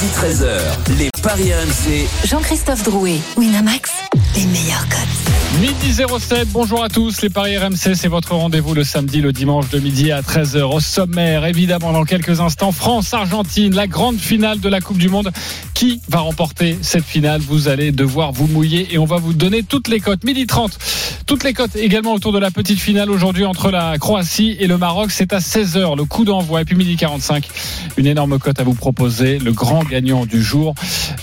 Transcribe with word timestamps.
Midi 0.00 0.12
13h, 0.14 0.96
les 0.96 1.10
Paris 1.24 1.52
RMC. 1.52 2.06
Jean-Christophe 2.24 2.84
Drouet, 2.84 3.18
Winamax, 3.36 3.90
les 4.36 4.44
meilleurs 4.44 4.88
codes. 4.88 5.28
Midi 5.60 5.92
07, 5.92 6.48
bonjour 6.52 6.84
à 6.84 6.88
tous. 6.88 7.22
Les 7.22 7.30
Paris 7.30 7.58
RMC, 7.58 7.94
c'est 7.94 8.06
votre 8.06 8.34
rendez-vous 8.34 8.74
le 8.74 8.84
samedi, 8.84 9.20
le 9.20 9.32
dimanche 9.32 9.70
de 9.70 9.80
midi 9.80 10.12
à 10.12 10.20
13h. 10.20 10.62
Au 10.62 10.78
sommaire, 10.78 11.46
évidemment, 11.46 11.92
dans 11.92 12.04
quelques 12.04 12.38
instants, 12.40 12.70
France-Argentine, 12.70 13.74
la 13.74 13.88
grande 13.88 14.18
finale 14.18 14.60
de 14.60 14.68
la 14.68 14.80
Coupe 14.80 14.98
du 14.98 15.08
Monde. 15.08 15.32
Qui 15.74 16.00
va 16.08 16.20
remporter 16.20 16.76
cette 16.82 17.04
finale? 17.04 17.40
Vous 17.40 17.68
allez 17.68 17.92
devoir 17.92 18.32
vous 18.32 18.46
mouiller 18.46 18.88
et 18.92 18.98
on 18.98 19.04
va 19.04 19.16
vous 19.16 19.32
donner 19.32 19.62
toutes 19.62 19.88
les 19.88 20.00
cotes. 20.00 20.22
Midi 20.24 20.46
30, 20.46 20.76
toutes 21.26 21.44
les 21.44 21.52
cotes 21.52 21.76
également 21.76 22.14
autour 22.14 22.32
de 22.32 22.38
la 22.38 22.50
petite 22.50 22.80
finale 22.80 23.10
aujourd'hui 23.10 23.44
entre 23.44 23.70
la 23.70 23.96
Croatie 23.98 24.56
et 24.60 24.66
le 24.66 24.76
Maroc. 24.76 25.10
C'est 25.10 25.32
à 25.32 25.38
16h, 25.38 25.96
le 25.96 26.04
coup 26.04 26.24
d'envoi. 26.24 26.62
Et 26.62 26.64
puis 26.64 26.76
midi 26.76 26.96
45, 26.96 27.48
une 27.96 28.06
énorme 28.06 28.38
cote 28.38 28.60
à 28.60 28.64
vous 28.64 28.74
proposer, 28.74 29.38
le 29.38 29.52
grand 29.52 29.87
gagnant 29.88 30.26
du 30.26 30.42
jour. 30.42 30.74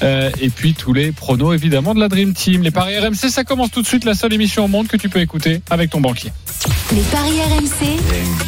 Euh, 0.04 0.30
et 0.42 0.50
puis 0.50 0.74
tous 0.74 0.94
les 0.94 1.12
pronos, 1.12 1.54
évidemment, 1.54 1.94
de 1.94 2.00
la 2.00 2.10
Dream 2.10 2.34
Team. 2.34 2.62
Les 2.64 2.72
Paris 2.72 2.98
RMC, 2.98 3.30
ça 3.30 3.44
commence 3.44 3.72
tout 3.72 3.82
de 3.82 3.88
suite. 3.88 4.05
La 4.05 4.14
seule 4.14 4.34
émission 4.34 4.66
au 4.66 4.68
monde 4.68 4.88
que 4.88 4.98
tu 4.98 5.10
peux 5.10 5.20
écouter 5.20 5.62
avec 5.70 5.90
ton 5.91 6.02
banquier. 6.02 6.32
Les 6.94 7.02
paris 7.02 7.41
RMC, 7.41 7.98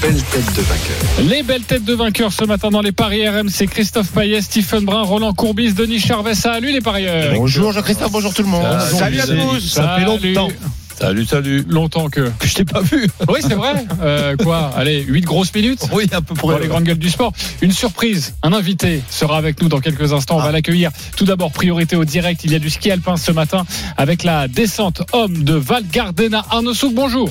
Belle 0.01 0.21
tête 0.23 0.53
de 0.55 0.61
vainqueur. 0.61 1.29
Les 1.29 1.43
belles 1.43 1.63
têtes 1.63 1.85
de 1.85 1.93
vainqueurs 1.93 2.33
ce 2.33 2.45
matin 2.45 2.69
dans 2.69 2.81
les 2.81 2.91
paris 2.91 3.27
RMC. 3.27 3.67
Christophe 3.69 4.11
Payet, 4.11 4.41
Stephen 4.41 4.85
Brun, 4.85 5.03
Roland 5.03 5.33
Courbis, 5.33 5.73
Denis 5.73 5.99
Charvet. 5.99 6.33
Salut 6.35 6.71
les 6.71 6.81
parieurs. 6.81 7.33
Bonjour 7.35 7.71
Jean-Christophe, 7.71 8.11
bonjour 8.11 8.33
tout 8.33 8.43
le 8.43 8.49
monde. 8.49 8.79
Salut, 8.79 9.19
à 9.19 9.27
tous. 9.27 9.59
Ça 9.59 9.97
fait 9.97 10.05
Salut. 10.05 10.33
longtemps. 10.33 10.53
Salut, 10.99 11.25
salut. 11.25 11.63
Longtemps 11.69 12.09
que. 12.09 12.31
Je 12.43 12.53
t'ai 12.55 12.65
pas 12.65 12.81
vu. 12.81 13.07
Oui, 13.29 13.39
c'est 13.41 13.53
vrai. 13.53 13.85
Euh, 14.01 14.35
quoi? 14.37 14.71
Allez, 14.75 15.01
8 15.01 15.21
grosses 15.21 15.53
minutes? 15.53 15.81
Oui, 15.91 16.07
un 16.11 16.21
peu 16.21 16.33
pour 16.33 16.51
les 16.53 16.67
grandes 16.67 16.85
gueules 16.85 16.97
du 16.97 17.09
sport. 17.09 17.33
Une 17.61 17.71
surprise, 17.71 18.35
un 18.41 18.53
invité 18.53 19.03
sera 19.09 19.37
avec 19.37 19.61
nous 19.61 19.67
dans 19.67 19.79
quelques 19.79 20.13
instants. 20.13 20.37
On 20.37 20.41
va 20.41 20.51
l'accueillir. 20.51 20.91
Tout 21.15 21.25
d'abord, 21.25 21.51
priorité 21.51 21.95
au 21.95 22.05
direct. 22.05 22.41
Il 22.45 22.51
y 22.51 22.55
a 22.55 22.59
du 22.59 22.69
ski 22.69 22.89
alpin 22.89 23.17
ce 23.17 23.31
matin 23.31 23.65
avec 23.97 24.23
la 24.23 24.47
descente 24.47 25.03
homme 25.11 25.43
de 25.43 25.53
Val 25.53 25.83
Gardena. 25.87 26.45
Arnaud 26.49 26.73
Souk, 26.73 26.93
bonjour. 26.95 27.29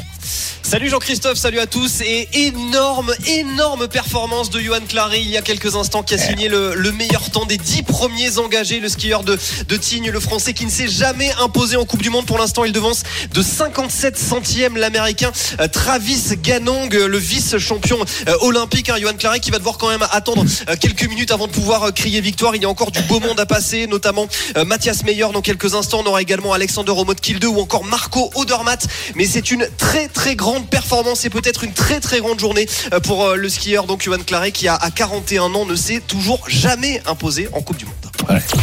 Salut 0.62 0.88
Jean-Christophe, 0.88 1.38
salut 1.38 1.60
à 1.60 1.68
tous 1.68 2.00
et 2.00 2.28
énorme, 2.32 3.12
énorme 3.28 3.86
performance 3.86 4.50
de 4.50 4.58
Johan 4.58 4.80
Clary 4.88 5.20
il 5.22 5.30
y 5.30 5.36
a 5.36 5.42
quelques 5.42 5.76
instants 5.76 6.02
qui 6.02 6.14
a 6.14 6.18
signé 6.18 6.48
le, 6.48 6.74
le 6.74 6.90
meilleur 6.90 7.30
temps 7.30 7.46
des 7.46 7.56
dix 7.56 7.84
premiers 7.84 8.38
engagés, 8.38 8.80
le 8.80 8.88
skieur 8.88 9.22
de, 9.22 9.38
de 9.68 9.76
Tignes, 9.76 10.10
le 10.10 10.18
français 10.18 10.54
qui 10.54 10.64
ne 10.64 10.70
s'est 10.70 10.88
jamais 10.88 11.30
imposé 11.40 11.76
en 11.76 11.84
Coupe 11.84 12.02
du 12.02 12.10
Monde. 12.10 12.26
Pour 12.26 12.38
l'instant, 12.38 12.64
il 12.64 12.72
devance 12.72 13.04
de 13.32 13.42
57 13.56 14.18
centièmes 14.18 14.76
l'américain 14.76 15.32
euh, 15.60 15.68
Travis 15.68 16.36
Ganong, 16.42 16.94
euh, 16.94 17.08
le 17.08 17.16
vice-champion 17.16 17.96
euh, 18.28 18.34
olympique. 18.42 18.90
Hein, 18.90 18.96
Johan 19.00 19.14
Clary 19.14 19.40
qui 19.40 19.50
va 19.50 19.56
devoir 19.56 19.78
quand 19.78 19.88
même 19.88 20.04
attendre 20.12 20.44
quelques 20.78 21.08
minutes 21.08 21.30
avant 21.30 21.46
de 21.46 21.52
pouvoir 21.52 21.94
crier 21.94 22.20
victoire. 22.20 22.54
Il 22.54 22.60
y 22.62 22.66
a 22.66 22.68
encore 22.68 22.90
du 22.90 23.00
beau 23.04 23.18
monde 23.18 23.40
à 23.40 23.46
passer, 23.46 23.86
notamment 23.86 24.28
Mathias 24.66 25.04
Meyer 25.04 25.28
dans 25.32 25.40
quelques 25.40 25.74
instants. 25.74 26.02
On 26.04 26.06
aura 26.06 26.20
également 26.20 26.52
Alexander 26.52 26.92
Omot-Kilde 26.92 27.46
ou 27.46 27.58
encore 27.58 27.84
Marco 27.84 28.30
Odermatt. 28.34 28.86
Mais 29.14 29.24
c'est 29.24 29.50
une 29.50 29.66
très 29.78 30.08
très 30.08 30.36
grande 30.36 30.68
performance 30.68 31.24
et 31.24 31.30
peut-être 31.30 31.64
une 31.64 31.72
très 31.72 32.00
très 32.00 32.20
grande 32.20 32.38
journée 32.38 32.68
pour 33.04 33.34
le 33.34 33.48
skieur 33.48 33.86
donc 33.86 34.02
Johan 34.02 34.18
Claret 34.18 34.52
qui 34.52 34.68
a 34.68 34.74
à 34.74 34.90
41 34.90 35.54
ans 35.54 35.64
ne 35.64 35.76
s'est 35.76 36.02
toujours 36.06 36.44
jamais 36.48 37.00
imposé 37.06 37.48
en 37.52 37.62
Coupe 37.62 37.78
du 37.78 37.86
Monde. 37.86 37.94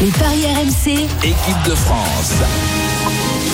les 0.01 0.11
paris 0.11 0.45
RMC, 0.45 0.91
Équipe 1.23 1.63
de 1.65 1.75
France. 1.75 3.52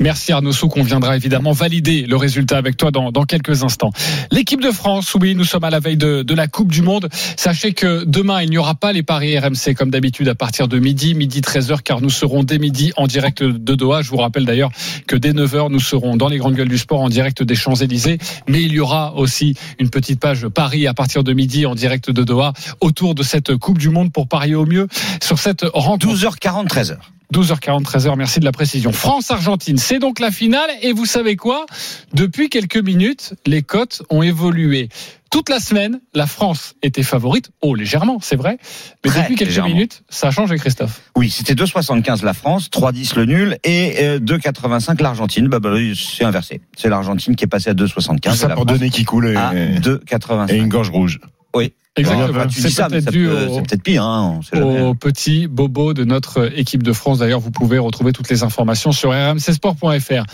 Merci 0.00 0.30
Arnaud 0.30 0.52
Souk, 0.52 0.76
on 0.76 0.84
viendra 0.84 1.16
évidemment 1.16 1.50
valider 1.50 2.02
le 2.02 2.16
résultat 2.16 2.56
avec 2.56 2.76
toi 2.76 2.92
dans, 2.92 3.10
dans 3.10 3.24
quelques 3.24 3.64
instants. 3.64 3.90
L'équipe 4.30 4.60
de 4.60 4.70
France, 4.70 5.16
oui, 5.20 5.34
nous 5.34 5.44
sommes 5.44 5.64
à 5.64 5.70
la 5.70 5.80
veille 5.80 5.96
de, 5.96 6.22
de 6.22 6.34
la 6.34 6.46
Coupe 6.46 6.70
du 6.70 6.82
Monde. 6.82 7.08
Sachez 7.36 7.72
que 7.72 8.04
demain, 8.04 8.42
il 8.42 8.50
n'y 8.50 8.58
aura 8.58 8.76
pas 8.76 8.92
les 8.92 9.02
paris 9.02 9.36
RMC 9.36 9.74
comme 9.76 9.90
d'habitude 9.90 10.28
à 10.28 10.36
partir 10.36 10.68
de 10.68 10.78
midi, 10.78 11.14
midi 11.14 11.40
13h, 11.40 11.82
car 11.82 12.00
nous 12.00 12.10
serons 12.10 12.44
dès 12.44 12.58
midi 12.58 12.92
en 12.96 13.08
direct 13.08 13.42
de 13.42 13.74
Doha. 13.74 14.02
Je 14.02 14.10
vous 14.10 14.18
rappelle 14.18 14.44
d'ailleurs 14.44 14.70
que 15.08 15.16
dès 15.16 15.32
9h, 15.32 15.70
nous 15.72 15.80
serons 15.80 16.16
dans 16.16 16.28
les 16.28 16.38
grandes 16.38 16.54
gueules 16.54 16.68
du 16.68 16.78
sport 16.78 17.00
en 17.00 17.08
direct 17.08 17.42
des 17.42 17.56
Champs-Élysées. 17.56 18.18
Mais 18.46 18.62
il 18.62 18.72
y 18.72 18.78
aura 18.78 19.14
aussi 19.16 19.56
une 19.80 19.90
petite 19.90 20.20
page 20.20 20.46
Paris 20.46 20.86
à 20.86 20.94
partir 20.94 21.24
de 21.24 21.32
midi 21.32 21.66
en 21.66 21.74
direct 21.74 22.10
de 22.10 22.22
Doha 22.22 22.52
autour 22.80 23.16
de 23.16 23.24
cette 23.24 23.56
Coupe 23.56 23.78
du 23.78 23.88
Monde 23.88 24.12
pour 24.12 24.28
parier 24.28 24.54
au 24.54 24.64
mieux 24.64 24.86
sur 25.20 25.40
cette 25.40 25.64
rencontre. 25.74 26.06
12h40, 26.06 26.68
13h. 26.68 26.98
12h40, 27.32 27.82
13h, 27.82 28.16
merci 28.16 28.40
de 28.40 28.44
la 28.44 28.52
précision. 28.52 28.90
France-Argentine, 28.92 29.76
c'est 29.76 29.98
donc 29.98 30.18
la 30.18 30.30
finale. 30.30 30.70
Et 30.82 30.92
vous 30.92 31.04
savez 31.04 31.36
quoi? 31.36 31.66
Depuis 32.14 32.48
quelques 32.48 32.78
minutes, 32.78 33.34
les 33.46 33.62
cotes 33.62 34.02
ont 34.08 34.22
évolué. 34.22 34.88
Toute 35.30 35.50
la 35.50 35.60
semaine, 35.60 36.00
la 36.14 36.26
France 36.26 36.74
était 36.82 37.02
favorite, 37.02 37.50
oh 37.60 37.74
légèrement, 37.74 38.18
c'est 38.22 38.36
vrai. 38.36 38.56
Mais 39.04 39.10
Très 39.10 39.20
depuis 39.20 39.34
quelques 39.34 39.50
légèrement. 39.50 39.74
minutes, 39.74 40.02
ça 40.08 40.28
a 40.28 40.30
changé, 40.30 40.56
Christophe. 40.56 41.02
Oui, 41.16 41.28
c'était 41.28 41.52
2,75 41.52 42.24
la 42.24 42.32
France, 42.32 42.70
3,10 42.70 43.16
le 43.18 43.24
nul 43.26 43.58
et 43.62 43.96
euh, 43.98 44.18
2,85 44.20 45.02
l'Argentine. 45.02 45.48
Bah, 45.48 45.60
bah, 45.60 45.74
c'est 45.94 46.24
inversé. 46.24 46.62
C'est 46.78 46.88
l'Argentine 46.88 47.36
qui 47.36 47.44
est 47.44 47.48
passée 47.48 47.68
à 47.68 47.74
2,75. 47.74 48.20
Tout 48.20 48.34
ça 48.36 48.46
et 48.46 48.48
la 48.48 48.54
pour 48.54 48.64
France 48.64 48.78
donner 48.78 48.88
qui 48.90 49.04
coule 49.04 49.28
et, 49.28 49.36
à 49.36 49.52
2,85. 49.52 50.50
et 50.50 50.56
une 50.56 50.68
gorge 50.68 50.88
rouge. 50.88 51.20
Oui. 51.54 51.74
Exactement. 51.98 52.44
C'est 52.50 52.86
peut-être 52.88 53.10
dû 53.10 53.26
peut- 53.26 53.46
au, 53.46 53.54
c'est 53.54 53.62
peut-être 53.62 53.82
pire. 53.82 54.04
Hein, 54.04 54.40
au 54.62 54.94
petit 54.94 55.46
bobo 55.46 55.94
de 55.94 56.04
notre 56.04 56.50
équipe 56.58 56.82
de 56.82 56.92
France. 56.92 57.18
D'ailleurs, 57.18 57.40
vous 57.40 57.50
pouvez 57.50 57.78
retrouver 57.78 58.12
toutes 58.12 58.28
les 58.30 58.42
informations 58.42 58.92
sur 58.92 59.10
rmcsport.fr. 59.10 60.24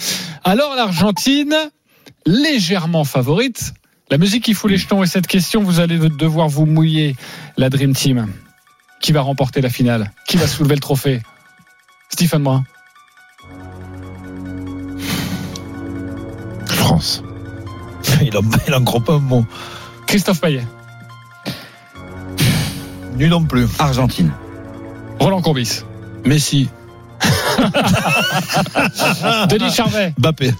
Alors, 0.44 0.74
l'Argentine, 0.76 1.54
légèrement 2.26 3.04
favorite. 3.04 3.74
La 4.10 4.18
musique 4.18 4.44
qui 4.44 4.54
fout 4.54 4.70
les 4.70 4.76
jetons 4.76 5.02
et 5.02 5.06
cette 5.06 5.26
question, 5.26 5.62
vous 5.62 5.80
allez 5.80 5.98
devoir 5.98 6.48
vous 6.48 6.66
mouiller, 6.66 7.16
la 7.56 7.70
Dream 7.70 7.94
Team. 7.94 8.26
Qui 9.00 9.12
va 9.12 9.22
remporter 9.22 9.60
la 9.60 9.70
finale? 9.70 10.12
Qui 10.28 10.36
va 10.36 10.46
soulever 10.46 10.74
le 10.74 10.80
trophée? 10.80 11.20
Stephen 12.10 12.42
Brun. 12.42 12.64
France. 16.66 17.22
Il 18.22 18.36
en, 18.36 18.42
il 18.68 18.74
en 18.74 18.84
croit 18.84 19.00
pas 19.00 19.14
un 19.14 19.18
mot. 19.18 19.44
Christophe 20.06 20.40
Payet. 20.40 20.64
Nul 23.16 23.30
non 23.30 23.44
plus. 23.44 23.66
Argentine. 23.78 24.32
Roland 25.20 25.40
Courbis. 25.40 25.82
Messi. 26.24 26.68
Denis 29.48 29.70
Charvet. 29.70 30.12
Bappé. 30.18 30.52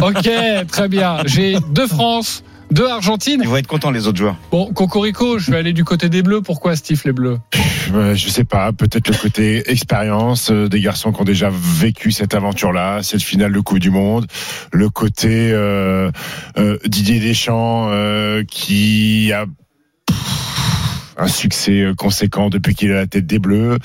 Ok, 0.00 0.28
très 0.68 0.88
bien. 0.88 1.18
J'ai 1.26 1.56
deux 1.70 1.86
France, 1.86 2.44
deux 2.70 2.88
Argentine. 2.88 3.40
Ils 3.42 3.48
vont 3.48 3.56
être 3.56 3.66
contents 3.66 3.90
les 3.90 4.06
autres 4.06 4.18
joueurs. 4.18 4.36
Bon, 4.50 4.72
Cocorico, 4.72 5.38
je 5.38 5.50
vais 5.50 5.58
aller 5.58 5.72
du 5.72 5.84
côté 5.84 6.08
des 6.08 6.22
Bleus. 6.22 6.42
Pourquoi 6.42 6.76
Steve 6.76 7.00
les 7.04 7.12
Bleus? 7.12 7.38
Euh, 7.94 8.14
je 8.14 8.28
sais 8.28 8.44
pas, 8.44 8.72
peut-être 8.72 9.08
le 9.08 9.14
côté 9.14 9.70
expérience 9.70 10.50
euh, 10.50 10.68
des 10.68 10.80
garçons 10.80 11.12
qui 11.12 11.20
ont 11.20 11.24
déjà 11.24 11.50
vécu 11.52 12.10
cette 12.10 12.34
aventure-là, 12.34 13.02
cette 13.02 13.22
finale 13.22 13.52
de 13.52 13.60
Coupe 13.60 13.80
du 13.80 13.90
Monde, 13.90 14.26
le 14.72 14.88
côté 14.88 15.50
euh, 15.52 16.10
euh, 16.58 16.78
Didier 16.86 17.20
Deschamps 17.20 17.88
euh, 17.90 18.44
qui 18.44 19.30
a 19.32 19.44
un 21.22 21.28
succès 21.28 21.82
euh, 21.82 21.94
conséquent 21.94 22.50
depuis 22.50 22.74
qu'il 22.74 22.92
à 22.92 22.96
la 22.96 23.06
tête 23.06 23.26
des 23.26 23.38
Bleus. 23.38 23.78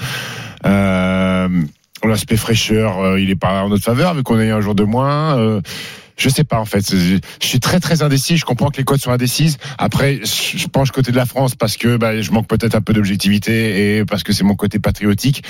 Euh, 0.66 1.48
L'aspect 2.04 2.38
fraîcheur, 2.38 3.00
euh, 3.00 3.20
il 3.20 3.32
est 3.32 3.36
pas 3.36 3.64
en 3.64 3.70
notre 3.70 3.84
faveur, 3.84 4.14
vu 4.14 4.22
qu'on 4.22 4.38
a 4.38 4.46
eu 4.46 4.52
un 4.52 4.62
jour 4.62 4.76
de 4.76 4.84
moins. 4.84 5.62
Je 6.18 6.30
sais 6.30 6.44
pas 6.44 6.60
en 6.60 6.66
fait. 6.66 6.84
Je 6.92 7.20
suis 7.40 7.60
très 7.60 7.80
très 7.80 8.02
indécis. 8.02 8.38
Je 8.38 8.46
comprends 8.46 8.70
que 8.70 8.78
les 8.78 8.84
codes 8.84 9.00
sont 9.00 9.12
indécises. 9.12 9.58
Après, 9.78 10.20
je 10.24 10.68
penche 10.68 10.92
côté 10.92 11.12
de 11.12 11.18
la 11.18 11.26
France 11.26 11.56
parce 11.56 11.78
que 11.78 11.98
bah, 11.98 12.20
je 12.22 12.32
manque 12.32 12.48
peut-être 12.48 12.76
un 12.76 12.82
peu 12.82 12.94
d'objectivité 12.94 13.98
et 13.98 14.06
parce 14.06 14.24
que 14.24 14.34
c'est 14.34 14.44
mon 14.44 14.56
côté 14.56 14.80
patriotique. 14.80 15.44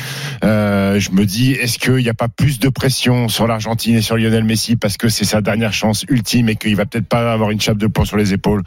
Euh, 0.43 0.99
je 0.99 1.11
me 1.11 1.25
dis, 1.25 1.51
est-ce 1.53 1.79
qu'il 1.79 1.95
n'y 1.95 2.09
a 2.09 2.13
pas 2.13 2.27
plus 2.27 2.59
de 2.59 2.69
pression 2.69 3.29
sur 3.29 3.47
l'Argentine 3.47 3.95
et 3.95 4.01
sur 4.01 4.17
Lionel 4.17 4.43
Messi 4.43 4.75
parce 4.75 4.97
que 4.97 5.09
c'est 5.09 5.25
sa 5.25 5.41
dernière 5.41 5.73
chance 5.73 6.05
ultime 6.09 6.49
et 6.49 6.55
qu'il 6.55 6.75
va 6.75 6.85
peut-être 6.85 7.07
pas 7.07 7.31
avoir 7.31 7.51
une 7.51 7.61
chape 7.61 7.77
de 7.77 7.87
plomb 7.87 8.05
sur 8.05 8.17
les 8.17 8.33
épaules? 8.33 8.63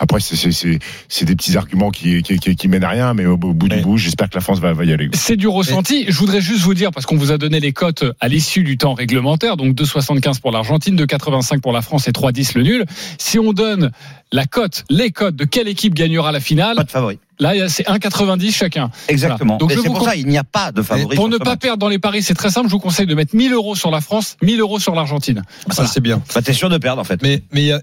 Après, 0.00 0.20
c'est 0.20 0.36
c'est 0.36 0.52
c'est 0.52 0.78
c'est 1.08 1.24
des 1.24 1.36
petits 1.36 1.56
arguments 1.56 1.90
qui 1.90 2.22
qui, 2.22 2.38
qui, 2.38 2.56
qui 2.56 2.68
mènent 2.68 2.84
à 2.84 2.88
rien, 2.88 3.14
mais 3.14 3.26
au, 3.26 3.34
au 3.34 3.36
bout 3.36 3.68
du 3.68 3.80
bout, 3.80 3.96
j'espère 3.96 4.28
que 4.28 4.34
la 4.34 4.40
France 4.40 4.58
va, 4.58 4.72
va 4.72 4.84
y 4.84 4.92
aller. 4.92 5.08
C'est 5.12 5.36
du 5.36 5.46
ressenti. 5.48 6.06
Je 6.08 6.18
voudrais 6.18 6.40
juste 6.40 6.62
vous 6.62 6.74
dire, 6.74 6.90
parce 6.90 7.06
qu'on 7.06 7.16
vous 7.16 7.30
a 7.30 7.38
donné 7.38 7.60
les 7.60 7.72
cotes 7.72 8.04
à 8.20 8.28
l'issue 8.28 8.64
du 8.64 8.76
temps 8.76 8.94
réglementaire, 8.94 9.56
donc 9.56 9.74
2,75 9.76 10.40
pour 10.40 10.50
l'Argentine, 10.50 10.96
2,85 10.96 11.43
pour 11.60 11.72
la 11.72 11.82
France 11.82 12.08
et 12.08 12.12
3,10 12.12 12.52
le 12.56 12.62
nul. 12.62 12.84
Si 13.18 13.38
on 13.38 13.52
donne 13.52 13.90
la 14.32 14.46
cote, 14.46 14.84
les 14.90 15.10
cotes 15.10 15.36
de 15.36 15.44
quelle 15.44 15.68
équipe 15.68 15.94
gagnera 15.94 16.32
la 16.32 16.40
finale, 16.40 16.76
Pas 16.76 16.84
de 16.84 16.90
favori. 16.90 17.18
là, 17.38 17.68
c'est 17.68 17.86
1,90 17.86 18.52
chacun. 18.52 18.90
Exactement. 19.08 19.58
Voilà. 19.58 19.58
Donc 19.58 19.70
c'est 19.70 19.76
vous 19.76 19.84
pour 19.94 19.98
con- 20.00 20.04
ça, 20.06 20.16
il 20.16 20.26
n'y 20.26 20.38
a 20.38 20.44
pas 20.44 20.72
de 20.72 20.82
favori. 20.82 21.14
Pour 21.16 21.28
ne 21.28 21.36
pas 21.38 21.50
match. 21.50 21.60
perdre 21.60 21.78
dans 21.78 21.88
les 21.88 21.98
paris, 21.98 22.22
c'est 22.22 22.34
très 22.34 22.50
simple. 22.50 22.68
Je 22.68 22.72
vous 22.72 22.80
conseille 22.80 23.06
de 23.06 23.14
mettre 23.14 23.36
1000 23.36 23.52
euros 23.52 23.74
sur 23.76 23.90
la 23.90 24.00
France, 24.00 24.36
1000 24.42 24.60
euros 24.60 24.78
sur 24.80 24.94
l'Argentine. 24.94 25.42
Ça, 25.70 25.86
c'est 25.86 26.00
bien. 26.00 26.22
Bah, 26.34 26.42
t'es 26.42 26.52
sûr 26.52 26.68
de 26.68 26.78
perdre 26.78 27.00
en 27.00 27.04
fait. 27.04 27.22
Mais, 27.22 27.42
mais 27.52 27.60
il 27.62 27.66
y 27.66 27.72
a- 27.72 27.80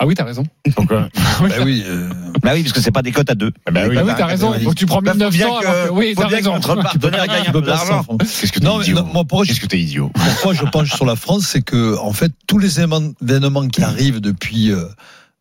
Ah 0.00 0.06
oui, 0.06 0.14
t'as 0.14 0.24
raison. 0.24 0.44
Pourquoi 0.76 1.08
Bah 1.40 1.48
oui. 1.64 1.82
euh, 1.86 2.08
Bah 2.42 2.52
oui, 2.54 2.62
parce 2.62 2.72
que 2.72 2.80
c'est 2.80 2.92
pas 2.92 3.02
des 3.02 3.10
cotes 3.10 3.30
à 3.30 3.34
deux. 3.34 3.50
Bah 3.70 3.82
oui. 3.88 3.96
Ah 3.98 4.04
oui, 4.04 4.12
t'as 4.16 4.26
raison. 4.26 4.56
Donc 4.56 4.76
tu 4.76 4.86
prends 4.86 5.02
Bah, 5.02 5.10
faut 5.12 5.18
1900. 5.18 5.30
bien 5.36 5.58
alors 5.58 5.60
que- 5.84 5.88
que- 5.88 5.92
Oui, 5.92 6.14
t'as 6.16 6.20
bien 6.22 6.30
que 6.30 6.34
raison. 6.36 6.54
notre 6.54 6.74
partenaire 6.76 7.26
gagne 7.26 7.48
un 7.48 7.52
peu 7.52 7.62
d'argent. 7.62 8.04
Qu'est-ce 8.20 8.52
que 8.52 8.60
t'es 8.60 8.64
Non, 8.64 8.78
mais 8.78 8.84
idiot 8.84 8.96
non, 8.96 9.04
moi, 9.12 9.24
pourquoi 9.24 9.44
je- 9.44 9.48
Qu'est-ce 9.48 9.60
que 9.60 9.66
t'es 9.66 9.80
idiot 9.80 10.12
Pourquoi 10.14 10.54
je 10.54 10.62
penche 10.66 10.92
sur 10.94 11.04
la 11.04 11.16
France, 11.16 11.46
c'est 11.48 11.62
que 11.62 11.96
en 11.98 12.12
fait 12.12 12.30
tous 12.46 12.58
les 12.58 12.78
événements 12.78 13.12
événements 13.20 13.66
qui 13.66 13.82
arrivent 13.82 14.20
depuis 14.20 14.70
euh, 14.70 14.84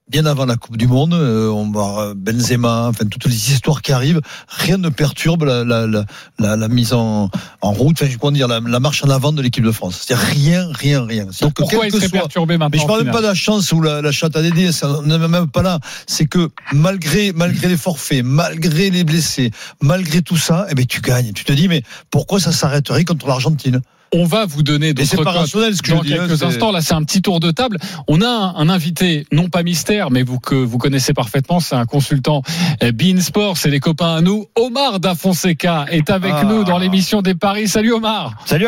bien 0.10 0.26
avant 0.26 0.46
la 0.46 0.56
Coupe 0.56 0.78
du 0.78 0.88
Monde, 0.88 1.14
euh, 1.14 1.50
on 1.50 1.70
va 1.72 2.14
Benzema, 2.16 2.88
enfin 2.88 3.06
toutes 3.06 3.26
les 3.26 3.52
histoires 3.52 3.82
qui 3.82 3.92
arrivent, 3.92 4.22
rien 4.48 4.78
ne 4.78 4.90
perturbe 4.90 5.44
la, 5.44 5.64
la, 5.64 5.86
la, 5.86 6.56
la, 6.56 6.68
mise 6.68 6.94
en, 6.94 7.30
en 7.62 7.72
route, 7.72 7.98
enfin 8.02 8.10
je 8.10 8.18
comment 8.18 8.32
dire 8.32 8.48
la, 8.48 8.62
marche 8.80 9.04
en 9.04 9.10
avant 9.10 9.34
de 9.34 9.42
l'équipe 9.42 9.64
de 9.64 9.72
France. 9.72 10.06
C'est 10.08 10.16
rien, 10.16 10.70
rien, 10.74 11.06
rien. 11.06 11.26
Donc 11.42 11.54
que 11.54 11.62
pourquoi 11.62 11.88
il 11.88 11.92
que 11.92 11.98
serait 11.98 12.10
soit- 12.10 12.20
perturbé 12.20 12.58
maintenant 12.58 12.78
mais 12.78 12.82
je 12.82 12.88
parle 12.88 13.04
même 13.04 13.14
pas 13.14 13.22
de 13.22 13.28
la 13.28 13.34
chance 13.34 13.72
ou 13.72 13.82
la, 13.82 14.12
chatte 14.12 14.36
à 14.36 14.42
Dédé, 14.42 14.72
ça, 14.72 15.00
n'est 15.04 15.18
même 15.18 15.48
pas 15.48 15.62
là. 15.62 15.80
C'est 16.08 16.26
que 16.26 16.50
malgré, 16.72 17.34
malgré 17.34 17.68
les 17.68 17.78
forfaits, 17.78 18.24
malgré 18.24 18.90
les 18.90 19.04
blessés, 19.04 19.52
malgré 19.82 20.22
tout 20.22 20.38
ça, 20.38 20.68
eh 20.70 20.76
ben, 20.76 20.86
tu 20.86 21.02
gagnes. 21.02 21.34
Tu 21.34 21.44
te 21.44 21.52
dis, 21.52 21.68
mais 21.68 21.84
pourquoi 22.12 22.40
ça 22.40 22.52
s'arrêterait 22.52 23.04
contre 23.04 23.28
l'Argentine? 23.28 23.82
On 24.14 24.26
va 24.26 24.46
vous 24.46 24.64
donner 24.64 24.94
Et 24.98 25.06
c'est 25.06 25.18
d'autres 25.18 25.32
rationnel 25.32 25.76
ce 25.76 25.82
que 25.82 25.92
dans 25.92 25.98
je 26.02 26.08
dis. 26.08 26.14
hein, 26.14 26.26
quelques 26.28 26.44
instants. 26.44 26.72
Là, 26.72 26.82
c'est 26.82 26.94
un 26.94 27.04
petit 27.04 27.22
tour 27.22 27.40
de 27.40 27.52
table. 27.52 27.78
On 28.08 28.22
a 28.22 28.28
un, 28.28 28.56
un 28.56 28.70
invité, 28.70 29.26
non 29.32 29.50
pas 29.50 29.64
mystère, 29.64 30.12
mais 30.12 30.24
vous 30.24 30.40
que 30.40 30.56
vous 30.56 30.78
connaissez 30.78 31.14
parfaitement. 31.14 31.60
C'est 31.60 31.76
un 31.76 31.86
consultant 31.86 32.42
euh, 32.84 32.92
Bein 32.92 33.20
Sport. 33.22 33.58
C'est 33.58 33.70
les 33.70 33.80
copains 33.80 34.16
à 34.16 34.22
nous. 34.22 34.46
Omar 34.56 35.00
Da 35.00 35.16
Fonseca 35.16 35.86
est 35.90 36.10
avec 36.10 36.34
Ah. 36.36 36.44
nous 36.46 36.64
dans 36.64 36.78
l'émission 36.78 37.22
des 37.22 37.36
paris. 37.36 37.68
Salut 37.68 37.94
Omar. 37.94 38.34
Salut. 38.46 38.68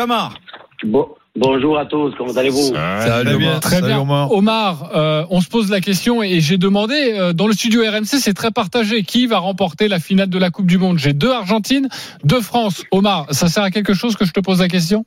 Bon, 0.84 1.06
bonjour 1.36 1.78
à 1.78 1.86
tous, 1.86 2.12
comment 2.16 2.32
allez-vous 2.36 2.74
Salut, 2.74 3.38
bien, 3.38 3.48
Omar. 3.48 3.60
très 3.60 3.76
Salut, 3.76 3.86
bien. 3.86 4.00
Omar. 4.00 4.32
Omar, 4.32 4.90
euh, 4.94 5.24
on 5.30 5.40
se 5.40 5.48
pose 5.48 5.70
la 5.70 5.80
question 5.80 6.22
et 6.22 6.40
j'ai 6.40 6.58
demandé 6.58 6.94
euh, 7.18 7.32
dans 7.32 7.46
le 7.46 7.52
studio 7.52 7.82
RMC, 7.82 8.04
c'est 8.18 8.34
très 8.34 8.50
partagé. 8.50 9.02
Qui 9.02 9.26
va 9.26 9.38
remporter 9.38 9.88
la 9.88 9.98
finale 9.98 10.28
de 10.28 10.38
la 10.38 10.50
Coupe 10.50 10.66
du 10.66 10.78
Monde? 10.78 10.98
J'ai 10.98 11.12
deux 11.12 11.30
Argentines, 11.30 11.88
deux 12.24 12.40
France. 12.40 12.84
Omar, 12.92 13.26
ça 13.30 13.48
sert 13.48 13.62
à 13.62 13.70
quelque 13.70 13.94
chose 13.94 14.16
que 14.16 14.24
je 14.24 14.32
te 14.32 14.40
pose 14.40 14.60
la 14.60 14.68
question? 14.68 15.04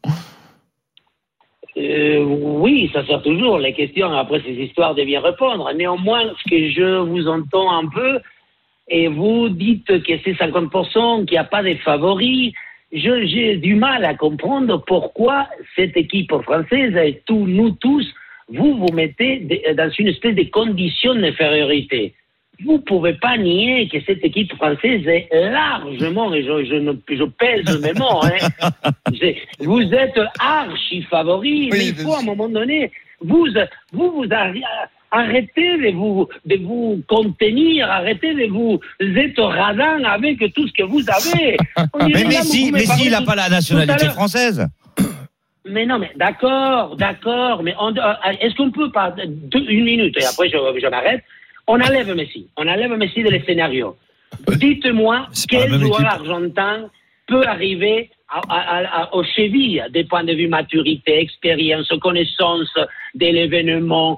Euh, 1.77 2.23
Oui, 2.23 2.89
ça 2.93 3.05
sert 3.05 3.21
toujours. 3.21 3.57
Les 3.57 3.73
questions, 3.73 4.11
après 4.13 4.41
ces 4.45 4.53
histoires, 4.53 4.95
de 4.95 5.03
bien 5.03 5.21
répondre. 5.21 5.69
Néanmoins, 5.75 6.21
ce 6.43 6.49
que 6.49 6.69
je 6.71 6.99
vous 6.99 7.27
entends 7.27 7.71
un 7.75 7.87
peu, 7.87 8.19
et 8.89 9.07
vous 9.07 9.49
dites 9.49 9.85
que 10.03 10.13
c'est 10.23 10.33
50%, 10.33 11.25
qu'il 11.25 11.33
n'y 11.33 11.37
a 11.37 11.43
pas 11.43 11.63
de 11.63 11.73
favoris, 11.83 12.53
j'ai 12.93 13.57
du 13.57 13.75
mal 13.75 14.05
à 14.05 14.13
comprendre 14.13 14.83
pourquoi 14.85 15.47
cette 15.75 15.97
équipe 15.97 16.31
française 16.43 16.95
et 16.95 17.21
tous, 17.25 17.45
nous 17.47 17.71
tous, 17.71 18.05
vous 18.49 18.75
vous 18.77 18.93
mettez 18.93 19.39
dans 19.75 19.89
une 19.97 20.09
espèce 20.09 20.35
de 20.35 20.43
condition 20.43 21.15
d'infériorité. 21.15 22.13
Vous 22.63 22.79
pouvez 22.79 23.13
pas 23.13 23.35
nier 23.37 23.87
que 23.89 23.97
cette 24.05 24.23
équipe 24.23 24.53
française 24.55 25.01
est 25.07 25.27
largement, 25.31 26.31
et 26.33 26.43
je, 26.43 26.65
je, 26.65 26.75
ne- 26.75 26.93
je 27.09 27.23
pèse 27.23 27.81
mes 27.81 27.93
mots, 27.93 28.21
hein, 28.23 28.71
vous 29.59 29.81
êtes 29.93 30.19
archi 30.39 31.01
favori, 31.03 31.69
mais 31.71 31.87
il 31.87 31.95
faut 31.95 32.13
à 32.13 32.19
un 32.19 32.23
moment 32.23 32.47
donné, 32.47 32.91
vous, 33.21 33.47
vous, 33.91 34.11
vous 34.11 34.25
arri- 34.25 34.61
arrêtez 35.13 35.77
de 35.77 35.91
vous, 35.95 36.27
de 36.45 36.57
vous 36.57 37.01
contenir, 37.07 37.89
arrêtez 37.89 38.33
de 38.33 38.47
vous 38.51 38.79
être 38.99 39.41
radin 39.43 40.03
avec 40.03 40.39
tout 40.53 40.67
ce 40.67 40.73
que 40.73 40.83
vous 40.83 41.03
avez. 41.09 41.57
Mais 42.13 42.23
Messi, 42.25 42.71
Messi, 42.71 43.05
il 43.05 43.11
n'a 43.11 43.21
pas 43.21 43.35
la 43.35 43.49
nationalité 43.49 44.07
française. 44.07 44.67
Mais 45.65 45.85
non, 45.85 45.97
mais 45.97 46.11
d'accord, 46.17 46.97
d'accord, 46.97 47.63
mais 47.63 47.73
on- 47.79 47.95
euh, 47.95 48.13
est-ce 48.41 48.53
qu'on 48.55 48.69
peut 48.69 48.91
pas 48.91 49.15
deux- 49.51 49.65
une 49.69 49.85
minute 49.85 50.13
et 50.19 50.25
après 50.25 50.49
je, 50.49 50.57
je 50.57 50.87
m'arrête. 50.89 51.23
On 51.67 51.75
enlève 51.79 52.13
Messi, 52.13 52.47
on 52.57 52.67
enlève 52.67 52.91
Messi 52.97 53.23
de 53.23 53.29
le 53.29 53.39
scénario. 53.45 53.95
Dites-moi 54.57 55.19
pas 55.19 55.57
la 55.57 55.67
quel 55.69 55.79
joueur 55.79 56.05
argentin 56.05 56.89
peut 57.27 57.45
arriver 57.47 58.09
à, 58.29 58.41
à, 58.49 59.01
à, 59.03 59.15
aux 59.15 59.23
chevilles 59.23 59.83
des 59.91 60.03
points 60.03 60.23
de 60.23 60.33
vue 60.33 60.47
maturité, 60.47 61.19
expérience, 61.19 61.87
connaissance 62.01 62.69
de 63.15 63.25
l'événement, 63.27 64.17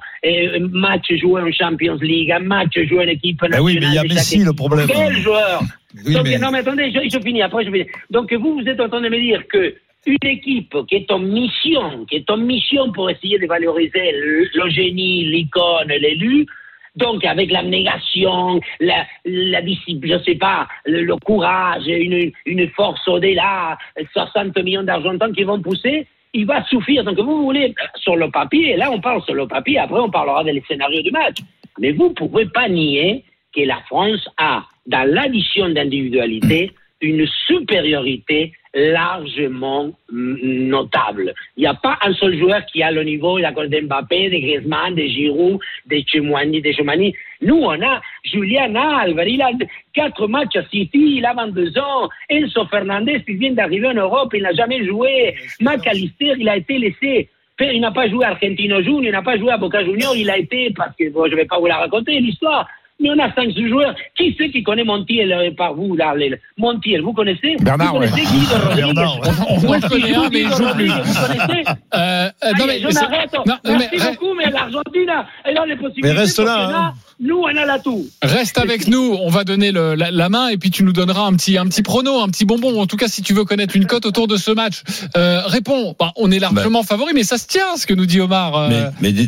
match 0.71 1.05
joué 1.21 1.41
en 1.41 1.51
Champions 1.51 1.97
League, 2.01 2.31
un 2.31 2.39
match 2.39 2.77
joué 2.87 2.99
en 3.05 3.07
équipe 3.07 3.39
Ben 3.41 3.49
nationale. 3.49 3.61
oui, 3.65 3.77
mais 3.79 3.87
il 3.87 3.93
y 3.93 3.97
a 3.99 4.03
Messi, 4.03 4.43
le 4.43 4.53
problème. 4.53 4.87
Quel 4.87 5.13
joueur 5.17 5.61
Oui, 6.05 6.13
donc, 6.13 6.23
mais- 6.23 6.37
non, 6.37 6.49
mais 6.51 6.59
attendez, 6.59 6.91
je, 6.91 7.09
je 7.09 7.19
finis, 7.21 7.41
après 7.41 7.65
je 7.65 7.71
vais. 7.71 7.87
Donc, 8.09 8.31
vous, 8.33 8.59
vous 8.59 8.67
êtes 8.67 8.79
en 8.79 8.87
train 8.89 9.01
de 9.01 9.09
me 9.09 9.19
dire 9.19 9.45
que 9.47 9.75
une 10.07 10.17
équipe 10.29 10.75
qui 10.87 10.95
est 10.95 11.11
en 11.11 11.17
mission, 11.19 12.05
qui 12.05 12.17
est 12.17 12.29
en 12.29 12.37
mission 12.37 12.91
pour 12.91 13.09
essayer 13.09 13.39
de 13.39 13.47
valoriser 13.47 14.11
le, 14.13 14.47
le 14.53 14.69
génie, 14.69 15.25
l'icône, 15.25 15.87
l'élu, 15.87 16.45
donc 16.95 17.25
avec 17.25 17.51
l'abnégation, 17.51 18.59
la, 18.79 19.05
la 19.25 19.61
discipline, 19.61 20.17
je 20.17 20.23
sais 20.23 20.35
pas, 20.35 20.67
le, 20.85 21.15
courage, 21.17 21.83
une, 21.87 22.31
une 22.45 22.69
force 22.69 23.07
au-delà, 23.07 23.77
60 24.13 24.57
millions 24.63 24.83
d'Argentins 24.83 25.31
qui 25.33 25.43
vont 25.43 25.61
pousser, 25.61 26.07
il 26.33 26.45
va 26.45 26.63
suffire. 26.65 27.03
Donc, 27.03 27.19
vous 27.19 27.43
voulez, 27.43 27.73
sur 27.95 28.15
le 28.15 28.29
papier, 28.29 28.75
là 28.75 28.91
on 28.91 28.99
parle 28.99 29.21
sur 29.23 29.33
le 29.33 29.47
papier, 29.47 29.79
après 29.79 29.99
on 29.99 30.09
parlera 30.09 30.43
des 30.43 30.63
scénarios 30.67 31.01
du 31.01 31.11
match. 31.11 31.37
Mais 31.79 31.91
vous 31.91 32.09
ne 32.09 32.13
pouvez 32.13 32.45
pas 32.45 32.69
nier 32.69 33.23
que 33.55 33.61
la 33.61 33.77
France 33.87 34.27
a, 34.37 34.63
dans 34.85 35.09
l'addition 35.09 35.69
d'individualité, 35.69 36.71
une 37.01 37.25
supériorité 37.47 38.53
largement 38.75 39.91
notable. 40.11 41.33
Il 41.55 41.61
n'y 41.61 41.67
a 41.67 41.73
pas 41.73 41.97
un 42.01 42.13
seul 42.13 42.37
joueur 42.37 42.65
qui 42.65 42.83
a 42.83 42.91
le 42.91 43.03
niveau 43.03 43.39
d'accord, 43.39 43.67
d'Mbappé, 43.67 44.29
de 44.29 44.37
Griezmann, 44.37 44.93
de 44.93 45.03
Giroud, 45.03 45.59
de 45.85 46.01
Chemouani, 46.05 46.61
de 46.61 46.71
Chemani. 46.73 47.15
Nous, 47.41 47.55
on 47.55 47.81
a 47.81 48.01
Julian 48.23 48.75
Alvarez, 48.75 49.31
il 49.31 49.41
a 49.41 49.51
quatre 49.93 50.27
matchs 50.27 50.57
à 50.57 50.63
City, 50.65 51.15
il 51.17 51.25
a 51.25 51.33
22 51.33 51.77
ans. 51.79 52.09
Enzo 52.29 52.65
Fernandez, 52.65 53.23
il 53.27 53.37
vient 53.37 53.53
d'arriver 53.53 53.87
en 53.87 53.93
Europe, 53.93 54.33
il 54.33 54.43
n'a 54.43 54.53
jamais 54.53 54.85
joué. 54.85 55.35
McAllister, 55.61 56.33
il 56.37 56.49
a 56.49 56.57
été 56.57 56.77
laissé. 56.77 57.29
Il 57.61 57.79
n'a 57.79 57.91
pas 57.91 58.09
joué 58.09 58.25
à 58.25 58.31
Argentino 58.31 58.81
Junior, 58.81 59.03
il 59.03 59.11
n'a 59.11 59.21
pas 59.21 59.37
joué 59.37 59.51
à 59.51 59.57
Boca 59.57 59.81
Junior, 59.85 60.13
il 60.13 60.29
a 60.29 60.37
été, 60.37 60.73
parce 60.75 60.93
que 60.97 61.09
bon, 61.09 61.25
je 61.27 61.31
ne 61.31 61.37
vais 61.37 61.45
pas 61.45 61.57
vous 61.57 61.67
la 61.67 61.77
raconter, 61.77 62.19
l'histoire. 62.19 62.67
Mais 62.99 63.09
on 63.09 63.19
a 63.19 63.33
cinq 63.33 63.51
joueurs. 63.57 63.93
Qui 64.17 64.33
c'est 64.37 64.49
qui 64.49 64.63
connaît 64.63 64.83
Montiel 64.85 65.31
euh, 65.31 65.51
par 65.55 65.73
vous, 65.73 65.95
là 65.95 66.15
les- 66.15 66.33
Montiel, 66.57 67.01
vous 67.01 67.11
connaissez? 67.13 67.55
Bernard, 67.59 67.93
Vous 67.93 67.99
connaissez 67.99 68.21
ouais. 68.21 68.21
Guido 68.21 68.55
Rodriguez 68.55 68.81
Bernard, 68.93 69.19
ouais. 69.19 69.27
On 69.49 69.89
connaît 69.89 70.15
un, 70.15 70.29
mais 70.29 70.41
il 70.41 70.49
joue 70.49 70.73
plus. 70.75 70.87
Vous 70.87 71.25
connaissez? 71.27 71.63
Euh, 71.93 71.97
euh, 71.97 72.29
non, 72.57 72.63
Allez, 72.63 72.65
mais 72.67 72.79
je 72.79 72.93
m'arrête. 72.93 73.35
Merci 73.45 73.61
mais 73.91 73.97
re- 73.97 74.11
beaucoup, 74.11 74.33
mais 74.35 74.49
l'Argentine, 74.49 75.11
elle 75.43 75.57
a 75.57 75.65
les 75.65 75.75
possibilités. 75.75 76.07
Mais 76.13 76.19
reste 76.19 76.39
là, 76.39 76.69
hein. 76.69 76.93
Nous, 77.19 77.37
on 77.37 77.47
a 77.47 77.65
la 77.65 77.79
tout. 77.79 78.05
Reste 78.21 78.57
avec 78.57 78.87
nous, 78.87 79.15
on 79.21 79.29
va 79.29 79.43
donner 79.45 79.71
le- 79.71 79.95
la, 79.95 80.11
la 80.11 80.27
main 80.29 80.49
et 80.49 80.57
puis 80.57 80.69
tu 80.69 80.83
nous 80.83 80.91
donneras 80.91 81.25
un 81.25 81.33
petit, 81.33 81.57
un 81.57 81.65
petit 81.67 81.81
prono, 81.81 82.19
un 82.21 82.27
petit 82.27 82.43
bonbon. 82.43 82.81
En 82.81 82.87
tout 82.87 82.97
cas, 82.97 83.07
si 83.07 83.21
tu 83.21 83.33
veux 83.33 83.45
connaître 83.45 83.75
une 83.77 83.85
cote 83.85 84.05
autour 84.05 84.27
de 84.27 84.35
ce 84.35 84.51
match, 84.51 84.81
euh, 85.15 85.41
réponds. 85.45 85.95
Bah, 85.97 86.11
on 86.17 86.29
est 86.29 86.39
largement 86.39 86.83
favori, 86.83 87.13
mais 87.15 87.23
ça 87.23 87.37
se 87.37 87.47
tient 87.47 87.77
ce 87.77 87.87
que 87.87 87.93
nous 87.93 88.05
dit 88.05 88.19
Omar. 88.19 88.55
euh, 88.55 88.69
Mais, 88.69 88.83
mais 89.01 89.11
dé- 89.13 89.27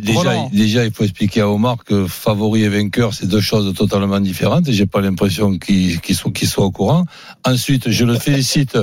déjà, 0.51 0.85
il 0.85 0.91
faut 0.91 1.03
expliquer 1.05 1.41
à 1.41 1.49
Omar 1.49 1.77
que 1.85 2.07
favori 2.07 2.63
et 2.63 2.69
vainqueur, 2.69 3.13
c'est 3.13 3.27
deux 3.27 3.39
choses 3.41 3.73
totalement 3.73 4.19
différentes. 4.19 4.67
Et 4.67 4.73
j'ai 4.73 4.85
pas 4.85 4.99
l'impression 4.99 5.57
qu'il 5.57 5.97
soit, 6.13 6.31
qu'il 6.31 6.47
soit 6.47 6.65
au 6.65 6.71
courant. 6.71 7.05
Ensuite, 7.45 7.89
je 7.89 8.03
le 8.03 8.15
félicite, 8.19 8.77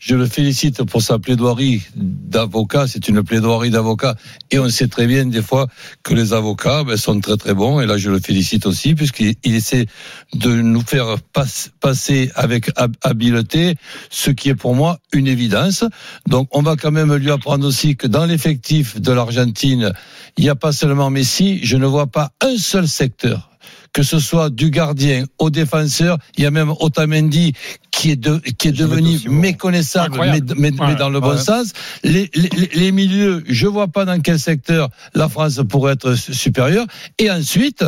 je 0.00 0.16
le 0.16 0.26
félicite 0.26 0.82
pour 0.82 1.00
sa 1.02 1.18
plaidoirie 1.20 1.82
d'avocat. 1.94 2.86
C'est 2.88 3.08
une 3.08 3.22
plaidoirie 3.22 3.70
d'avocat. 3.70 4.16
Et 4.50 4.58
on 4.58 4.68
sait 4.68 4.88
très 4.88 5.06
bien, 5.06 5.26
des 5.26 5.42
fois, 5.42 5.68
que 6.02 6.12
les 6.14 6.32
avocats 6.32 6.82
ben, 6.82 6.96
sont 6.96 7.20
très 7.20 7.36
très 7.36 7.54
bons. 7.54 7.80
Et 7.80 7.86
là, 7.86 7.96
je 7.98 8.10
le 8.10 8.18
félicite 8.18 8.47
aussi, 8.66 8.94
puisqu'il 8.94 9.34
il 9.44 9.54
essaie 9.54 9.86
de 10.34 10.50
nous 10.50 10.80
faire 10.82 11.18
pas- 11.32 11.44
passer 11.80 12.30
avec 12.34 12.70
hab- 12.76 12.96
habileté 13.02 13.74
ce 14.10 14.30
qui 14.30 14.48
est 14.48 14.54
pour 14.54 14.74
moi 14.74 14.98
une 15.12 15.26
évidence. 15.26 15.84
Donc, 16.26 16.48
on 16.52 16.62
va 16.62 16.76
quand 16.76 16.90
même 16.90 17.14
lui 17.14 17.30
apprendre 17.30 17.66
aussi 17.66 17.96
que 17.96 18.06
dans 18.06 18.26
l'effectif 18.26 19.00
de 19.00 19.12
l'Argentine, 19.12 19.92
il 20.36 20.44
n'y 20.44 20.50
a 20.50 20.54
pas 20.56 20.72
seulement 20.72 21.10
Messi, 21.10 21.60
je 21.62 21.76
ne 21.76 21.86
vois 21.86 22.06
pas 22.06 22.30
un 22.40 22.56
seul 22.56 22.88
secteur. 22.88 23.50
Que 23.92 24.02
ce 24.02 24.18
soit 24.18 24.50
du 24.50 24.70
gardien 24.70 25.24
au 25.38 25.50
défenseur, 25.50 26.18
il 26.36 26.44
y 26.44 26.46
a 26.46 26.50
même 26.50 26.72
Otamendi 26.78 27.54
qui 27.90 28.12
est, 28.12 28.16
de, 28.16 28.40
qui 28.58 28.68
est 28.68 28.72
devenu 28.72 29.18
méconnaissable, 29.28 30.20
mais, 30.56 30.70
dans 30.70 31.08
le 31.08 31.18
bon 31.20 31.30
ouais. 31.30 31.38
sens. 31.38 31.72
Les, 32.04 32.30
les, 32.34 32.70
les 32.74 32.92
milieux, 32.92 33.42
je 33.48 33.66
vois 33.66 33.88
pas 33.88 34.04
dans 34.04 34.20
quel 34.20 34.38
secteur 34.38 34.88
la 35.14 35.28
France 35.28 35.60
pourrait 35.68 35.94
être 35.94 36.14
su- 36.14 36.32
supérieure. 36.32 36.86
Et 37.18 37.28
ensuite, 37.28 37.84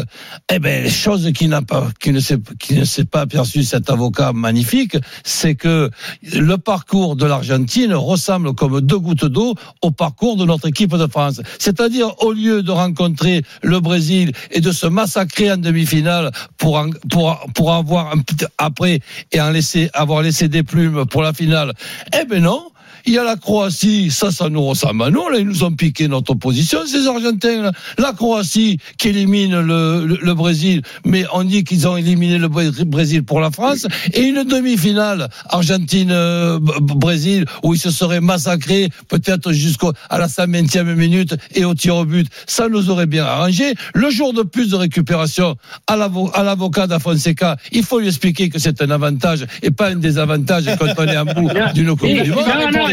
eh 0.53 0.59
ben, 0.59 0.89
chose 0.91 1.31
qui 1.33 1.47
n'a 1.47 1.63
pas, 1.63 1.89
qui 2.01 2.11
ne 2.11 2.19
s'est, 2.19 2.41
qui 2.59 2.75
ne 2.75 2.85
s'est 2.85 3.05
pas 3.05 3.21
aperçu 3.21 3.63
cet 3.63 3.89
avocat 3.89 4.33
magnifique, 4.33 4.97
c'est 5.23 5.55
que 5.55 5.91
le 6.33 6.57
parcours 6.57 7.15
de 7.15 7.27
l'Argentine 7.27 7.95
ressemble 7.95 8.55
comme 8.55 8.81
deux 8.81 8.99
gouttes 8.99 9.27
d'eau 9.27 9.55
au 9.83 9.93
parcours 9.93 10.37
de 10.37 10.45
notre 10.45 10.67
équipe 10.67 10.97
de 10.97 11.07
France. 11.07 11.41
C'est-à-dire, 11.59 12.21
au 12.23 12.33
lieu 12.33 12.63
de 12.65 12.71
rencontrer 12.73 13.43
le 13.63 13.79
Brésil 13.79 14.33
et 14.51 14.61
de 14.61 14.73
se 14.73 14.89
massacrer 14.89 15.53
en 15.53 15.57
demi-finale 15.71 16.31
pour 16.59 16.77
en- 16.77 16.91
pour 17.11 17.39
pour 17.55 17.73
avoir 17.73 18.13
un 18.13 18.19
petit 18.19 18.45
après 18.59 19.01
et 19.33 19.41
en 19.41 19.51
laisser 19.51 19.89
avoir 19.95 20.23
laissé 20.23 20.49
des 20.49 20.63
plumes 20.63 21.05
pour 21.07 21.23
la 21.23 21.33
finale, 21.33 21.73
eh 22.19 22.25
ben 22.25 22.43
non. 22.43 22.63
Il 23.07 23.13
y 23.15 23.19
a 23.19 23.25
la 23.25 23.37
Croatie, 23.37 24.11
ça, 24.11 24.31
ça 24.31 24.49
nous 24.49 24.63
ressemble 24.65 25.03
à 25.05 25.11
nous. 25.11 25.29
Là, 25.29 25.39
ils 25.39 25.47
nous 25.47 25.65
ont 25.65 25.73
piqué 25.73 26.09
notre 26.09 26.35
position, 26.35 26.81
ces 26.87 27.07
Argentins. 27.07 27.63
là. 27.63 27.73
La 27.99 28.13
Croatie 28.13 28.79
qui 28.99 29.09
élimine 29.09 29.61
le, 29.61 30.07
le, 30.07 30.19
le 30.21 30.35
Brésil, 30.35 30.83
mais 31.05 31.25
on 31.33 31.45
dit 31.45 31.65
qu'ils 31.65 31.87
ont 31.89 31.97
éliminé 31.97 32.39
le 32.39 32.49
Bré- 32.49 32.71
Brésil 32.87 33.23
pour 33.25 33.41
la 33.41 33.51
France. 33.51 33.87
Et 34.13 34.23
une 34.23 34.45
demi-finale 34.45 35.29
Argentine-Brésil 35.49 37.45
où 37.63 37.75
ils 37.75 37.79
se 37.81 37.91
seraient 37.91 38.21
massacrés 38.21 38.89
peut-être 39.09 39.53
jusqu'à 39.53 39.89
la 40.11 40.27
120e 40.27 40.95
minute 40.95 41.35
et 41.55 41.65
au 41.65 41.75
tir 41.75 41.97
au 41.97 42.05
but. 42.05 42.27
Ça 42.47 42.69
nous 42.69 42.91
aurait 42.91 43.07
bien 43.07 43.25
arrangé. 43.25 43.75
Le 43.95 44.11
jour 44.11 44.33
de 44.33 44.43
plus 44.43 44.71
de 44.71 44.77
récupération 44.77 45.57
à 45.87 45.97
l'avo- 45.97 46.31
à 46.35 46.43
l'avocat 46.43 46.87
d'Afonseca, 46.87 47.57
il 47.73 47.83
faut 47.85 47.99
lui 48.01 48.09
expliquer 48.09 48.49
que 48.49 48.59
c'est 48.59 48.83
un 48.83 48.91
avantage 48.91 49.47
et 49.63 49.71
pas 49.71 49.89
un 49.91 49.97
désavantage 49.97 50.65
quand 50.79 50.87
on 50.99 51.07
est 51.07 51.17
en 51.17 51.25
bout 51.25 51.51
d'une 51.75 51.91
Coupe 51.97 52.09
du 52.25 52.31
Monde. 52.31 52.45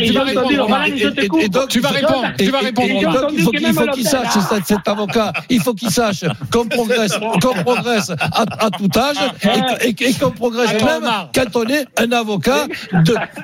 Tu 0.06 0.14
vas 0.14 0.24
répondre, 0.24 0.50
Tu 1.70 1.80
vas 1.80 1.90
il 1.90 1.92
faut- 1.92 1.94
répondre, 1.94 2.28
tu 2.38 2.50
vas 2.50 2.60
répondre, 2.60 2.88
il 3.34 3.44
faut, 3.74 3.88
qu'il 3.92 4.08
sache, 4.08 4.28
cet, 4.66 4.88
avocat, 4.88 5.34
il 5.50 5.62
faut 5.62 5.74
qu'il 5.74 5.90
sache 5.90 6.24
qu'on 6.52 6.68
progresse, 6.68 7.14
qu'on 7.42 7.54
progresse 7.64 8.12
à, 8.20 8.70
tout 8.72 8.90
âge 8.98 9.18
et, 9.82 10.14
qu'on 10.14 10.32
progresse 10.32 10.74
même 10.84 11.10
quand 11.34 11.56
on 11.56 11.66
est 11.66 11.86
un 11.98 12.12
avocat 12.12 12.68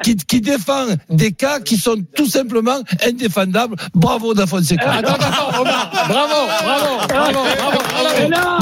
qui, 0.04 0.42
défend 0.42 0.86
des 1.10 1.32
cas 1.32 1.60
qui 1.60 1.78
sont 1.78 1.98
tout 2.16 2.28
simplement 2.28 2.80
indéfendables. 3.06 3.76
Bravo 3.94 4.34
d'Afonseca. 4.34 4.92
Attends, 4.92 5.14
attends, 5.14 5.62
Omar, 5.62 5.92
bravo, 6.08 6.48
bravo, 6.64 7.08
bravo, 7.08 7.40
bravo, 7.58 8.54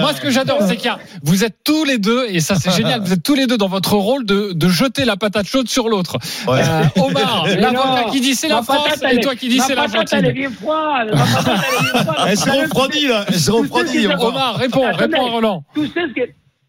moi, 0.00 0.12
ce 0.14 0.20
que 0.20 0.30
j'adore, 0.30 0.58
c'est 0.66 0.76
qu'il 0.76 0.86
y 0.86 0.88
a, 0.88 0.98
vous 1.22 1.44
êtes 1.44 1.56
tous 1.64 1.84
les 1.84 1.98
deux, 1.98 2.26
et 2.28 2.40
ça, 2.40 2.54
c'est 2.56 2.70
génial, 2.70 3.00
vous 3.00 3.12
êtes 3.12 3.22
tous 3.22 3.34
les 3.34 3.46
deux 3.46 3.58
dans 3.58 3.68
votre 3.68 3.94
rôle 3.94 4.24
de, 4.24 4.52
de 4.52 4.68
jeter 4.68 5.04
la 5.04 5.16
patate 5.16 5.46
chaude 5.46 5.68
sur 5.68 5.88
l'autre. 5.88 6.18
Ouais. 6.46 6.60
Euh, 6.60 6.82
Omar, 7.02 7.46
l'avocat 7.46 8.02
non, 8.04 8.10
qui 8.10 8.20
dit 8.20 8.34
c'est 8.34 8.48
la 8.48 8.62
France, 8.62 8.88
patate, 9.00 9.12
et 9.14 9.20
toi 9.20 9.34
qui 9.34 9.48
dis 9.48 9.60
c'est 9.60 9.74
l'Argentine. 9.74 10.18
elle 10.18 10.26
est 10.26 10.32
bien 10.32 10.50
froide. 10.50 11.14
Elle 12.28 12.36
s'est 12.36 12.50
refroidie, 12.50 13.08
là. 13.08 13.24
Elle 13.28 13.34
s'est 13.34 13.50
refroidie. 13.52 14.06
Omar. 14.06 14.24
Omar, 14.24 14.56
réponds, 14.56 14.90
réponds 14.92 15.26
à 15.26 15.30
Roland. 15.30 15.64
Tout 15.74 15.86
ce 15.86 16.12
que, 16.14 16.20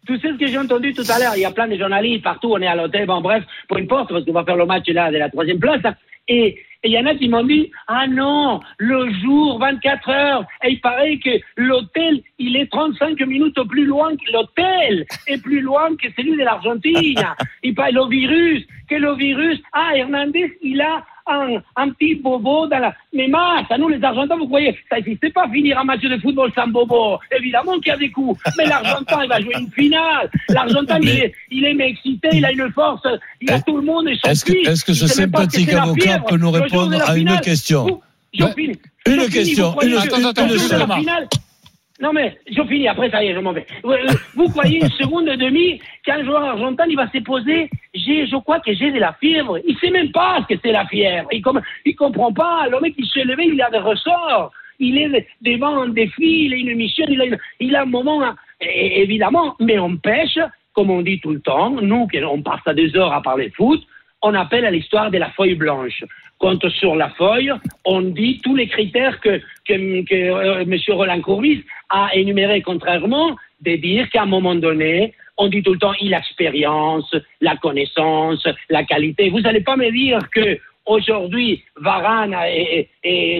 tout 0.06 0.16
ce 0.22 0.38
que 0.38 0.46
j'ai 0.46 0.58
entendu 0.58 0.92
tout 0.94 1.04
à 1.08 1.18
l'heure, 1.18 1.32
il 1.36 1.40
y 1.42 1.44
a 1.44 1.50
plein 1.50 1.68
de 1.68 1.76
journalistes 1.76 2.24
partout, 2.24 2.52
on 2.52 2.60
est 2.60 2.66
à 2.66 2.74
l'hôtel, 2.74 3.06
bon 3.06 3.20
bref, 3.20 3.42
peu 3.68 3.76
importe, 3.76 4.10
parce 4.10 4.24
qu'on 4.24 4.32
va 4.32 4.44
faire 4.44 4.56
le 4.56 4.66
match 4.66 4.86
là 4.88 5.10
de 5.10 5.18
la 5.18 5.28
troisième 5.28 5.58
place. 5.58 5.80
hein. 5.84 5.94
Et 6.28 6.58
et 6.88 6.92
il 6.92 6.94
y 6.94 6.98
en 6.98 7.04
a 7.04 7.14
qui 7.14 7.28
m'ont 7.28 7.44
dit, 7.44 7.70
ah 7.86 8.06
non, 8.06 8.60
le 8.78 9.12
jour, 9.20 9.58
24 9.58 10.08
heures, 10.08 10.46
et 10.64 10.70
il 10.70 10.80
paraît 10.80 11.18
que 11.18 11.30
l'hôtel, 11.58 12.22
il 12.38 12.56
est 12.56 12.70
35 12.70 13.20
minutes 13.26 13.62
plus 13.68 13.84
loin 13.84 14.16
que 14.16 14.32
l'hôtel, 14.32 15.04
et 15.26 15.36
plus 15.36 15.60
loin 15.60 15.94
que 15.96 16.08
celui 16.16 16.32
de 16.32 16.44
l'Argentine. 16.44 17.22
Il 17.62 17.74
parle 17.74 17.94
le 17.94 18.08
virus, 18.08 18.66
que 18.88 18.94
le 18.94 19.14
virus, 19.16 19.60
ah, 19.72 19.90
Hernandez, 19.94 20.56
il 20.62 20.80
a 20.80 21.04
un, 21.28 21.62
un 21.76 21.90
petit 21.90 22.16
bobo 22.16 22.66
dans 22.66 22.78
la... 22.78 22.94
Mais 23.12 23.28
mince, 23.28 23.66
à 23.70 23.78
nous 23.78 23.88
les 23.88 24.02
Argentins, 24.02 24.36
vous 24.36 24.46
croyez, 24.46 24.76
ça 24.88 24.96
n'existe 24.96 25.32
pas 25.32 25.48
finir 25.48 25.78
un 25.78 25.84
match 25.84 26.00
de 26.02 26.18
football 26.18 26.50
sans 26.54 26.68
bobo. 26.68 27.18
Évidemment 27.36 27.74
qu'il 27.78 27.88
y 27.88 27.90
a 27.90 27.96
des 27.96 28.10
coups. 28.10 28.40
Mais 28.56 28.64
l'Argentin, 28.66 29.22
il 29.24 29.28
va 29.28 29.40
jouer 29.40 29.54
une 29.58 29.70
finale. 29.70 30.30
L'Argentin, 30.48 30.98
il 31.00 31.08
est, 31.08 31.34
il 31.50 31.64
est 31.64 31.88
excité, 31.88 32.28
il 32.32 32.44
a 32.44 32.52
une 32.52 32.70
force. 32.72 33.06
Il 33.40 33.50
a 33.50 33.60
tout 33.60 33.76
le 33.76 33.82
monde 33.82 34.08
et 34.08 34.16
son 34.16 34.30
Est-ce 34.30 34.84
que, 34.84 34.94
ce 34.94 35.06
sympathique 35.06 35.72
avocat 35.72 36.20
peut 36.20 36.36
nous 36.36 36.50
répondre 36.50 36.98
à 37.08 37.16
une 37.16 37.38
question 37.40 38.00
vous- 38.38 38.48
finis. 38.56 38.78
Une 39.06 39.28
question, 39.28 39.80
une- 39.80 39.96
attends, 39.96 40.46
non 42.00 42.12
mais 42.12 42.38
je 42.50 42.62
finis, 42.62 42.88
après 42.88 43.10
ça 43.10 43.22
y 43.24 43.28
est, 43.28 43.34
je 43.34 43.40
m'en 43.40 43.52
vais. 43.52 43.66
Vous, 43.82 43.92
euh, 43.92 44.06
vous 44.34 44.48
croyez 44.50 44.80
une 44.80 44.90
seconde 44.90 45.28
et 45.28 45.36
demie 45.36 45.80
qu'un 46.04 46.24
joueur 46.24 46.42
argentin 46.44 46.84
il 46.88 46.96
va 46.96 47.08
se 47.10 47.18
poser 47.18 47.68
je 48.26 48.36
crois 48.36 48.60
que 48.60 48.72
j'ai 48.72 48.90
de 48.90 48.98
la 48.98 49.12
fièvre. 49.14 49.58
Il 49.66 49.76
sait 49.78 49.90
même 49.90 50.10
pas 50.12 50.38
ce 50.42 50.54
que 50.54 50.60
c'est 50.64 50.72
la 50.72 50.86
fièvre. 50.86 51.28
Il, 51.32 51.42
com- 51.42 51.60
il 51.84 51.94
comprend 51.96 52.32
pas. 52.32 52.66
Le 52.70 52.80
mec 52.80 52.94
il 52.96 53.06
s'est 53.06 53.24
levé, 53.24 53.44
il 53.46 53.60
a 53.60 53.70
des 53.70 53.78
ressorts. 53.78 54.52
Il 54.78 54.96
est 54.96 55.26
devant 55.42 55.82
un 55.82 55.88
défi, 55.88 56.44
il 56.46 56.54
a 56.54 56.56
une 56.56 56.76
mission, 56.76 57.04
il 57.08 57.20
a, 57.20 57.24
une- 57.26 57.38
il 57.58 57.74
a 57.74 57.82
un 57.82 57.86
moment, 57.86 58.22
évidemment, 58.60 59.56
mais 59.58 59.78
on 59.78 59.96
pêche, 59.96 60.38
comme 60.72 60.90
on 60.90 61.02
dit 61.02 61.20
tout 61.20 61.32
le 61.32 61.40
temps, 61.40 61.70
nous 61.70 62.06
on 62.28 62.42
passe 62.42 62.60
à 62.66 62.74
des 62.74 62.96
heures 62.96 63.12
à 63.12 63.20
parler 63.20 63.50
foot, 63.56 63.82
on 64.22 64.34
appelle 64.34 64.64
à 64.64 64.70
l'histoire 64.70 65.10
de 65.10 65.18
la 65.18 65.30
feuille 65.30 65.56
blanche. 65.56 66.04
Quand 66.38 66.68
sur 66.68 66.94
la 66.94 67.08
feuille, 67.10 67.52
on 67.84 68.00
dit 68.00 68.40
tous 68.44 68.54
les 68.54 68.68
critères 68.68 69.20
que, 69.20 69.40
euh, 69.70 70.60
M. 70.60 70.76
Roland 70.88 71.20
Courbis 71.20 71.64
a 71.90 72.14
énumérés, 72.14 72.62
contrairement 72.62 73.36
de 73.60 73.74
dire 73.76 74.08
qu'à 74.10 74.22
un 74.22 74.26
moment 74.26 74.54
donné, 74.54 75.14
on 75.36 75.48
dit 75.48 75.62
tout 75.62 75.72
le 75.72 75.78
temps 75.78 75.92
l'expérience, 76.00 77.14
la 77.40 77.56
connaissance, 77.56 78.46
la 78.70 78.84
qualité. 78.84 79.30
Vous 79.30 79.40
n'allez 79.40 79.62
pas 79.62 79.76
me 79.76 79.90
dire 79.90 80.18
que 80.32 80.58
aujourd'hui 80.86 81.62
Varane 81.76 82.36
et, 82.46 82.88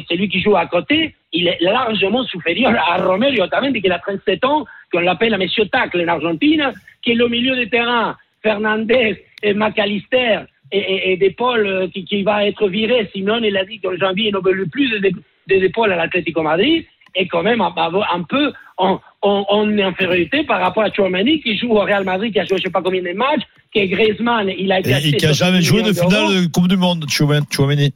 celui 0.09 0.29
qui 0.29 0.41
joue 0.41 0.57
à 0.57 0.67
côté, 0.67 1.15
il 1.33 1.49
est 1.49 1.59
largement 1.61 2.25
supérieur 2.25 2.75
à 2.89 2.97
Romero 3.03 3.43
Otamendi 3.43 3.81
qui 3.83 3.91
a 3.91 3.99
37 3.99 4.45
ans, 4.45 4.65
qu'on 4.93 5.01
l'appelle 5.01 5.37
Monsieur 5.39 5.67
Tacle 5.67 6.03
en 6.03 6.09
Argentine, 6.09 6.73
qui 7.03 7.13
est 7.13 7.15
le 7.15 7.29
milieu 7.29 7.57
de 7.57 7.65
terrain, 7.65 8.17
Fernandez 8.43 9.25
et 9.43 9.55
McAllister 9.55 10.41
et, 10.73 11.13
et, 11.13 11.17
des 11.17 11.35
euh, 11.41 11.89
qui, 11.89 12.05
qui 12.05 12.23
va 12.23 12.47
être 12.47 12.69
viré, 12.69 13.09
sinon 13.15 13.39
il 13.43 13.57
a 13.57 13.65
dit 13.65 13.81
qu'en 13.81 13.97
janvier 13.97 14.29
il 14.29 14.35
ne 14.35 14.41
veut 14.41 14.67
plus 14.67 15.01
des, 15.01 15.13
des 15.47 15.65
épaules 15.65 15.93
à 15.93 15.97
l'Atlético 15.97 16.43
Madrid, 16.43 16.85
et 17.15 17.27
quand 17.27 17.43
même 17.43 17.61
un, 17.61 18.23
peu 18.29 18.53
en, 18.77 19.01
en, 19.23 19.47
en 19.49 19.79
infériorité 19.79 20.45
par 20.45 20.61
rapport 20.61 20.85
à 20.85 20.93
Chouamani 20.93 21.41
qui 21.41 21.57
joue 21.57 21.71
au 21.71 21.81
Real 21.81 22.05
Madrid, 22.05 22.33
qui 22.33 22.41
a 22.41 22.45
joué 22.45 22.59
je 22.59 22.65
sais 22.65 22.71
pas 22.71 22.83
combien 22.83 23.03
de 23.03 23.13
matchs, 23.13 23.43
qui 23.73 23.81
est 23.81 23.89
Griezmann, 23.89 24.49
il 24.57 24.71
a 24.73 24.81
été 24.81 24.91
Et, 24.91 25.09
et 25.09 25.13
qui 25.13 25.27
a 25.27 25.35
60 25.35 25.35
jamais 25.35 25.63
joué 25.63 25.83
de 25.83 25.93
finale 25.93 26.43
de 26.43 26.47
Coupe 26.47 26.69
du 26.69 26.77
Monde, 26.77 27.05
Chouameni. 27.09 27.93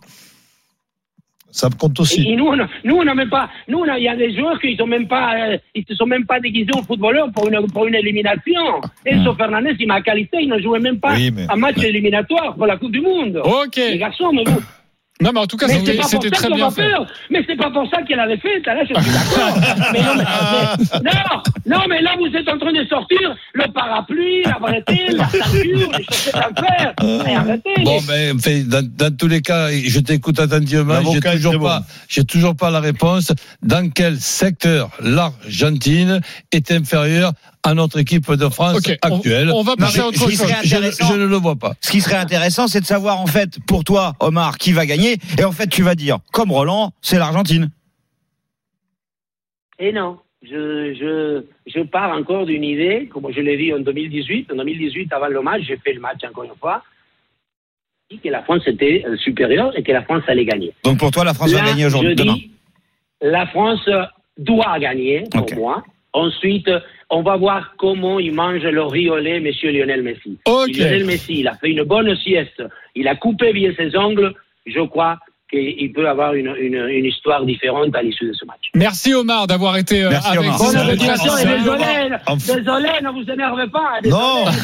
Ça 1.55 1.69
me 1.69 1.75
compte 1.75 1.99
Et, 1.99 2.03
aussi. 2.03 2.23
et 2.29 2.35
nous, 2.35 2.47
on 2.47 2.59
a- 2.59 2.67
nous, 2.83 2.97
on 2.97 3.05
n'a 3.05 3.15
même 3.15 3.29
pas. 3.29 3.49
Nous, 3.69 3.85
il 3.85 4.03
y 4.03 4.09
a 4.09 4.17
des 4.17 4.35
joueurs 4.35 4.59
qui 4.59 4.75
sont 4.75 4.87
même 4.87 5.07
pas, 5.07 5.35
euh, 5.39 5.59
ils 5.75 5.85
se 5.87 5.95
sont 5.95 6.07
même 6.07 6.25
pas 6.25 6.41
déguisés 6.41 6.71
en 6.75 6.83
footballeurs 6.83 7.31
pour 7.31 7.47
une 7.47 7.67
pour 7.71 7.87
une 7.87 7.95
élimination. 7.95 8.81
Enzo 9.05 9.35
Fernandez, 9.35 9.77
il 9.79 9.87
m'a 9.87 10.01
qualité, 10.01 10.39
il 10.41 10.49
ne 10.49 10.59
jouait 10.59 10.81
même 10.81 10.99
pas 10.99 11.13
Oui, 11.15 11.31
mais- 11.31 11.47
un 11.51 11.57
match 11.57 11.77
éliminatoire 11.85 12.55
pour 12.57 12.67
la 12.67 12.77
Coupe 12.79 12.93
du 12.93 13.03
Monde. 13.03 13.41
Ok. 13.45 13.77
Les 13.77 13.99
garçons, 13.99 14.33
mais 14.33 14.45
vous. 14.45 14.61
Non, 15.23 15.31
mais 15.33 15.41
en 15.41 15.47
tout 15.47 15.57
cas, 15.57 15.67
Mais 15.69 15.81
c'était 16.05 16.31
très 16.31 16.51
bien 16.51 16.71
fait. 16.71 16.83
faire. 16.83 17.07
Mais 17.31 17.45
c'est 17.47 17.57
pas 17.57 17.71
pour 17.71 17.89
ça 17.91 18.03
qu'elle 18.03 18.19
avait 18.21 18.37
fait. 18.39 18.61
Là, 18.67 18.81
je 18.83 18.87
suis 18.87 18.95
d'accord. 18.95 19.59
mais 19.93 20.01
non, 20.01 20.15
mais, 20.17 20.25
mais- 21.05 21.11
non, 21.11 21.79
non, 21.79 21.85
mais 21.89 22.03
là, 22.03 22.11
vous 22.19 22.27
êtes 22.37 22.49
en 22.49 22.59
train 22.59 22.73
de 22.73 22.85
sortir 22.89 23.35
le 23.55 23.73
parapluie, 23.73 24.43
la 24.45 24.59
bretelle, 24.59 25.17
la 25.17 25.29
ceinture, 25.29 25.91
les 25.97 26.05
chaussettes 26.05 26.35
à 26.35 26.49
fer. 26.63 26.95
Et 27.27 27.35
arrêtez. 27.37 27.83
Bon, 27.85 27.99
ben, 28.07 28.37
enfin, 28.37 28.63
dans, 28.67 28.89
dans 28.97 29.17
tous 29.17 29.29
les 29.29 29.41
cas, 29.43 29.71
je 29.71 30.01
t'écoute 30.01 30.39
attentivement. 30.41 31.01
J'ai 31.13 31.21
toujours 31.21 31.61
pas, 31.61 31.83
j'ai 32.09 32.25
toujours 32.25 32.57
pas 32.57 32.71
la 32.71 32.81
réponse. 32.81 33.33
Dans 33.63 33.89
quel 33.91 34.19
secteur 34.19 34.91
l'Argentine 35.01 36.21
est 36.51 36.71
inférieure 36.73 37.33
à 37.63 37.75
notre 37.75 37.99
équipe 37.99 38.31
de 38.31 38.49
France 38.49 38.79
actuelle 39.03 39.51
on 39.55 39.63
va 39.63 39.77
passer 39.77 40.01
à 40.01 40.09
autre 40.09 40.19
chose. 40.19 40.33
je, 40.65 41.17
ne 41.17 41.27
le 41.27 41.37
vois 41.37 41.57
pas. 41.57 41.75
Ce 41.81 41.91
qui 41.91 42.01
serait 42.01 42.17
intéressant, 42.17 42.67
c'est 42.67 42.81
de 42.81 42.87
savoir 42.87 43.21
en 43.21 43.27
fait 43.27 43.59
pour 43.67 43.85
toi, 43.85 44.15
Omar, 44.21 44.59
qui 44.59 44.73
va 44.73 44.87
gagner. 44.87 45.19
Et 45.39 45.45
en 45.45 45.53
fait, 45.53 45.69
tu 45.69 45.83
vas 45.83 45.95
dire, 45.95 46.19
comme 46.33 46.51
Roland, 46.51 46.93
c'est 47.01 47.19
l'Argentine. 47.19 47.71
Et 49.79 49.93
non, 49.93 50.19
je, 50.43 50.95
je, 50.95 51.45
je 51.67 51.83
pars 51.83 52.17
encore 52.17 52.47
d'une 52.47 52.65
idée, 52.65 53.09
comme 53.13 53.33
je 53.33 53.41
l'ai 53.41 53.57
dit 53.57 53.73
en 53.73 53.79
2018. 53.79 54.53
En 54.53 54.57
2018, 54.57 55.13
avant 55.13 55.29
le 55.29 55.43
match, 55.43 55.63
j'ai 55.67 55.77
fait 55.77 55.93
le 55.93 56.01
match 56.01 56.21
encore 56.29 56.45
une 56.45 56.57
fois. 56.59 56.83
Que 58.23 58.29
la 58.29 58.43
France 58.43 58.61
était 58.67 59.05
euh, 59.07 59.17
supérieure 59.17 59.77
et 59.77 59.83
que 59.83 59.91
la 59.91 60.03
France 60.03 60.23
allait 60.27 60.45
gagner. 60.45 60.75
Donc 60.85 60.99
pour 60.99 61.11
toi, 61.11 61.25
la 61.25 61.33
France 61.33 61.51
Là, 61.51 61.61
va 61.61 61.67
gagner 61.67 61.87
aujourd'hui, 61.87 62.15
demain. 62.15 62.35
dis, 62.35 62.51
la 63.23 63.47
France 63.47 63.89
doit 64.37 64.79
gagner, 64.79 65.25
pour 65.33 65.55
moi. 65.55 65.83
Ensuite, 66.15 66.71
on 67.09 67.23
va 67.23 67.37
voir 67.37 67.75
comment 67.79 68.19
il 68.19 68.35
mange 68.35 68.63
le 68.63 68.83
riz 68.83 69.09
au 69.09 69.19
lait, 69.19 69.41
monsieur 69.41 69.71
Lionel 69.71 70.03
Messi. 70.03 70.39
Lionel 70.47 71.05
Messi, 71.05 71.41
il 71.41 71.49
a 71.49 71.55
fait 71.55 71.71
une 71.71 71.85
bonne 71.85 72.15
sieste, 72.17 72.63
il 72.95 73.09
a 73.09 73.17
coupé 73.17 73.53
bien 73.53 73.73
ses 73.77 73.97
ongles, 73.97 74.35
je 74.67 74.81
crois 74.81 75.19
qu'il 75.53 75.93
peut 75.93 76.09
avoir 76.09 76.33
une, 76.35 76.53
une, 76.61 76.75
une 76.89 77.05
histoire 77.05 77.45
différente 77.45 77.95
à 77.95 78.03
l'issue 78.03 78.27
de 78.29 78.33
ce 78.33 78.45
match. 78.47 78.61
Merci 78.75 79.13
Omar 79.15 79.47
d'avoir 79.47 79.77
été 79.77 80.03
euh, 80.03 80.09
Merci, 80.11 80.29
avec 80.29 80.41
Omar. 80.41 80.59
nous. 80.59 80.73
Bonne 80.73 80.89
éducation 80.89 81.37
et 81.37 81.45
désolé, 81.45 81.85
désolé, 82.39 82.89
ne 83.03 83.11
vous 83.13 83.31
énervez 83.31 83.67
pas. 83.69 84.01
Non, 84.09 84.45
désolé. 84.45 84.57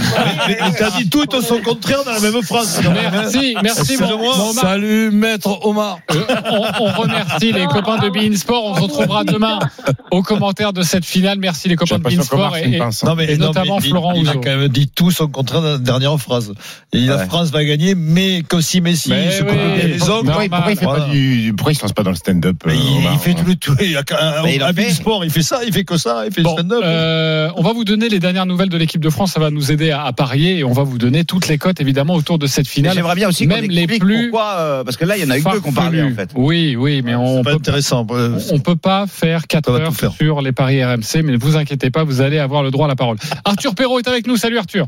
mais 0.49 0.57
mais 0.63 0.73
t'as 0.79 0.91
dit 0.97 1.11
tout 1.11 1.25
et 1.37 1.43
son 1.43 1.61
contraire 1.61 2.03
dans 2.05 2.13
la 2.13 2.21
même 2.21 2.43
phrase. 2.43 2.81
hein. 2.87 2.93
Merci, 3.13 3.55
merci 3.63 3.97
mon, 3.99 4.07
Excusez-moi. 4.07 4.37
mon 4.37 4.51
Omar. 4.51 4.65
Salut, 4.65 5.11
maître 5.11 5.67
Omar. 5.67 5.99
Euh, 6.11 6.25
on, 6.51 6.85
on 6.85 6.93
remercie 7.03 7.53
les 7.53 7.67
copains 7.67 7.99
de 7.99 8.09
Bein 8.09 8.35
Sport. 8.35 8.65
On 8.65 8.75
se 8.77 8.81
retrouvera 8.81 9.25
demain 9.25 9.59
aux 10.11 10.23
commentaires 10.23 10.73
de 10.73 10.83
cette 10.83 11.05
finale. 11.05 11.39
Merci 11.39 11.69
les 11.69 11.77
copains 11.77 11.99
de 11.99 12.03
Bein 12.05 12.23
Sport. 12.23 12.57
Et, 12.57 12.75
et- 12.75 12.79
pince. 12.79 13.05
Non, 13.05 13.15
mais, 13.15 13.31
Et 13.31 13.37
non, 13.37 13.49
notamment 13.49 13.77
mais 13.79 13.85
il- 13.87 13.91
Florent 13.91 14.13
il, 14.15 14.29
a 14.29 14.33
quand 14.35 14.57
même 14.57 14.69
dit 14.69 14.89
tout 14.89 15.11
son 15.11 15.29
contraire 15.29 15.61
dans 15.61 15.73
la 15.73 15.79
dernière 15.79 16.19
phrase. 16.19 16.55
Et 16.95 17.01
la. 17.01 17.27
France 17.27 17.51
va 17.51 17.63
gagner, 17.65 17.95
mais 17.95 18.43
que 18.43 18.61
si 18.63 18.81
Messi 18.81 19.11
Mais 19.11 19.31
se 19.31 19.43
oui. 19.43 19.49
coupe 19.51 19.59
bien 19.59 19.87
les 19.87 20.09
ongles, 20.09 20.31
Fait 20.79 20.85
Voilà. 20.85 21.05
pas 21.05 21.11
du, 21.11 21.53
pourquoi 21.57 21.73
il 21.73 21.75
se 21.75 21.83
lance 21.83 21.93
pas 21.93 22.03
dans 22.03 22.11
le 22.11 22.17
stand-up 22.17 22.57
euh, 22.67 22.71
il, 22.73 23.09
il 23.13 23.19
fait 23.19 23.31
hein 23.33 23.35
tout 23.39 23.45
le 23.47 23.57
tout. 23.57 23.75
Il 23.81 23.97
a, 23.97 24.03
il 24.51 24.63
un 24.63 24.73
fait. 24.73 24.91
sport, 24.91 25.25
il 25.25 25.31
fait 25.31 25.43
ça, 25.43 25.61
il 25.67 25.73
fait 25.73 25.85
que 25.85 25.97
ça, 25.97 26.25
il 26.27 26.33
fait 26.33 26.43
Bon, 26.43 26.51
le 26.57 26.63
stand-up. 26.63 26.81
euh, 26.85 27.51
on 27.57 27.63
va 27.63 27.73
vous 27.73 27.85
donner 27.85 28.09
les 28.09 28.19
dernières 28.21 28.47
nouvelles 28.47 28.69
de 28.69 28.77
l'équipe 28.77 29.01
de 29.01 29.11
France. 29.11 29.33
Ça 29.33 29.41
va 29.41 29.51
nous 29.51 29.73
aider 29.73 29.91
à, 29.91 30.05
à 30.05 30.13
parier 30.13 30.59
et 30.59 30.65
on 30.65 30.73
va 30.73 30.83
vous 30.85 30.99
donner 30.99 31.25
toutes 31.25 31.49
les 31.49 31.59
cotes 31.59 31.81
évidemment 31.81 32.15
autour 32.15 32.39
de 32.39 32.47
cette 32.47 32.69
finale. 32.69 32.95
J'aimerais 32.95 33.15
bien 33.17 33.29
aussi 33.29 33.47
Même 33.47 33.65
les 33.67 33.87
plus 33.87 34.31
pourquoi, 34.31 34.55
euh, 34.59 34.85
parce 34.85 34.97
que 34.97 35.05
là, 35.05 35.17
il 35.17 35.25
y 35.25 35.27
en 35.27 35.31
a 35.31 35.39
eu 35.39 35.43
deux 35.43 35.61
qu'on 35.61 35.73
parlait 35.73 36.03
en 36.03 36.15
fait. 36.15 36.31
Oui, 36.35 36.77
oui, 36.77 37.03
mais 37.05 37.15
on 37.15 37.39
c'est 37.39 37.43
pas 37.45 37.51
peut, 37.51 37.57
intéressant. 37.57 38.07
Euh, 38.11 38.39
on 38.53 38.61
peut 38.61 38.77
pas 38.77 39.07
faire 39.07 39.47
4 39.47 39.69
On 39.69 39.73
va 39.73 39.79
heures 39.81 39.95
faire. 39.95 40.13
sur 40.13 40.41
les 40.43 40.53
paris 40.53 40.85
RMC, 40.85 41.23
mais 41.25 41.33
ne 41.33 41.39
vous 41.39 41.57
inquiétez 41.57 41.91
pas, 41.91 42.05
vous 42.05 42.21
allez 42.21 42.39
avoir 42.39 42.63
le 42.63 42.71
droit 42.71 42.87
à 42.87 42.89
la 42.89 42.97
parole. 42.97 43.17
Arthur 43.45 43.75
Perrault 43.75 43.99
est 43.99 44.09
avec 44.09 44.27
nous. 44.27 44.37
Salut 44.37 44.59
Arthur. 44.59 44.87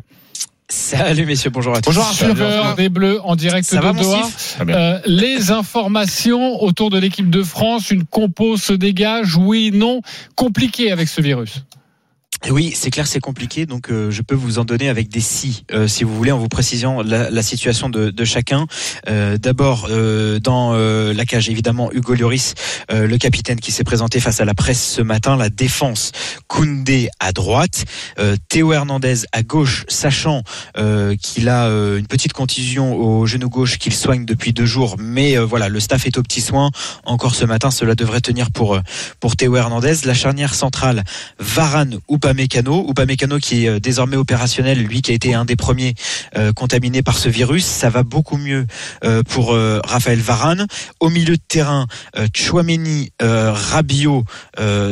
Salut 0.71 1.27
messieurs, 1.27 1.51
bonjour 1.51 1.75
à 1.75 1.81
tous. 1.81 1.87
Bonjour 1.87 2.05
Arthur 2.05 2.77
des 2.77 2.89
Bleus 2.89 3.21
en 3.25 3.35
direct 3.35 3.67
Ça 3.67 3.79
de 3.79 3.83
va, 3.83 3.93
Doha. 3.93 4.23
Euh, 4.69 5.01
les 5.05 5.51
informations 5.51 6.63
autour 6.63 6.91
de 6.91 6.99
l'équipe 6.99 7.29
de 7.29 7.43
France, 7.43 7.91
une 7.91 8.05
compo 8.05 8.57
se 8.57 8.73
dégage, 8.73 9.37
oui, 9.37 9.73
non, 9.75 10.01
compliqué 10.37 10.93
avec 10.93 11.09
ce 11.09 11.21
virus. 11.21 11.65
Oui, 12.49 12.73
c'est 12.75 12.91
clair, 12.91 13.07
c'est 13.07 13.21
compliqué, 13.21 13.67
donc 13.67 13.91
euh, 13.91 14.11
je 14.11 14.23
peux 14.23 14.35
vous 14.35 14.59
en 14.59 14.65
donner 14.65 14.89
avec 14.89 15.11
des 15.11 15.21
si, 15.21 15.65
euh, 15.73 15.87
si 15.87 16.05
vous 16.05 16.17
voulez, 16.17 16.33
en 16.33 16.39
vous 16.39 16.49
précisant 16.49 17.03
la, 17.03 17.43
situation 17.43 17.91
de, 17.91 18.25
chacun. 18.25 18.67
Euh, 19.09 19.37
D'abord, 19.37 19.89
dans 20.43 20.73
la 20.73 21.25
cage, 21.25 21.49
évidemment, 21.51 21.91
Hugo 21.93 22.15
Lloris, 22.15 22.55
le 22.91 23.17
capitaine 23.19 23.61
qui 23.61 23.73
s'est 23.73 23.85
présenté 23.85 24.21
face 24.21 24.41
à 24.41 24.45
la 24.45 24.55
presse 24.55 24.95
ce 24.97 25.03
matin, 25.03 25.37
la 25.37 25.51
défense, 25.51 26.13
Koundé 26.47 27.09
à 27.19 27.33
droite, 27.33 27.85
Théo 28.49 28.73
Hernandez 28.73 29.27
à 29.33 29.43
gauche, 29.43 29.85
sachant 29.89 30.43
qu'il 31.21 31.49
a 31.49 31.67
une 31.67 32.07
petite 32.07 32.33
contusion 32.33 32.95
au 32.95 33.27
genou 33.27 33.49
gauche 33.49 33.79
qu'il 33.79 33.95
soigne 33.95 34.25
depuis 34.25 34.53
deux 34.53 34.67
jours, 34.67 34.97
mais 34.99 35.37
voilà, 35.37 35.69
le 35.69 35.81
staff 35.81 36.07
est 36.07 36.19
au 36.19 36.23
petit 36.23 36.41
soin. 36.41 36.71
Encore 37.05 37.35
ce 37.35 37.45
matin, 37.45 37.71
cela 37.71 37.95
devrait 37.95 38.21
tenir 38.21 38.51
pour 38.51 38.79
pour 39.19 39.37
Théo 39.37 39.57
Hernandez. 39.57 39.95
La 40.05 40.15
charnière 40.15 40.55
centrale, 40.55 41.05
Varane 41.39 41.99
ou 42.09 42.19
Upamecano, 42.31 42.89
Upamecano 42.89 43.39
qui 43.39 43.65
est 43.65 43.69
euh, 43.69 43.81
désormais 43.81 44.17
opérationnel, 44.17 44.79
lui 44.79 45.03
qui 45.03 45.11
a 45.11 45.15
été 45.15 45.35
un 45.35 45.45
des 45.45 45.57
premiers 45.57 45.95
euh, 46.37 46.53
contaminés 46.53 47.03
par 47.03 47.19
ce 47.19 47.29
virus, 47.29 47.65
ça 47.65 47.91
va 47.91 48.05
beaucoup 48.05 48.37
mieux 48.37 48.67
euh, 49.05 49.23
pour 49.25 49.53
euh, 49.53 49.81
Raphaël 49.85 50.21
Varane. 50.21 50.67
Au 51.01 51.11
milieu 51.11 51.37
de 51.37 51.43
terrain, 51.49 51.87
Chouameni, 52.35 53.11
Rabiot 53.21 54.25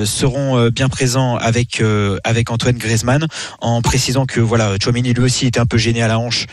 seront 0.04 0.68
bien 0.70 0.88
présents 0.88 1.36
avec 1.36 1.82
avec 2.24 2.50
Antoine 2.50 2.76
Griezmann, 2.76 3.26
en 3.60 3.82
précisant 3.82 4.26
que 4.26 4.40
voilà, 4.40 4.74
Chouameni 4.82 5.12
lui 5.12 5.22
aussi 5.22 5.46
était 5.46 5.60
un 5.60 5.66
peu 5.66 5.78
gêné 5.78 6.02
à 6.02 6.08
la 6.08 6.18
hanche, 6.18 6.46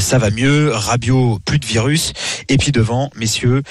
ça 0.00 0.18
va 0.18 0.30
mieux. 0.30 0.70
Rabiot, 0.72 1.38
plus 1.44 1.58
de 1.58 1.66
virus. 1.66 2.12
Et 2.48 2.58
puis 2.58 2.72
devant, 2.72 3.10
messieurs, 3.16 3.62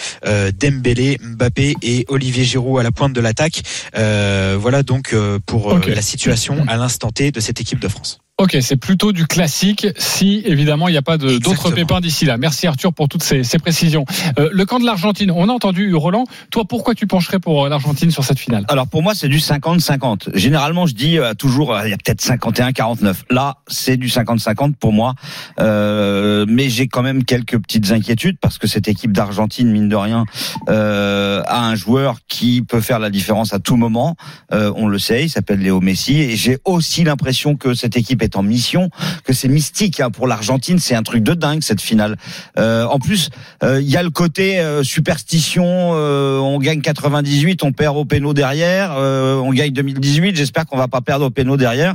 Dembélé, 0.60 1.20
Mbappé 1.22 1.76
et 1.82 2.06
Olivier 2.08 2.44
Giroud 2.44 2.80
à 2.80 2.84
la 2.84 2.92
pointe 2.92 3.14
de 3.14 3.22
l'attaque. 3.22 3.62
Voilà 3.94 4.84
donc 4.84 5.16
pour 5.46 5.78
la 5.78 6.02
situation 6.02 6.47
à 6.68 6.77
l'instant 6.77 7.10
T 7.10 7.32
de 7.32 7.39
cette 7.39 7.62
équipe 7.62 7.80
de 7.80 7.88
France. 7.88 8.20
Ok, 8.39 8.56
c'est 8.62 8.77
plutôt 8.77 9.13
du 9.13 9.25
classique 9.25 9.88
si 9.98 10.44
évidemment 10.46 10.88
il 10.88 10.91
n'y 10.91 10.98
a 11.00 11.01
pas 11.01 11.17
d'autres 11.17 11.72
pépins 11.72 12.01
d'ici 12.01 12.24
là. 12.24 12.38
Merci 12.38 12.67
Arthur 12.67 12.94
pour 12.94 13.10
toutes 13.10 13.24
ces, 13.24 13.44
ces 13.44 13.58
précisions. 13.58 14.06
Euh, 14.38 14.50
le 14.51 14.65
camp 14.65 14.77
de 14.77 14.86
l'Argentine, 14.86 15.32
on 15.32 15.50
a 15.50 15.51
entendu 15.51 15.91
Roland. 15.96 16.24
Toi, 16.51 16.63
pourquoi 16.65 16.94
tu 16.94 17.08
pencherais 17.08 17.39
pour 17.39 17.65
euh, 17.65 17.70
l'Argentine 17.70 18.12
sur 18.12 18.24
cette 18.24 18.38
finale? 18.38 18.63
Alors 18.67 18.88
pour 18.88 19.01
moi, 19.01 19.15
c'est 19.15 19.27
du 19.27 19.39
50-50. 19.39 20.36
Généralement, 20.36 20.86
je 20.86 20.94
dis 20.94 21.17
euh, 21.17 21.34
toujours, 21.34 21.74
euh, 21.74 21.82
il 21.86 21.89
y 21.89 21.94
a 21.94 21.98
peut-être 21.98 22.22
51-49. 22.24 23.15
Là, 23.32 23.58
c'est 23.67 23.98
du 23.98 24.06
50-50 24.06 24.75
pour 24.75 24.94
moi. 24.94 25.15
Euh, 25.60 26.46
mais 26.48 26.70
j'ai 26.70 26.88
quand 26.88 27.01
même 27.01 27.24
quelques 27.24 27.58
petites 27.58 27.89
inquiétudes 27.91 28.38
parce 28.39 28.60
que 28.60 28.67
cette 28.67 28.88
équipe 28.88 29.13
d'Argentine, 29.13 29.72
mine 29.72 29.89
de 29.89 29.96
rien, 29.96 30.25
euh, 30.70 31.41
a 31.48 31.65
un 31.65 31.74
joueur 31.74 32.17
qui 32.27 32.62
peut 32.62 32.82
faire 32.82 33.00
la 33.00 33.10
différence 33.10 33.51
à 33.51 33.58
tout 33.58 33.77
moment. 33.77 34.15
Euh, 34.53 34.72
on 34.75 34.88
le 34.88 35.00
sait, 35.00 35.24
il 35.24 35.29
s'appelle 35.29 35.58
Léo 35.58 35.82
Messi. 35.82 36.20
Et 36.20 36.36
j'ai 36.36 36.60
aussi 36.65 37.03
l'impression 37.03 37.56
que 37.56 37.74
cette 37.74 37.98
équipe 37.98 38.22
est 38.22 38.26
en 38.36 38.43
mission, 38.43 38.89
que 39.24 39.34
c'est 39.34 39.48
mystique 39.48 40.00
hein, 40.00 40.12
pour 40.12 40.27
l'Argentine. 40.27 40.79
C'est 40.79 40.96
un 40.96 41.03
truc 41.03 41.24
de 41.24 41.34
dingue 41.34 41.62
cette 41.62 41.81
finale. 41.81 42.17
Euh, 42.57 42.86
en 42.86 43.00
plus, 43.00 43.29
euh, 43.63 43.81
il 43.81 43.89
y 43.89 43.98
a 43.98 44.03
le 44.03 44.10
côté 44.10 44.60
euh, 44.60 44.84
superstition. 44.84 45.91
euh, 45.93 46.38
on 46.39 46.60
gagne 46.60 46.81
98, 46.81 47.63
on 47.63 47.72
perd 47.72 47.96
au 47.98 48.05
péno 48.05 48.34
derrière. 48.34 48.91
on 48.98 49.51
gagne 49.51 49.72
2018. 49.72 50.36
J'espère 50.36 50.65
qu'on 50.65 50.77
va 50.77 50.88
pas 50.88 51.01
perdre 51.01 51.25
au 51.25 51.29
péno 51.29 51.57
derrière. 51.57 51.93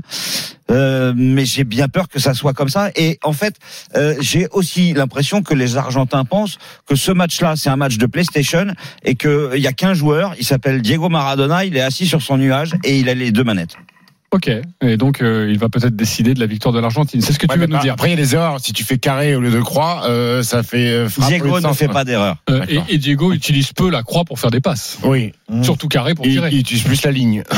Euh, 0.71 1.13
mais 1.15 1.45
j'ai 1.45 1.65
bien 1.65 1.89
peur 1.89 2.09
que 2.09 2.19
ça 2.19 2.35
soit 2.35 2.55
comme 2.55 2.69
ça. 2.69 2.91
Et 2.97 3.19
en 3.23 3.33
fait, 3.33 3.57
euh, 3.97 4.15
j'ai 4.21 4.49
aussi 4.53 4.95
l'impression 4.95 5.43
que 5.43 5.55
les 5.55 5.77
Argentins 5.77 6.25
pensent 6.25 6.59
que 6.87 6.97
ce 6.97 7.13
match-là, 7.13 7.55
c'est 7.57 7.69
un 7.69 7.77
match 7.77 7.99
de 7.99 8.07
PlayStation 8.07 8.67
et 9.05 9.15
qu'il 9.15 9.59
y 9.59 9.67
a 9.67 9.73
qu'un 9.73 9.95
joueur. 9.95 10.35
Il 10.39 10.47
s'appelle 10.47 10.81
Diego 10.81 11.09
Maradona. 11.09 11.65
Il 11.65 11.77
est 11.77 11.81
assis 11.81 12.07
sur 12.07 12.23
son 12.23 12.39
nuage 12.39 12.73
et 12.85 12.99
il 12.99 13.09
a 13.09 13.15
les 13.15 13.33
deux 13.33 13.45
manettes. 13.45 13.77
Ok, 14.35 14.51
et 14.81 14.97
donc 14.97 15.21
euh, 15.21 15.49
il 15.51 15.59
va 15.59 15.69
peut-être 15.69 15.95
décider 15.95 16.33
de 16.33 16.41
la 16.41 16.47
victoire 16.47 16.73
de 16.73 16.81
l'Argentine. 16.81 17.21
C'est 17.21 17.35
ce 17.35 17.39
que 17.39 17.47
Ouais, 17.47 17.55
tu 17.55 17.61
veux 17.61 17.67
nous 17.67 17.73
par- 17.73 17.83
dire. 17.83 17.93
Après, 17.93 18.09
il 18.09 18.11
y 18.13 18.15
a 18.15 18.17
des 18.17 18.35
erreurs. 18.35 18.61
Si 18.61 18.73
tu 18.73 18.83
fais 18.83 18.97
carré 18.97 19.37
au 19.37 19.41
lieu 19.41 19.51
de 19.51 19.61
croix, 19.61 20.05
euh, 20.09 20.43
ça 20.43 20.63
fait 20.63 20.89
euh, 20.91 21.09
Diego 21.29 21.61
ne 21.61 21.73
fait 21.75 21.89
pas 21.89 22.05
d'erreur. 22.05 22.37
Euh, 22.49 22.65
et, 22.89 22.97
Diego 22.97 23.33
utilise 23.33 23.73
peu 23.75 23.91
la 23.91 24.03
croix 24.03 24.25
pour 24.25 24.41
faire 24.41 24.51
des 24.51 24.61
passes, 24.61 24.99
Oui. 25.05 25.33
surtout 25.63 25.87
carré 25.89 26.15
pour 26.15 26.25
tirer. 26.25 26.49
il 26.51 26.61
utilise 26.61 26.83
plus 26.85 27.03
la 27.05 27.11
ligne. 27.11 27.43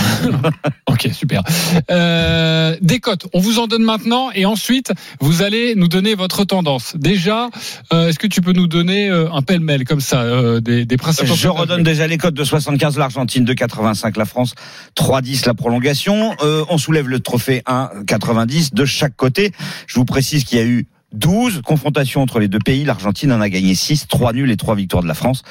Ok, 0.86 1.08
super. 1.12 1.42
Euh, 1.90 2.76
des 2.80 3.00
cotes, 3.00 3.26
on 3.32 3.40
vous 3.40 3.58
en 3.58 3.66
donne 3.66 3.82
maintenant 3.82 4.30
et 4.32 4.46
ensuite 4.46 4.92
vous 5.20 5.42
allez 5.42 5.74
nous 5.74 5.88
donner 5.88 6.14
votre 6.14 6.44
tendance. 6.44 6.94
Déjà, 6.96 7.48
euh, 7.92 8.08
est-ce 8.08 8.18
que 8.18 8.26
tu 8.28 8.40
peux 8.40 8.52
nous 8.52 8.68
donner 8.68 9.08
euh, 9.08 9.28
un 9.32 9.42
pêle-mêle 9.42 9.84
comme 9.84 10.00
ça, 10.00 10.20
euh, 10.22 10.60
des, 10.60 10.84
des 10.86 10.96
principaux 10.96 11.34
Je 11.34 11.48
redonne 11.48 11.82
déjà 11.82 12.06
les 12.06 12.16
codes 12.18 12.34
de 12.34 12.44
75 12.44 12.96
l'Argentine, 12.96 13.44
de 13.44 13.52
85 13.54 14.16
la 14.16 14.24
France, 14.24 14.54
3-10 14.96 15.46
la 15.46 15.54
prolongation. 15.54 16.34
Euh, 16.42 16.63
on 16.68 16.78
soulève 16.78 17.08
le 17.08 17.20
trophée 17.20 17.62
1-90 17.66 18.74
de 18.74 18.84
chaque 18.84 19.16
côté. 19.16 19.52
Je 19.86 19.94
vous 19.96 20.04
précise 20.04 20.44
qu'il 20.44 20.58
y 20.58 20.60
a 20.60 20.64
eu 20.64 20.86
12 21.12 21.62
confrontations 21.62 22.22
entre 22.22 22.40
les 22.40 22.48
deux 22.48 22.58
pays. 22.58 22.84
L'Argentine 22.84 23.32
en 23.32 23.40
a 23.40 23.48
gagné 23.48 23.74
6, 23.74 24.08
3 24.08 24.32
nuls 24.32 24.50
et 24.50 24.56
3 24.56 24.74
victoires 24.74 25.02
de 25.02 25.08
la 25.08 25.14
France. 25.14 25.42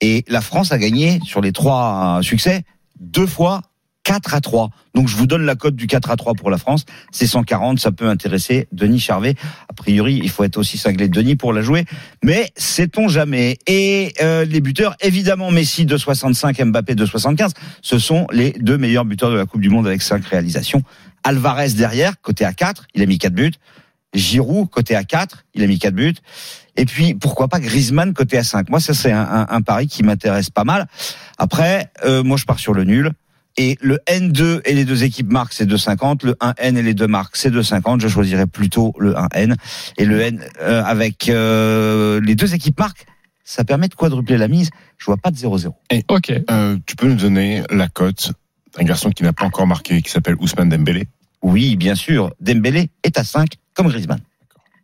Et 0.00 0.24
la 0.28 0.40
France 0.40 0.72
a 0.72 0.78
gagné 0.78 1.20
sur 1.24 1.40
les 1.40 1.52
trois 1.52 2.18
succès 2.22 2.64
deux 3.00 3.26
fois 3.26 3.62
4 4.04 4.34
à 4.34 4.40
3. 4.40 4.70
Donc 4.94 5.08
je 5.08 5.16
vous 5.16 5.26
donne 5.26 5.44
la 5.44 5.54
cote 5.56 5.74
du 5.74 5.86
4 5.86 6.10
à 6.10 6.16
3 6.16 6.34
pour 6.34 6.50
la 6.50 6.58
France. 6.58 6.84
C'est 7.10 7.26
140, 7.26 7.80
ça 7.80 7.90
peut 7.90 8.08
intéresser 8.08 8.68
Denis 8.70 9.00
Charvet. 9.00 9.34
A 9.68 9.72
priori, 9.72 10.20
il 10.22 10.30
faut 10.30 10.44
être 10.44 10.56
aussi 10.56 10.78
cinglé 10.78 11.08
de 11.08 11.12
Denis 11.12 11.36
pour 11.36 11.52
la 11.52 11.62
jouer. 11.62 11.84
Mais 12.22 12.50
sait-on 12.56 13.08
jamais? 13.08 13.58
Et 13.66 14.12
euh, 14.22 14.44
les 14.44 14.60
buteurs, 14.60 14.94
évidemment, 15.00 15.50
Messi 15.50 15.84
de 15.86 15.96
65, 15.96 16.60
Mbappé 16.62 16.94
de 16.94 17.04
75, 17.06 17.52
ce 17.82 17.98
sont 17.98 18.26
les 18.30 18.52
deux 18.52 18.78
meilleurs 18.78 19.04
buteurs 19.04 19.30
de 19.30 19.36
la 19.36 19.46
Coupe 19.46 19.60
du 19.62 19.70
Monde 19.70 19.86
avec 19.86 20.02
5 20.02 20.24
réalisations. 20.24 20.82
Alvarez 21.24 21.70
derrière, 21.70 22.20
côté 22.20 22.44
à 22.44 22.52
4, 22.52 22.86
il 22.94 23.02
a 23.02 23.06
mis 23.06 23.18
4 23.18 23.32
buts. 23.34 23.52
Giroud, 24.12 24.68
côté 24.70 24.94
à 24.94 25.02
4, 25.02 25.44
il 25.54 25.62
a 25.64 25.66
mis 25.66 25.78
4 25.78 25.94
buts. 25.94 26.14
Et 26.76 26.84
puis, 26.84 27.14
pourquoi 27.14 27.48
pas 27.48 27.58
Griezmann, 27.58 28.12
côté 28.12 28.36
à 28.38 28.44
5 28.44 28.68
Moi, 28.68 28.78
ça, 28.80 28.94
c'est 28.94 29.10
un, 29.10 29.22
un- 29.22 29.46
un 29.48 29.60
pari 29.62 29.86
qui 29.88 30.02
m'intéresse 30.02 30.50
pas 30.50 30.64
mal. 30.64 30.86
Après, 31.38 31.90
euh, 32.04 32.22
moi, 32.22 32.36
je 32.36 32.44
pars 32.44 32.58
sur 32.58 32.74
le 32.74 32.84
nul. 32.84 33.10
Et 33.56 33.78
le 33.80 33.98
N2 34.08 34.62
et 34.64 34.74
les 34.74 34.84
deux 34.84 35.04
équipes 35.04 35.30
marquent, 35.30 35.52
c'est 35.52 35.66
2,50. 35.66 36.24
Le 36.26 36.32
1N 36.32 36.76
et 36.76 36.82
les 36.82 36.94
deux 36.94 37.06
marques, 37.06 37.36
c'est 37.36 37.50
2,50. 37.50 38.00
Je 38.00 38.08
choisirais 38.08 38.46
plutôt 38.46 38.92
le 38.98 39.14
1N. 39.14 39.54
Et 39.96 40.04
le 40.04 40.20
N 40.20 40.44
euh, 40.60 40.82
avec 40.82 41.28
euh, 41.28 42.20
les 42.20 42.34
deux 42.34 42.54
équipes 42.54 42.78
marquent, 42.78 43.06
ça 43.44 43.62
permet 43.62 43.88
de 43.88 43.94
quadrupler 43.94 44.38
la 44.38 44.48
mise. 44.48 44.70
Je 44.98 45.06
vois 45.06 45.16
pas 45.16 45.30
de 45.30 45.36
0-0. 45.36 45.72
Ok. 46.08 46.32
Euh, 46.50 46.76
tu 46.86 46.96
peux 46.96 47.06
nous 47.06 47.14
donner 47.14 47.62
la 47.70 47.88
cote 47.88 48.32
d'un 48.76 48.84
garçon 48.84 49.10
qui 49.10 49.22
n'a 49.22 49.32
pas 49.32 49.44
encore 49.44 49.66
marqué, 49.66 50.02
qui 50.02 50.10
s'appelle 50.10 50.34
Ousmane 50.40 50.68
Dembélé? 50.68 51.06
Oui, 51.42 51.76
bien 51.76 51.94
sûr. 51.94 52.32
Dembélé 52.40 52.90
est 53.04 53.18
à 53.18 53.24
5, 53.24 53.48
comme 53.74 53.88
Griezmann. 53.88 54.20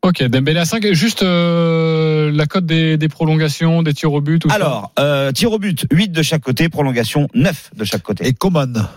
Ok, 0.03 0.23
Dembélé 0.25 0.61
à 0.61 0.65
5. 0.65 0.93
Juste 0.93 1.23
euh, 1.23 2.31
la 2.33 2.47
cote 2.47 2.65
des, 2.65 2.97
des 2.97 3.09
prolongations, 3.09 3.83
des 3.83 3.93
tirs 3.93 4.13
au 4.13 4.23
but. 4.23 4.39
Tout 4.39 4.49
ça. 4.49 4.55
Alors, 4.55 4.93
euh, 4.99 5.31
tir 5.33 5.53
au 5.53 5.59
but, 5.59 5.87
8 5.93 6.09
de 6.09 6.23
chaque 6.23 6.43
côté, 6.43 6.71
prolongation, 6.71 7.29
9 7.35 7.73
de 7.77 7.85
chaque 7.85 8.03
côté. 8.03 8.27
Et 8.27 8.33
Coman. 8.33 8.89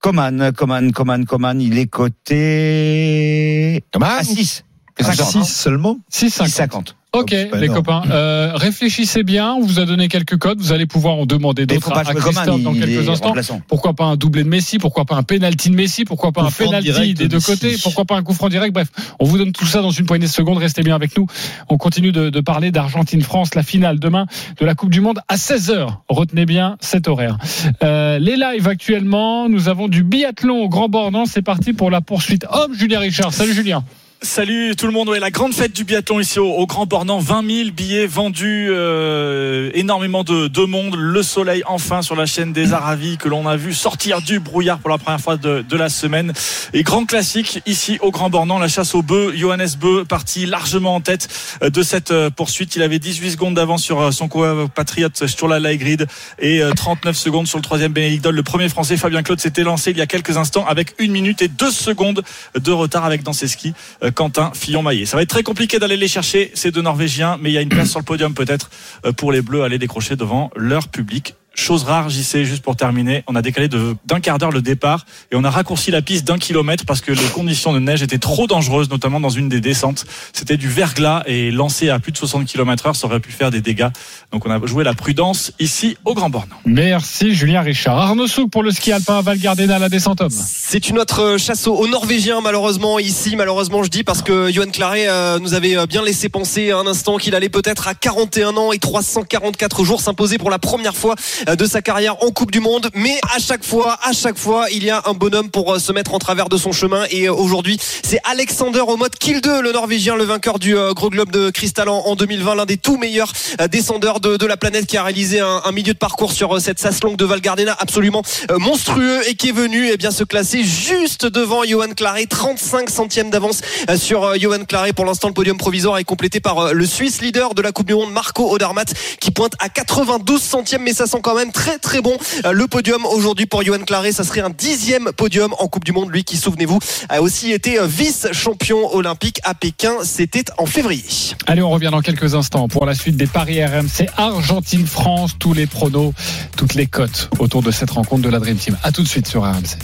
Coman, 0.00 0.52
Coman, 0.52 0.92
Coman, 0.92 1.24
Coman, 1.24 1.60
il 1.60 1.78
est 1.78 1.86
coté 1.86 3.82
Comment 3.92 4.06
à 4.06 4.24
6. 4.24 4.64
À 4.98 5.04
50. 5.04 5.44
6 5.44 5.52
seulement 5.52 5.98
6,50. 6.12 6.94
50. 7.14 7.22
Ok, 7.22 7.60
les 7.60 7.68
copains, 7.68 8.02
euh, 8.10 8.52
réfléchissez 8.54 9.22
bien. 9.22 9.54
On 9.54 9.60
vous 9.60 9.78
a 9.78 9.84
donné 9.84 10.08
quelques 10.08 10.36
codes. 10.36 10.60
Vous 10.60 10.72
allez 10.72 10.86
pouvoir 10.86 11.14
en 11.14 11.26
demander 11.26 11.66
d'autres 11.66 11.92
à, 11.96 12.04
Christophe 12.04 12.62
dans 12.62 12.74
quelques 12.74 13.08
instants. 13.08 13.34
Pourquoi 13.68 13.94
pas 13.94 14.04
un 14.04 14.16
doublé 14.16 14.44
de 14.44 14.48
Messi 14.48 14.78
Pourquoi 14.78 15.04
pas 15.04 15.16
un 15.16 15.22
penalty 15.22 15.70
de 15.70 15.76
Messi 15.76 16.04
Pourquoi 16.04 16.32
pas 16.32 16.42
Coup 16.42 16.48
un 16.48 16.66
penalty 16.66 17.14
des 17.14 17.24
de 17.24 17.28
deux 17.28 17.36
Messi. 17.36 17.46
côtés 17.46 17.76
Pourquoi 17.82 18.04
pas 18.04 18.16
un 18.16 18.22
coup 18.22 18.34
franc 18.34 18.48
direct 18.48 18.74
Bref, 18.74 18.88
on 19.20 19.24
vous 19.24 19.38
donne 19.38 19.52
tout 19.52 19.66
ça 19.66 19.80
dans 19.82 19.90
une 19.90 20.06
poignée 20.06 20.26
de 20.26 20.30
secondes. 20.30 20.58
Restez 20.58 20.82
bien 20.82 20.94
avec 20.94 21.16
nous. 21.16 21.26
On 21.68 21.76
continue 21.76 22.12
de, 22.12 22.30
de 22.30 22.40
parler 22.40 22.70
d'Argentine-France, 22.70 23.54
la 23.54 23.62
finale 23.62 23.98
demain 23.98 24.26
de 24.60 24.66
la 24.66 24.74
Coupe 24.74 24.90
du 24.90 25.00
Monde 25.00 25.20
à 25.28 25.36
16h. 25.36 25.86
Retenez 26.08 26.46
bien 26.46 26.76
cet 26.80 27.08
horaire. 27.08 27.38
Euh, 27.82 28.18
les 28.18 28.36
lives 28.36 28.68
actuellement, 28.68 29.48
nous 29.48 29.68
avons 29.68 29.88
du 29.88 30.02
biathlon 30.02 30.62
au 30.62 30.68
Grand 30.68 30.88
Bornand. 30.88 31.26
C'est 31.26 31.42
parti 31.42 31.72
pour 31.72 31.90
la 31.90 32.00
poursuite. 32.00 32.46
Homme, 32.50 32.74
Julien 32.74 33.00
Richard. 33.00 33.32
Salut 33.32 33.54
Julien. 33.54 33.84
Salut 34.24 34.74
tout 34.74 34.86
le 34.86 34.92
monde. 34.92 35.10
Ouais, 35.10 35.20
la 35.20 35.30
grande 35.30 35.52
fête 35.52 35.76
du 35.76 35.84
biathlon 35.84 36.18
ici 36.18 36.38
au, 36.38 36.66
Grand 36.66 36.86
Bornand. 36.86 37.18
20 37.18 37.46
000 37.46 37.70
billets 37.72 38.06
vendus, 38.06 38.68
euh, 38.70 39.70
énormément 39.74 40.24
de, 40.24 40.48
de 40.48 40.62
monde. 40.62 40.96
Le 40.96 41.22
soleil 41.22 41.62
enfin 41.66 42.00
sur 42.00 42.16
la 42.16 42.24
chaîne 42.24 42.54
des 42.54 42.72
Aravis 42.72 43.18
que 43.18 43.28
l'on 43.28 43.46
a 43.46 43.56
vu 43.56 43.74
sortir 43.74 44.22
du 44.22 44.40
brouillard 44.40 44.78
pour 44.78 44.88
la 44.88 44.96
première 44.96 45.20
fois 45.20 45.36
de, 45.36 45.60
de 45.60 45.76
la 45.76 45.90
semaine. 45.90 46.32
Et 46.72 46.82
grand 46.84 47.04
classique 47.04 47.60
ici 47.66 47.98
au 48.00 48.10
Grand 48.10 48.30
Bornand, 48.30 48.58
la 48.58 48.66
chasse 48.66 48.94
au 48.94 49.02
bœuf. 49.02 49.36
Johannes 49.36 49.68
Beu 49.78 50.06
parti 50.06 50.46
largement 50.46 50.94
en 50.94 51.00
tête 51.02 51.28
euh, 51.62 51.68
de 51.68 51.82
cette 51.82 52.10
euh, 52.10 52.30
poursuite. 52.30 52.74
Il 52.76 52.82
avait 52.82 52.98
18 52.98 53.32
secondes 53.32 53.54
d'avance 53.54 53.82
sur 53.82 54.00
euh, 54.00 54.10
son 54.10 54.28
compatriote 54.28 55.26
Sturla 55.26 55.60
Laigrid 55.60 56.06
et 56.38 56.62
euh, 56.62 56.72
39 56.72 57.14
secondes 57.14 57.46
sur 57.46 57.58
le 57.58 57.62
troisième 57.62 57.92
Bénédicte. 57.92 58.26
Le 58.26 58.42
premier 58.42 58.70
français 58.70 58.96
Fabien 58.96 59.22
Claude 59.22 59.40
s'était 59.40 59.64
lancé 59.64 59.90
il 59.90 59.98
y 59.98 60.02
a 60.02 60.06
quelques 60.06 60.38
instants 60.38 60.64
avec 60.66 60.94
une 60.98 61.12
minute 61.12 61.42
et 61.42 61.48
deux 61.48 61.70
secondes 61.70 62.22
de 62.58 62.72
retard 62.72 63.04
avec 63.04 63.22
dans 63.22 63.34
ses 63.34 63.48
skis 63.48 63.74
Quentin 64.14 64.52
Fillon-Maillet. 64.54 65.06
Ça 65.06 65.16
va 65.16 65.22
être 65.22 65.28
très 65.28 65.42
compliqué 65.42 65.78
d'aller 65.78 65.96
les 65.96 66.08
chercher, 66.08 66.50
ces 66.54 66.70
deux 66.70 66.82
Norvégiens, 66.82 67.36
mais 67.40 67.50
il 67.50 67.52
y 67.52 67.58
a 67.58 67.60
une 67.60 67.68
place 67.68 67.90
sur 67.90 67.98
le 67.98 68.04
podium 68.04 68.34
peut-être 68.34 68.70
euh, 69.04 69.12
pour 69.12 69.32
les 69.32 69.42
Bleus 69.42 69.62
aller 69.62 69.78
décrocher 69.78 70.16
devant 70.16 70.50
leur 70.56 70.88
public. 70.88 71.34
Chose 71.54 71.84
rare, 71.84 72.08
j'y 72.10 72.24
sais, 72.24 72.44
juste 72.44 72.62
pour 72.62 72.74
terminer, 72.76 73.22
on 73.28 73.36
a 73.36 73.42
décalé 73.42 73.68
de- 73.68 73.94
d'un 74.06 74.18
quart 74.20 74.38
d'heure 74.38 74.50
le 74.50 74.60
départ 74.60 75.06
et 75.30 75.36
on 75.36 75.44
a 75.44 75.50
raccourci 75.50 75.90
la 75.92 76.02
piste 76.02 76.26
d'un 76.26 76.38
kilomètre 76.38 76.84
parce 76.84 77.00
que 77.00 77.12
les 77.12 77.28
conditions 77.32 77.72
de 77.72 77.78
neige 77.78 78.02
étaient 78.02 78.18
trop 78.18 78.46
dangereuses, 78.46 78.90
notamment 78.90 79.20
dans 79.20 79.28
une 79.30 79.48
des 79.48 79.60
descentes. 79.60 80.04
C'était 80.32 80.56
du 80.56 80.68
verglas 80.68 81.22
et 81.26 81.50
lancé 81.52 81.90
à 81.90 81.98
plus 82.00 82.10
de 82.12 82.16
60 82.16 82.46
km 82.46 82.86
heure, 82.86 82.96
ça 82.96 83.06
aurait 83.06 83.20
pu 83.20 83.30
faire 83.30 83.50
des 83.52 83.60
dégâts. 83.60 83.88
Donc 84.32 84.46
on 84.46 84.50
a 84.50 84.64
joué 84.66 84.82
la 84.82 84.94
prudence 84.94 85.52
ici 85.60 85.96
au 86.04 86.14
Grand 86.14 86.28
Bornand. 86.28 86.56
Merci 86.66 87.34
Julien 87.34 87.60
Richard. 87.60 87.98
Arnaud 87.98 88.26
Souk 88.26 88.50
pour 88.50 88.62
le 88.64 88.72
ski 88.72 88.90
alpin 88.92 89.18
à 89.18 89.22
Val 89.22 89.38
Gardena, 89.38 89.78
la 89.78 89.88
descente 89.88 90.20
homme. 90.20 90.30
C'est 90.30 90.88
une 90.88 90.98
autre 90.98 91.36
chasse 91.38 91.66
aux 91.68 91.86
Norvégiens 91.86 92.40
malheureusement 92.40 92.98
ici 92.98 93.36
malheureusement 93.36 93.82
je 93.84 93.90
dis 93.90 94.02
parce 94.02 94.22
que 94.22 94.50
Johan 94.50 94.70
Claret 94.72 95.06
euh, 95.08 95.38
nous 95.38 95.54
avait 95.54 95.76
euh, 95.76 95.86
bien 95.86 96.02
laissé 96.02 96.28
penser 96.28 96.72
un 96.72 96.86
instant 96.86 97.16
qu'il 97.16 97.34
allait 97.36 97.48
peut-être 97.48 97.86
à 97.86 97.94
41 97.94 98.56
ans 98.56 98.72
et 98.72 98.78
344 98.78 99.84
jours 99.84 100.00
s'imposer 100.00 100.38
pour 100.38 100.50
la 100.50 100.58
première 100.58 100.96
fois 100.96 101.14
euh, 101.43 101.43
de 101.46 101.66
sa 101.66 101.82
carrière 101.82 102.22
en 102.22 102.30
Coupe 102.30 102.50
du 102.50 102.60
Monde. 102.60 102.88
Mais 102.94 103.18
à 103.34 103.38
chaque 103.38 103.64
fois 103.64 103.98
à 104.02 104.12
chaque 104.12 104.38
fois 104.38 104.66
il 104.72 104.84
y 104.84 104.90
a 104.90 105.02
un 105.06 105.12
bonhomme 105.12 105.50
pour 105.50 105.72
euh, 105.72 105.78
se 105.78 105.92
mettre 105.92 106.14
en 106.14 106.18
travers 106.18 106.48
de 106.48 106.56
son 106.56 106.72
chemin. 106.72 107.04
Et 107.10 107.28
euh, 107.28 107.34
aujourd'hui 107.34 107.78
c'est 108.02 108.20
Alexander 108.24 108.80
Omot 108.80 109.08
Kilde 109.20 109.46
le 109.62 109.72
Norvégien 109.72 110.16
le 110.16 110.24
vainqueur 110.24 110.58
du 110.58 110.76
euh, 110.76 110.92
Gros 110.92 111.10
Globe 111.10 111.30
de 111.30 111.50
Cristal 111.50 111.88
en, 111.88 111.98
en 112.06 112.16
2020 112.16 112.54
l'un 112.54 112.66
des 112.66 112.76
tout 112.76 112.96
meilleurs 112.96 113.32
descendeurs 113.70 114.20
de, 114.20 114.44
la 114.46 114.56
planète 114.56 114.86
qui 114.86 114.96
a 114.96 115.02
réalisé 115.02 115.40
un, 115.40 115.62
un 115.64 115.72
milieu 115.72 115.92
de 115.92 115.98
parcours 115.98 116.32
sur 116.32 116.60
cette 116.60 116.78
sas 116.78 117.02
longue 117.02 117.16
de 117.16 117.24
Val 117.24 117.40
Gardena 117.40 117.76
absolument 117.78 118.22
monstrueux 118.58 119.20
et 119.28 119.34
qui 119.34 119.48
est 119.48 119.52
venu 119.52 119.88
eh 119.90 119.96
bien 119.96 120.10
se 120.10 120.24
classer 120.24 120.62
juste 120.62 121.26
devant 121.26 121.64
Johan 121.64 121.88
Claret 121.96 122.26
35 122.26 122.90
centièmes 122.90 123.30
d'avance 123.30 123.62
sur 123.96 124.38
Johan 124.38 124.64
Claret. 124.66 124.92
Pour 124.92 125.04
l'instant 125.04 125.28
le 125.28 125.34
podium 125.34 125.56
provisoire 125.56 125.98
est 125.98 126.04
complété 126.04 126.40
par 126.40 126.74
le 126.74 126.86
Suisse 126.86 127.22
leader 127.22 127.54
de 127.54 127.62
la 127.62 127.72
Coupe 127.72 127.86
du 127.86 127.94
Monde 127.94 128.12
Marco 128.12 128.50
Odermatt 128.52 128.92
qui 129.20 129.30
pointe 129.30 129.54
à 129.58 129.68
92 129.68 130.40
centièmes 130.42 130.82
mais 130.82 130.92
ça 130.92 131.06
sent 131.06 131.18
quand 131.22 131.33
même 131.34 131.52
très 131.52 131.78
très 131.78 132.00
bon 132.00 132.16
Euh, 132.44 132.52
le 132.52 132.66
podium 132.66 133.04
aujourd'hui 133.06 133.46
pour 133.46 133.62
Johan 133.62 133.78
Claret 133.80 134.12
ça 134.12 134.24
serait 134.24 134.40
un 134.40 134.50
dixième 134.50 135.10
podium 135.16 135.54
en 135.58 135.68
Coupe 135.68 135.84
du 135.84 135.92
Monde 135.92 136.10
lui 136.10 136.24
qui 136.24 136.36
souvenez-vous 136.36 136.78
a 137.08 137.20
aussi 137.22 137.52
été 137.52 137.78
euh, 137.78 137.86
vice-champion 137.86 138.94
olympique 138.94 139.40
à 139.44 139.54
Pékin 139.54 139.94
c'était 140.02 140.44
en 140.58 140.66
février 140.66 141.04
Allez, 141.46 141.62
on 141.62 141.70
revient 141.70 141.90
dans 141.90 142.00
quelques 142.00 142.34
instants 142.34 142.68
pour 142.68 142.86
la 142.86 142.94
suite 142.94 143.16
des 143.16 143.26
paris 143.26 143.64
RMC 143.64 144.06
Argentine-France, 144.16 145.32
tous 145.38 145.52
les 145.52 145.66
pronos, 145.66 146.12
toutes 146.56 146.74
les 146.74 146.86
cotes 146.86 147.28
autour 147.38 147.62
de 147.62 147.70
cette 147.70 147.90
rencontre 147.90 148.22
de 148.22 148.28
la 148.28 148.38
Dream 148.38 148.56
Team. 148.56 148.76
À 148.82 148.92
tout 148.92 149.02
de 149.02 149.08
suite 149.08 149.26
sur 149.26 149.42
RMC. 149.42 149.76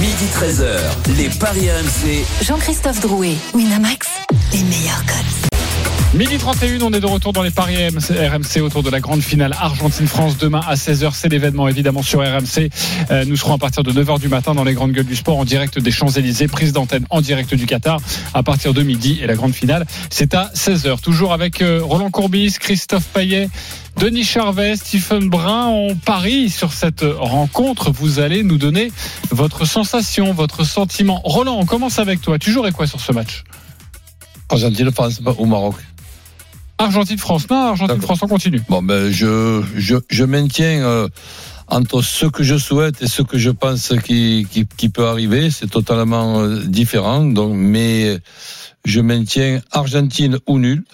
Midi 0.00 0.24
13h, 0.34 1.16
les 1.16 1.28
Paris 1.28 1.68
RMC. 1.70 2.24
Jean-Christophe 2.44 3.00
Drouet, 3.00 3.34
Winamax, 3.54 4.08
les 4.52 4.62
meilleurs 4.62 5.04
codes. 5.06 5.51
Midi 6.14 6.36
31, 6.36 6.82
on 6.82 6.92
est 6.92 7.00
de 7.00 7.06
retour 7.06 7.32
dans 7.32 7.42
les 7.42 7.50
paris 7.50 7.74
RMC, 7.86 8.60
autour 8.60 8.82
de 8.82 8.90
la 8.90 9.00
grande 9.00 9.22
finale 9.22 9.56
Argentine-France 9.58 10.36
demain 10.36 10.60
à 10.68 10.74
16h. 10.74 11.12
C'est 11.14 11.30
l'événement 11.30 11.68
évidemment 11.68 12.02
sur 12.02 12.20
RMC. 12.20 12.68
Euh, 13.10 13.24
nous 13.24 13.36
serons 13.36 13.54
à 13.54 13.58
partir 13.58 13.82
de 13.82 13.92
9h 13.92 14.20
du 14.20 14.28
matin 14.28 14.54
dans 14.54 14.62
les 14.62 14.74
grandes 14.74 14.92
gueules 14.92 15.06
du 15.06 15.16
sport 15.16 15.38
en 15.38 15.46
direct 15.46 15.78
des 15.78 15.90
Champs-Élysées, 15.90 16.48
prise 16.48 16.74
d'antenne 16.74 17.06
en 17.08 17.22
direct 17.22 17.54
du 17.54 17.64
Qatar 17.64 17.98
à 18.34 18.42
partir 18.42 18.74
de 18.74 18.82
midi. 18.82 19.20
Et 19.22 19.26
la 19.26 19.36
grande 19.36 19.54
finale, 19.54 19.86
c'est 20.10 20.34
à 20.34 20.50
16h. 20.54 21.00
Toujours 21.00 21.32
avec 21.32 21.62
euh, 21.62 21.80
Roland 21.82 22.10
Courbis, 22.10 22.56
Christophe 22.60 23.06
Payet. 23.14 23.48
Denis 23.96 24.24
Charvet, 24.24 24.76
Stephen 24.76 25.30
Brun, 25.30 25.68
on 25.68 25.94
parie 25.94 26.50
sur 26.50 26.74
cette 26.74 27.06
rencontre. 27.18 27.90
Vous 27.90 28.20
allez 28.20 28.42
nous 28.42 28.58
donner 28.58 28.92
votre 29.30 29.64
sensation, 29.64 30.34
votre 30.34 30.64
sentiment. 30.64 31.22
Roland, 31.24 31.56
on 31.58 31.64
commence 31.64 31.98
avec 31.98 32.20
toi. 32.20 32.38
Tu 32.38 32.52
jouerais 32.52 32.72
quoi 32.72 32.86
sur 32.86 33.00
ce 33.00 33.12
match? 33.12 33.44
Au 35.38 35.46
Maroc. 35.46 35.76
Argentine-France, 36.78 37.48
non, 37.50 37.56
Argentine-France, 37.56 38.20
on 38.22 38.28
continue. 38.28 38.60
Bon, 38.68 38.82
ben, 38.82 39.10
je, 39.10 39.62
je, 39.76 39.96
je 40.10 40.24
maintiens 40.24 40.84
euh, 40.84 41.08
entre 41.68 42.02
ce 42.02 42.26
que 42.26 42.42
je 42.42 42.56
souhaite 42.56 43.02
et 43.02 43.06
ce 43.06 43.22
que 43.22 43.38
je 43.38 43.50
pense 43.50 43.92
qui, 44.04 44.46
qui, 44.50 44.66
qui 44.66 44.88
peut 44.88 45.06
arriver. 45.06 45.50
C'est 45.50 45.70
totalement 45.70 46.40
euh, 46.40 46.60
différent. 46.64 47.24
Donc, 47.24 47.52
mais 47.54 48.18
je 48.84 49.00
maintiens 49.00 49.60
Argentine 49.70 50.38
ou 50.46 50.58
nul. 50.58 50.84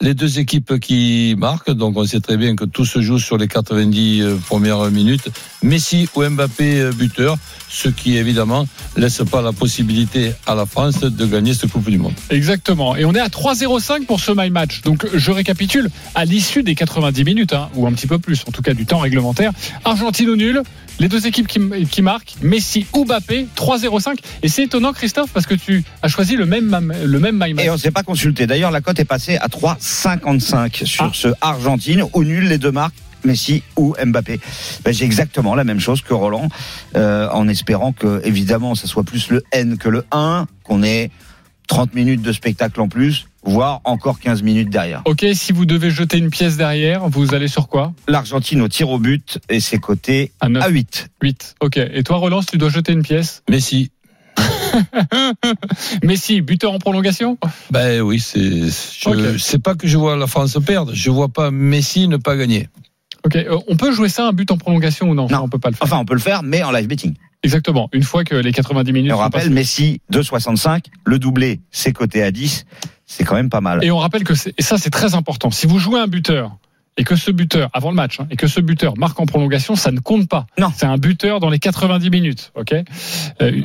Les 0.00 0.14
deux 0.14 0.38
équipes 0.38 0.78
qui 0.78 1.34
marquent, 1.36 1.72
donc 1.72 1.96
on 1.96 2.04
sait 2.04 2.20
très 2.20 2.36
bien 2.36 2.54
que 2.54 2.64
tout 2.64 2.84
se 2.84 3.00
joue 3.00 3.18
sur 3.18 3.36
les 3.36 3.48
90 3.48 4.22
euh, 4.22 4.36
premières 4.36 4.92
minutes. 4.92 5.28
Messi 5.64 6.08
ou 6.14 6.22
Mbappé 6.22 6.80
euh, 6.80 6.92
buteur, 6.92 7.36
ce 7.68 7.88
qui 7.88 8.16
évidemment 8.16 8.68
laisse 8.96 9.22
pas 9.28 9.42
la 9.42 9.52
possibilité 9.52 10.34
à 10.46 10.54
la 10.54 10.66
France 10.66 11.00
de 11.00 11.26
gagner 11.26 11.52
cette 11.52 11.72
Coupe 11.72 11.90
du 11.90 11.98
Monde. 11.98 12.12
Exactement. 12.30 12.94
Et 12.94 13.04
on 13.04 13.12
est 13.12 13.18
à 13.18 13.26
3-0-5 13.26 14.06
pour 14.06 14.20
ce 14.20 14.30
My 14.30 14.50
Match. 14.50 14.82
Donc 14.82 15.04
je 15.12 15.32
récapitule 15.32 15.90
à 16.14 16.24
l'issue 16.24 16.62
des 16.62 16.76
90 16.76 17.24
minutes, 17.24 17.52
hein, 17.52 17.68
ou 17.74 17.88
un 17.88 17.92
petit 17.92 18.06
peu 18.06 18.20
plus, 18.20 18.44
en 18.46 18.52
tout 18.52 18.62
cas 18.62 18.74
du 18.74 18.86
temps 18.86 19.00
réglementaire. 19.00 19.50
Argentine 19.84 20.28
au 20.30 20.36
nul. 20.36 20.62
Les 21.00 21.08
deux 21.08 21.26
équipes 21.26 21.46
qui, 21.46 22.02
marquent, 22.02 22.34
Messi 22.42 22.86
ou 22.92 23.04
Mbappé, 23.04 23.46
3-0-5. 23.56 24.16
Et 24.42 24.48
c'est 24.48 24.64
étonnant, 24.64 24.92
Christophe, 24.92 25.30
parce 25.32 25.46
que 25.46 25.54
tu 25.54 25.84
as 26.02 26.08
choisi 26.08 26.36
le 26.36 26.44
même, 26.44 26.92
le 27.04 27.18
même. 27.20 27.42
Et 27.58 27.70
on 27.70 27.76
s'est 27.78 27.92
pas 27.92 28.02
consulté. 28.02 28.46
D'ailleurs, 28.46 28.70
la 28.72 28.80
cote 28.80 28.98
est 28.98 29.04
passée 29.04 29.36
à 29.36 29.46
3,55 29.48 30.84
sur 30.84 31.04
Ah. 31.04 31.10
ce 31.14 31.28
Argentine, 31.40 32.02
au 32.12 32.24
nul 32.24 32.48
les 32.48 32.58
deux 32.58 32.72
marques. 32.72 32.94
Messi 33.24 33.64
ou 33.76 33.94
Mbappé. 34.04 34.38
Ben, 34.84 34.94
J'ai 34.94 35.04
exactement 35.04 35.56
la 35.56 35.64
même 35.64 35.80
chose 35.80 36.02
que 36.02 36.14
Roland, 36.14 36.48
euh, 36.94 37.28
en 37.30 37.48
espérant 37.48 37.92
que, 37.92 38.20
évidemment, 38.24 38.76
ça 38.76 38.86
soit 38.86 39.02
plus 39.02 39.28
le 39.30 39.42
N 39.50 39.76
que 39.76 39.88
le 39.88 40.04
1, 40.12 40.46
qu'on 40.62 40.84
ait 40.84 41.10
30 41.66 41.94
minutes 41.94 42.22
de 42.22 42.32
spectacle 42.32 42.80
en 42.80 42.88
plus, 42.88 43.26
voire 43.48 43.80
encore 43.84 44.20
15 44.20 44.42
minutes 44.42 44.70
derrière. 44.70 45.02
Ok, 45.06 45.24
si 45.34 45.52
vous 45.52 45.64
devez 45.66 45.90
jeter 45.90 46.18
une 46.18 46.30
pièce 46.30 46.56
derrière, 46.56 47.08
vous 47.08 47.34
allez 47.34 47.48
sur 47.48 47.68
quoi? 47.68 47.92
L'Argentine 48.06 48.60
au 48.62 48.68
tir 48.68 48.88
au 48.90 48.98
but 48.98 49.38
et 49.48 49.60
ses 49.60 49.78
côtés 49.78 50.32
À 50.40 50.48
9. 50.48 50.62
à 50.62 50.68
8. 50.68 51.08
8. 51.22 51.54
Ok. 51.60 51.76
Et 51.78 52.02
toi, 52.02 52.16
Roland, 52.18 52.40
si 52.42 52.48
tu 52.48 52.58
dois 52.58 52.70
jeter 52.70 52.92
une 52.92 53.02
pièce? 53.02 53.42
Messi. 53.50 53.90
Messi, 56.02 56.40
buteur 56.40 56.72
en 56.72 56.78
prolongation? 56.78 57.38
Ben 57.70 58.00
oui, 58.00 58.20
c'est. 58.20 58.70
C'est 58.70 59.62
pas 59.62 59.74
que 59.74 59.86
je 59.88 59.96
vois 59.96 60.16
la 60.16 60.26
France 60.26 60.56
perdre, 60.64 60.92
je 60.94 61.10
vois 61.10 61.28
pas 61.28 61.50
Messi 61.50 62.08
ne 62.08 62.16
pas 62.16 62.36
gagner. 62.36 62.68
Ok. 63.24 63.36
euh, 63.36 63.58
on 63.66 63.76
peut 63.76 63.90
jouer 63.92 64.08
ça 64.08 64.28
un 64.28 64.32
but 64.32 64.50
en 64.50 64.56
prolongation 64.58 65.10
ou 65.10 65.14
non, 65.14 65.26
Non. 65.28 65.40
On 65.42 65.48
peut 65.48 65.58
pas 65.58 65.70
le 65.70 65.74
faire. 65.74 65.84
Enfin, 65.86 65.98
on 65.98 66.04
peut 66.04 66.14
le 66.14 66.20
faire, 66.20 66.42
mais 66.42 66.62
en 66.62 66.70
live 66.70 66.86
betting. 66.86 67.14
Exactement. 67.42 67.88
Une 67.92 68.02
fois 68.02 68.24
que 68.24 68.34
les 68.34 68.52
90 68.52 68.92
minutes 68.92 69.10
Et 69.10 69.12
on 69.12 69.16
sont 69.16 69.22
rappelle, 69.22 69.42
passées. 69.42 69.50
Messi 69.54 70.00
2,65, 70.12 70.86
le 71.04 71.18
doublé, 71.18 71.60
ses 71.70 71.92
côtés 71.92 72.22
à 72.22 72.30
10, 72.30 72.64
c'est 73.06 73.24
quand 73.24 73.34
même 73.36 73.48
pas 73.50 73.60
mal. 73.60 73.84
Et 73.84 73.90
on 73.90 73.98
rappelle 73.98 74.24
que 74.24 74.34
c'est- 74.34 74.52
et 74.58 74.62
ça 74.62 74.76
c'est 74.78 74.90
très 74.90 75.14
important. 75.14 75.50
Si 75.50 75.66
vous 75.66 75.78
jouez 75.78 76.00
un 76.00 76.08
buteur 76.08 76.56
et 76.96 77.04
que 77.04 77.14
ce 77.14 77.30
buteur 77.30 77.70
avant 77.72 77.90
le 77.90 77.96
match 77.96 78.18
hein, 78.20 78.26
et 78.30 78.36
que 78.36 78.48
ce 78.48 78.60
buteur 78.60 78.98
marque 78.98 79.20
en 79.20 79.26
prolongation, 79.26 79.76
ça 79.76 79.92
ne 79.92 80.00
compte 80.00 80.28
pas. 80.28 80.46
Non. 80.58 80.72
C'est 80.76 80.86
un 80.86 80.98
buteur 80.98 81.38
dans 81.38 81.48
les 81.50 81.60
90 81.60 82.10
minutes. 82.10 82.50
Ok? 82.56 82.72
Euh, 83.40 83.62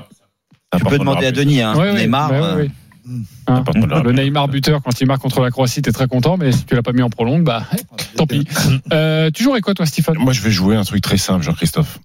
Tu 0.77 0.86
peux 0.86 0.97
demander 0.99 1.25
à 1.25 1.31
Denis, 1.31 1.62
hein, 1.62 1.75
ouais, 1.75 1.93
Neymar. 1.95 2.31
ouais, 2.31 2.39
ouais, 2.39 2.45
euh, 2.45 2.55
ouais. 2.57 2.69
Hein, 3.47 3.63
le 4.05 4.12
Neymar 4.13 4.47
buteur 4.47 4.81
quand 4.81 5.01
il 5.01 5.07
marque 5.07 5.21
contre 5.21 5.41
la 5.41 5.51
Croatie, 5.51 5.81
t'es 5.81 5.91
très 5.91 6.07
content, 6.07 6.38
mais 6.38 6.51
si 6.53 6.63
tu 6.65 6.73
l'as 6.75 6.81
pas 6.83 6.93
mis 6.93 7.01
en 7.01 7.09
prolongue, 7.09 7.43
bah 7.43 7.65
tant 8.15 8.25
pis. 8.27 8.47
Euh, 8.93 9.29
tu 9.31 9.43
jouerais 9.43 9.62
quoi 9.62 9.73
toi, 9.73 9.86
Stéphane? 9.86 10.15
Moi, 10.19 10.31
je 10.31 10.41
vais 10.41 10.51
jouer 10.51 10.75
un 10.77 10.83
truc 10.83 11.01
très 11.01 11.17
simple, 11.17 11.43
Jean-Christophe. 11.43 11.99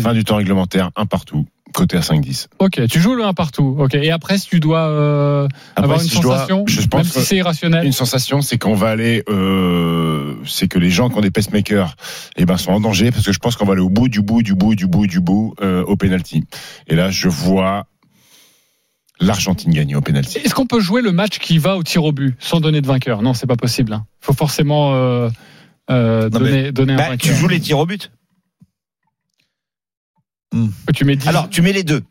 Fin 0.00 0.14
du 0.14 0.24
temps 0.24 0.36
réglementaire, 0.36 0.90
un 0.96 1.06
partout, 1.06 1.46
côté 1.74 1.96
à 1.96 2.00
5-10. 2.00 2.46
Ok, 2.58 2.80
tu 2.88 3.00
joues 3.00 3.14
le 3.14 3.24
1 3.24 3.32
partout. 3.34 3.76
Ok. 3.78 3.94
Et 3.94 4.10
après, 4.10 4.38
si 4.38 4.46
tu 4.48 4.60
dois 4.60 4.88
euh, 4.88 5.46
Après, 5.76 5.84
avoir 5.84 6.00
une 6.02 6.08
si 6.08 6.16
je 6.16 6.20
dois- 6.20 6.38
sensation, 6.38 6.64
même 6.94 7.04
si 7.04 7.20
c'est 7.22 7.36
irrationnel. 7.36 7.84
Une 7.86 7.92
sensation, 7.92 8.40
c'est 8.42 8.58
qu'on 8.58 8.74
va 8.74 8.88
aller, 8.90 9.22
euh, 9.28 10.34
c'est 10.46 10.68
que 10.68 10.78
les 10.78 10.90
gens 10.90 11.08
qui 11.10 11.16
ont 11.18 11.20
des 11.20 11.30
pacemakers, 11.30 11.96
eh 12.36 12.44
ben, 12.44 12.56
sont 12.56 12.72
en 12.72 12.80
danger 12.80 13.10
parce 13.10 13.24
que 13.24 13.32
je 13.32 13.38
pense 13.38 13.56
qu'on 13.56 13.64
va 13.66 13.72
aller 13.72 13.82
au 13.82 13.90
bout 13.90 14.08
du 14.08 14.20
bout 14.22 14.42
du 14.42 14.54
bout 14.54 14.74
du 14.74 14.86
bout 14.86 15.06
du 15.06 15.20
bout 15.20 15.54
euh, 15.62 15.82
au 15.84 15.96
penalty. 15.96 16.44
Et 16.88 16.94
là, 16.94 17.10
je 17.10 17.28
vois 17.28 17.86
l'Argentine 19.20 19.72
gagner 19.72 19.94
au 19.94 20.00
penalty. 20.00 20.38
Est-ce 20.38 20.54
qu'on 20.54 20.66
peut 20.66 20.80
jouer 20.80 21.00
le 21.02 21.12
match 21.12 21.38
qui 21.38 21.58
va 21.58 21.76
au 21.76 21.82
tir 21.82 22.02
au 22.04 22.12
but 22.12 22.34
sans 22.38 22.60
donner 22.60 22.80
de 22.80 22.86
vainqueur? 22.86 23.22
Non, 23.22 23.34
c'est 23.34 23.46
pas 23.46 23.56
possible. 23.56 24.00
Il 24.22 24.26
faut 24.26 24.32
forcément 24.32 24.94
euh, 24.94 25.28
euh, 25.90 26.28
Non, 26.30 26.40
mais- 26.40 26.48
donner, 26.50 26.72
donner 26.72 26.92
un 26.94 26.96
bah, 26.96 27.02
vainqueur. 27.10 27.18
tu 27.18 27.34
joues 27.34 27.48
les 27.48 27.60
tirs 27.60 27.78
au 27.78 27.86
but. 27.86 28.10
Tu 30.94 31.04
mets 31.04 31.16
10. 31.16 31.28
Alors, 31.28 31.48
tu 31.48 31.62
mets 31.62 31.72
les 31.72 31.84
deux. 31.84 32.02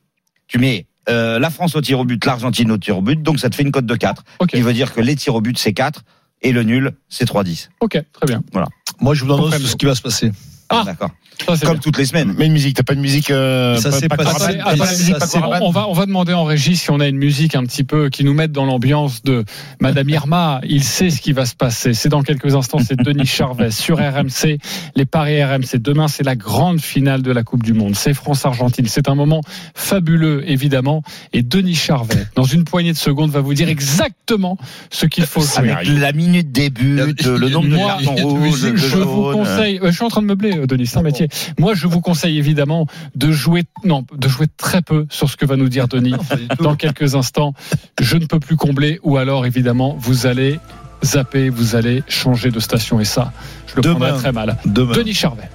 Tu 0.47 0.57
mets 0.57 0.85
euh, 1.09 1.39
la 1.39 1.49
France 1.49 1.75
au 1.75 1.81
tir 1.81 1.99
au 1.99 2.05
but, 2.05 2.23
l'Argentine 2.25 2.71
au 2.71 2.77
tir 2.77 2.97
au 2.97 3.01
but. 3.01 3.21
Donc 3.21 3.39
ça 3.39 3.49
te 3.49 3.55
fait 3.55 3.63
une 3.63 3.71
cote 3.71 3.85
de 3.85 3.95
4. 3.95 4.23
Ok. 4.39 4.49
Qui 4.49 4.61
veut 4.61 4.73
dire 4.73 4.93
que 4.93 5.01
les 5.01 5.15
tirs 5.15 5.35
au 5.35 5.41
but, 5.41 5.57
c'est 5.57 5.73
4 5.73 6.03
et 6.41 6.51
le 6.51 6.63
nul, 6.63 6.91
c'est 7.09 7.25
3-10. 7.27 7.69
Ok, 7.79 8.01
très 8.11 8.25
bien. 8.25 8.43
Voilà. 8.51 8.67
Moi, 8.99 9.13
je 9.13 9.23
vous 9.23 9.33
annonce 9.33 9.57
ce 9.57 9.75
qui 9.75 9.85
va 9.85 9.95
se 9.95 10.01
passer. 10.01 10.31
Ah. 10.71 10.83
D'accord. 10.85 11.11
Ça, 11.47 11.55
c'est 11.55 11.65
Comme 11.65 11.73
bien. 11.77 11.81
toutes 11.81 11.97
les 11.97 12.05
semaines. 12.05 12.35
Mais 12.37 12.45
une 12.45 12.53
musique, 12.53 12.75
t'as 12.75 12.83
pas 12.83 12.93
de 12.93 12.99
musique. 12.99 13.31
euh, 13.31 13.75
Ça 13.77 13.89
pas- 13.89 13.99
s'est 13.99 14.07
pas 14.07 14.15
pas 14.17 14.23
musique, 14.25 15.17
pas 15.17 15.25
on 15.61 15.71
va, 15.71 15.87
on 15.87 15.93
va 15.93 16.05
demander 16.05 16.33
en 16.33 16.43
régie 16.43 16.75
si 16.75 16.91
on 16.91 16.99
a 16.99 17.07
une 17.07 17.17
musique 17.17 17.55
un 17.55 17.63
petit 17.63 17.83
peu 17.83 18.09
qui 18.09 18.23
nous 18.23 18.35
mette 18.35 18.51
dans 18.51 18.65
l'ambiance 18.65 19.23
de 19.23 19.43
Madame 19.79 20.07
Irma. 20.09 20.61
Il 20.63 20.83
sait 20.83 21.09
ce 21.09 21.19
qui 21.19 21.33
va 21.33 21.45
se 21.45 21.55
passer. 21.55 21.95
C'est 21.95 22.09
dans 22.09 22.21
quelques 22.21 22.53
instants. 22.55 22.77
C'est 22.85 22.95
Denis 22.95 23.25
Charvet 23.25 23.71
sur 23.71 23.97
RMC. 23.97 24.59
Les 24.95 25.05
paris 25.07 25.43
RMC. 25.43 25.79
Demain, 25.79 26.07
c'est 26.07 26.21
la 26.23 26.35
grande 26.35 26.79
finale 26.79 27.23
de 27.23 27.31
la 27.31 27.41
Coupe 27.41 27.63
du 27.63 27.73
Monde. 27.73 27.95
C'est 27.95 28.13
France-Argentine. 28.13 28.85
C'est 28.87 29.09
un 29.09 29.15
moment 29.15 29.41
fabuleux, 29.73 30.43
évidemment. 30.47 31.01
Et 31.33 31.41
Denis 31.41 31.73
Charvet, 31.75 32.27
dans 32.35 32.43
une 32.43 32.65
poignée 32.65 32.93
de 32.93 32.97
secondes, 32.97 33.31
va 33.31 33.41
vous 33.41 33.55
dire 33.55 33.67
exactement 33.69 34.57
ce 34.91 35.07
qu'il 35.07 35.25
faut 35.25 35.41
jouer. 35.41 35.71
Avec 35.71 35.87
la 35.87 36.13
minute 36.13 36.51
début, 36.51 36.97
le 36.97 37.49
nombre 37.49 37.67
de 37.69 37.77
cartons 37.77 38.15
rouges, 38.15 38.59
je, 38.59 38.67
de 38.69 38.75
je 38.77 38.97
vous 38.97 39.31
conseille. 39.31 39.79
euh, 39.81 39.87
Je 39.89 39.95
suis 39.95 40.05
en 40.05 40.09
train 40.09 40.21
de 40.21 40.27
meubler, 40.27 40.60
Denis, 40.65 40.87
c'est 40.87 40.97
un 40.97 41.03
métier. 41.03 41.27
Moi, 41.59 41.73
je 41.73 41.87
vous 41.87 42.01
conseille 42.01 42.37
évidemment 42.37 42.87
de 43.15 43.31
jouer, 43.31 43.63
non, 43.83 44.05
de 44.15 44.27
jouer 44.27 44.47
très 44.57 44.81
peu 44.81 45.05
sur 45.09 45.29
ce 45.29 45.37
que 45.37 45.45
va 45.45 45.55
nous 45.55 45.69
dire 45.69 45.87
Denis 45.87 46.15
dans 46.59 46.75
quelques 46.75 47.15
instants. 47.15 47.53
Je 47.99 48.17
ne 48.17 48.25
peux 48.25 48.39
plus 48.39 48.55
combler, 48.57 48.99
ou 49.03 49.17
alors 49.17 49.45
évidemment, 49.45 49.95
vous 49.99 50.25
allez 50.27 50.59
zapper, 51.03 51.49
vous 51.49 51.75
allez 51.75 52.03
changer 52.07 52.51
de 52.51 52.59
station, 52.59 52.99
et 52.99 53.05
ça, 53.05 53.33
je 53.67 53.75
le 53.77 53.81
Demain. 53.81 53.95
prendrai 53.95 54.19
très 54.19 54.31
mal. 54.31 54.57
Demain. 54.65 54.93
Denis 54.93 55.13
Charvet. 55.13 55.49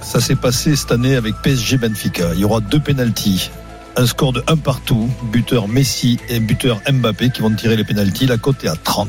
Ça 0.00 0.20
s'est 0.20 0.36
passé 0.36 0.74
cette 0.76 0.92
année 0.92 1.14
avec 1.16 1.34
PSG 1.42 1.78
Benfica. 1.78 2.34
Il 2.34 2.40
y 2.40 2.44
aura 2.44 2.60
deux 2.60 2.80
pénalties. 2.80 3.50
Un 3.96 4.06
score 4.06 4.32
de 4.32 4.42
1 4.48 4.56
partout. 4.56 5.08
Buteur 5.30 5.68
Messi 5.68 6.18
et 6.28 6.40
buteur 6.40 6.80
Mbappé 6.90 7.30
qui 7.30 7.40
vont 7.42 7.54
tirer 7.54 7.76
les 7.76 7.84
pénalties. 7.84 8.26
La 8.26 8.36
cote 8.38 8.64
est 8.64 8.68
à 8.68 8.74
30. 8.74 9.08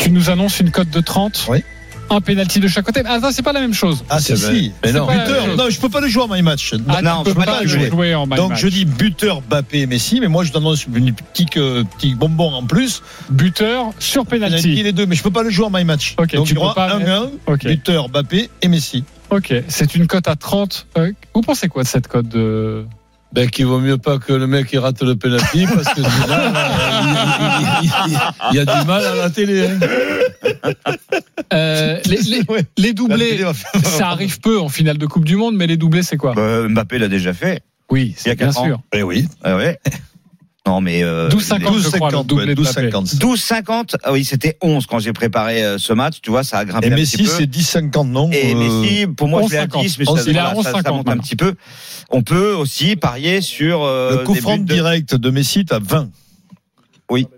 Tu 0.00 0.10
nous 0.10 0.30
annonces 0.30 0.60
une 0.60 0.70
cote 0.70 0.90
de 0.90 1.00
30 1.00 1.46
Oui. 1.50 1.64
Un 2.08 2.20
penalty 2.20 2.60
de 2.60 2.68
chaque 2.68 2.84
côté. 2.84 3.02
Ah, 3.04 3.18
ça, 3.20 3.32
c'est 3.32 3.42
pas 3.42 3.52
la 3.52 3.60
même 3.60 3.74
chose. 3.74 4.04
Ah, 4.08 4.20
si, 4.20 4.36
C'est 4.36 4.52
si. 4.54 4.72
C'est 4.84 4.92
non. 4.92 5.06
Buteur, 5.06 5.56
non, 5.56 5.68
je 5.70 5.80
peux 5.80 5.88
pas 5.88 6.00
le 6.00 6.08
jouer 6.08 6.22
en 6.22 6.28
my 6.28 6.40
match. 6.42 6.72
Ah, 6.88 7.02
Non, 7.02 7.18
je 7.20 7.24
peux 7.30 7.34
peux 7.34 7.40
pas 7.44 7.46
pas 7.56 7.62
le 7.62 7.68
jouer. 7.68 7.88
jouer 7.90 8.14
en 8.14 8.26
my 8.26 8.36
Donc 8.36 8.50
match. 8.50 8.60
je 8.60 8.68
dis 8.68 8.84
buteur 8.84 9.42
Mbappé 9.42 9.80
et 9.80 9.86
Messi, 9.86 10.20
mais 10.20 10.28
moi 10.28 10.44
je 10.44 10.52
donne 10.52 10.64
une 10.94 11.12
petite, 11.12 11.56
euh, 11.56 11.82
petit 11.98 12.14
bonbon 12.14 12.52
en 12.54 12.62
plus. 12.64 13.02
buteur 13.30 13.90
sur 13.98 14.24
Penalty 14.24 14.62
penalty. 14.62 14.82
les 14.82 14.92
deux, 14.92 15.06
mais 15.06 15.16
je 15.16 15.22
peux 15.22 15.30
pas 15.32 15.42
le 15.42 15.50
jouer 15.50 15.66
en 15.66 15.70
my 15.70 15.84
match. 15.84 16.14
Ok, 16.18 16.34
Donc 16.36 16.46
tu 16.46 16.54
peux 16.54 16.60
pas- 16.74 16.96
1-1, 16.96 17.30
Ok. 17.46 17.64
buteur 17.66 18.08
Mbappé 18.08 18.50
et 18.62 18.68
Messi. 18.68 19.02
Ok, 19.30 19.52
c'est 19.66 19.94
une 19.96 20.06
cote 20.06 20.28
à 20.28 20.36
30. 20.36 20.86
Euh, 20.98 21.10
vous 21.34 21.40
pensez 21.40 21.66
quoi 21.68 21.82
de 21.82 21.88
cette 21.88 22.06
cote 22.06 22.28
de 22.28 22.84
Ben, 23.32 23.50
qu'il 23.50 23.66
vaut 23.66 23.80
mieux 23.80 23.98
pas 23.98 24.18
que 24.18 24.32
le 24.32 24.46
mec 24.46 24.68
il 24.72 24.78
rate 24.78 25.02
le 25.02 25.16
penalty 25.16 25.66
parce 25.66 25.92
que 25.92 26.00
sinon, 26.02 26.26
euh, 26.30 26.52
il, 27.82 27.84
il- 27.86 27.90
il- 28.12 28.18
il 28.52 28.56
y 28.56 28.60
a 28.60 28.64
du 28.64 28.86
mal 28.86 29.04
à 29.04 29.14
la 29.16 29.28
télé. 29.30 29.66
hein. 29.66 29.78
Euh, 31.52 32.00
les, 32.06 32.16
les- 32.22 32.42
les 32.76 32.92
doublés, 32.92 33.40
ça 33.84 34.08
arrive 34.08 34.40
peu 34.40 34.58
en 34.58 34.68
finale 34.68 34.98
de 34.98 35.06
Coupe 35.06 35.24
du 35.24 35.36
Monde, 35.36 35.54
mais 35.56 35.66
les 35.68 35.76
doublés, 35.76 36.02
c'est 36.02 36.16
quoi? 36.16 36.34
Bah, 36.34 36.66
Mbappé 36.68 36.98
l'a 36.98 37.08
déjà 37.08 37.32
fait. 37.32 37.60
Oui, 37.90 38.14
c'est 38.16 38.34
bien 38.34 38.48
ans. 38.48 38.64
sûr. 38.64 38.80
Eh 38.92 39.02
oui. 39.02 39.26
Ah 39.44 39.56
ouais. 39.56 39.78
Non, 40.66 40.80
mais. 40.80 41.04
Euh, 41.04 41.28
12-50, 41.28 41.78
je 41.80 41.88
crois, 41.96 42.10
le 42.10 42.16
12-50, 42.16 42.26
doublé 42.26 42.46
ouais, 42.48 42.54
de 42.56 42.60
Mbappé. 42.62 42.88
12-50. 42.88 43.18
12-50. 43.20 43.94
Ah 44.02 44.12
oui, 44.12 44.24
c'était 44.24 44.58
11 44.60 44.86
quand 44.86 44.98
j'ai 44.98 45.12
préparé 45.12 45.62
euh, 45.62 45.78
ce 45.78 45.92
match. 45.92 46.16
Tu 46.20 46.30
vois, 46.30 46.42
ça 46.42 46.58
a 46.58 46.64
grimpé 46.64 46.88
Et 46.88 46.92
un 46.92 46.96
Messi, 46.96 47.18
petit 47.18 47.22
peu. 47.22 47.30
c'est 47.30 47.46
10-50, 47.48 48.08
non? 48.08 48.28
Et 48.32 48.52
euh, 48.52 48.56
Messi, 48.82 49.06
pour 49.06 49.28
moi, 49.28 49.42
je 49.46 49.52
l'ai 49.52 49.58
à 49.58 49.66
11,50. 49.66 49.80
10, 49.82 49.98
mais 50.00 50.04
ça, 50.06 50.12
voilà, 50.24 50.54
ça- 50.56 50.62
ça 50.72 50.72
11,50 50.80 50.92
monte 50.96 51.08
un 51.08 51.18
petit 51.18 51.36
peu. 51.36 51.54
On 52.10 52.22
peut 52.22 52.52
aussi 52.54 52.96
parier 52.96 53.40
sur 53.42 53.84
euh, 53.84 54.18
Le 54.18 54.24
coup 54.24 54.34
franc 54.34 54.58
de- 54.58 54.64
direct 54.64 55.14
de 55.14 55.30
Messi, 55.30 55.64
t'as 55.64 55.78
20. 55.78 56.10
Oui. 57.12 57.28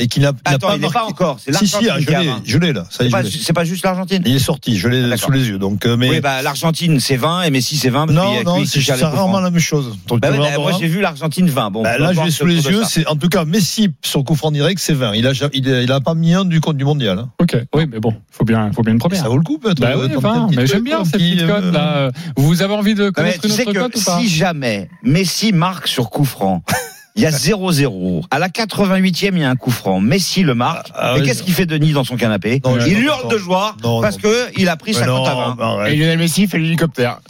Et 0.00 0.06
qui 0.06 0.20
n'a 0.20 0.32
n'a 0.32 0.58
pas 0.58 0.78
pas 0.78 1.04
encore. 1.04 1.38
C'est 1.40 1.52
Si, 1.56 1.66
si, 1.66 1.84
l'Argentine 1.84 1.90
ah, 1.96 2.00
je 2.00 2.10
l'ai, 2.24 2.26
20. 2.28 2.42
je 2.44 2.58
l'ai 2.58 2.72
là. 2.72 2.84
C'est 2.90 3.06
est, 3.06 3.52
pas, 3.52 3.64
juste 3.64 3.84
l'Argentine. 3.84 4.22
Il 4.24 4.36
est 4.36 4.38
sorti, 4.38 4.78
je 4.78 4.88
l'ai 4.88 5.02
D'accord. 5.02 5.18
sous 5.18 5.30
les 5.32 5.48
yeux. 5.48 5.58
Donc, 5.58 5.86
euh, 5.86 5.96
mais 5.96 6.08
Oui, 6.10 6.20
bah, 6.20 6.40
l'Argentine, 6.42 7.00
c'est 7.00 7.16
20 7.16 7.42
et 7.42 7.50
Messi, 7.50 7.76
c'est 7.76 7.90
20. 7.90 8.06
parce 8.06 8.18
qu'il 8.26 8.40
y 8.40 8.44
non, 8.44 8.58
non, 8.58 8.64
c'est 8.64 9.04
rarement 9.04 9.40
la 9.40 9.50
même 9.50 9.60
chose. 9.60 9.98
Donc, 10.06 10.20
Bah 10.20 10.30
bah, 10.30 10.36
moi, 10.36 10.48
voir. 10.56 10.78
j'ai 10.78 10.86
vu 10.86 11.00
l'Argentine 11.00 11.48
20. 11.48 11.70
Bon, 11.70 11.82
Bah, 11.82 11.98
là, 11.98 12.12
je 12.12 12.20
l'ai 12.22 12.30
sous 12.30 12.46
les 12.46 12.64
yeux. 12.66 12.82
en 13.06 13.16
tout 13.16 13.28
cas 13.28 13.44
Messi 13.44 13.90
sur 14.04 14.22
coup 14.24 14.34
franc 14.36 14.50
direct, 14.52 14.78
c'est 14.80 14.92
20. 14.94 15.14
Il 15.14 15.26
a, 15.26 15.32
ja- 15.32 15.48
il 15.52 15.68
a, 15.72 15.82
il 15.82 15.90
a 15.92 16.00
pas 16.00 16.14
mis 16.14 16.34
un 16.34 16.44
du 16.44 16.60
compte 16.60 16.76
du 16.76 16.84
mondial. 16.84 17.18
hein. 17.18 17.30
Ok, 17.40 17.56
oui, 17.74 17.86
mais 17.90 17.98
bon, 17.98 18.14
faut 18.30 18.44
bien, 18.44 18.70
faut 18.72 18.82
bien 18.82 18.92
une 18.92 18.98
première. 19.00 19.20
Ça 19.22 19.28
vaut 19.28 19.36
le 19.36 19.42
coup 19.42 19.58
peut-être. 19.58 19.80
Bah 19.80 19.94
euh, 19.96 20.08
mais 20.56 20.66
j'aime 20.66 20.84
bien 20.84 21.04
cette 21.04 21.14
petit, 21.14 21.34
petite 21.34 21.46
cote 21.46 21.64
euh, 21.64 21.72
là. 21.72 22.10
Vous 22.36 22.62
avez 22.62 22.74
envie 22.74 22.94
de 22.94 23.04
mais 23.06 23.12
connaître 23.12 23.44
une 23.44 23.52
autre 23.52 23.64
que 23.72 23.78
cote 23.78 23.96
ou 23.96 24.04
pas? 24.04 24.18
si 24.20 24.28
jamais 24.28 24.88
Messi 25.02 25.52
marque 25.52 25.88
sur 25.88 26.10
coup 26.10 26.24
franc, 26.24 26.62
il 27.18 27.22
y 27.22 27.26
a 27.26 27.30
0-0. 27.30 28.22
À 28.30 28.38
la 28.38 28.48
88e, 28.48 29.30
il 29.32 29.38
y 29.40 29.44
a 29.44 29.50
un 29.50 29.56
coup 29.56 29.70
franc. 29.70 30.00
Messi 30.00 30.42
le 30.42 30.54
marque. 30.54 30.90
Ah, 30.94 31.12
Mais 31.14 31.20
ouais, 31.20 31.26
qu'est-ce 31.26 31.42
qu'il 31.42 31.52
fait 31.54 31.66
Denis 31.66 31.92
dans 31.92 32.04
son 32.04 32.16
canapé? 32.16 32.60
Non, 32.64 32.78
Il 32.86 32.94
non, 32.94 33.00
hurle 33.00 33.22
non. 33.24 33.28
de 33.28 33.38
joie 33.38 33.74
Non, 33.82 34.00
parce 34.00 34.16
non. 34.16 34.22
que 34.22 34.46
il 34.56 34.68
a 34.68 34.76
pris 34.76 34.92
mais 34.92 34.98
50 35.00 35.26
à 35.28 35.34
non, 35.34 35.54
20. 35.56 35.64
arrête. 35.80 35.92
Et 35.92 35.96
Lionel 35.96 36.18
Messi 36.18 36.46
fait 36.46 36.58
l'hélicoptère. 36.58 37.20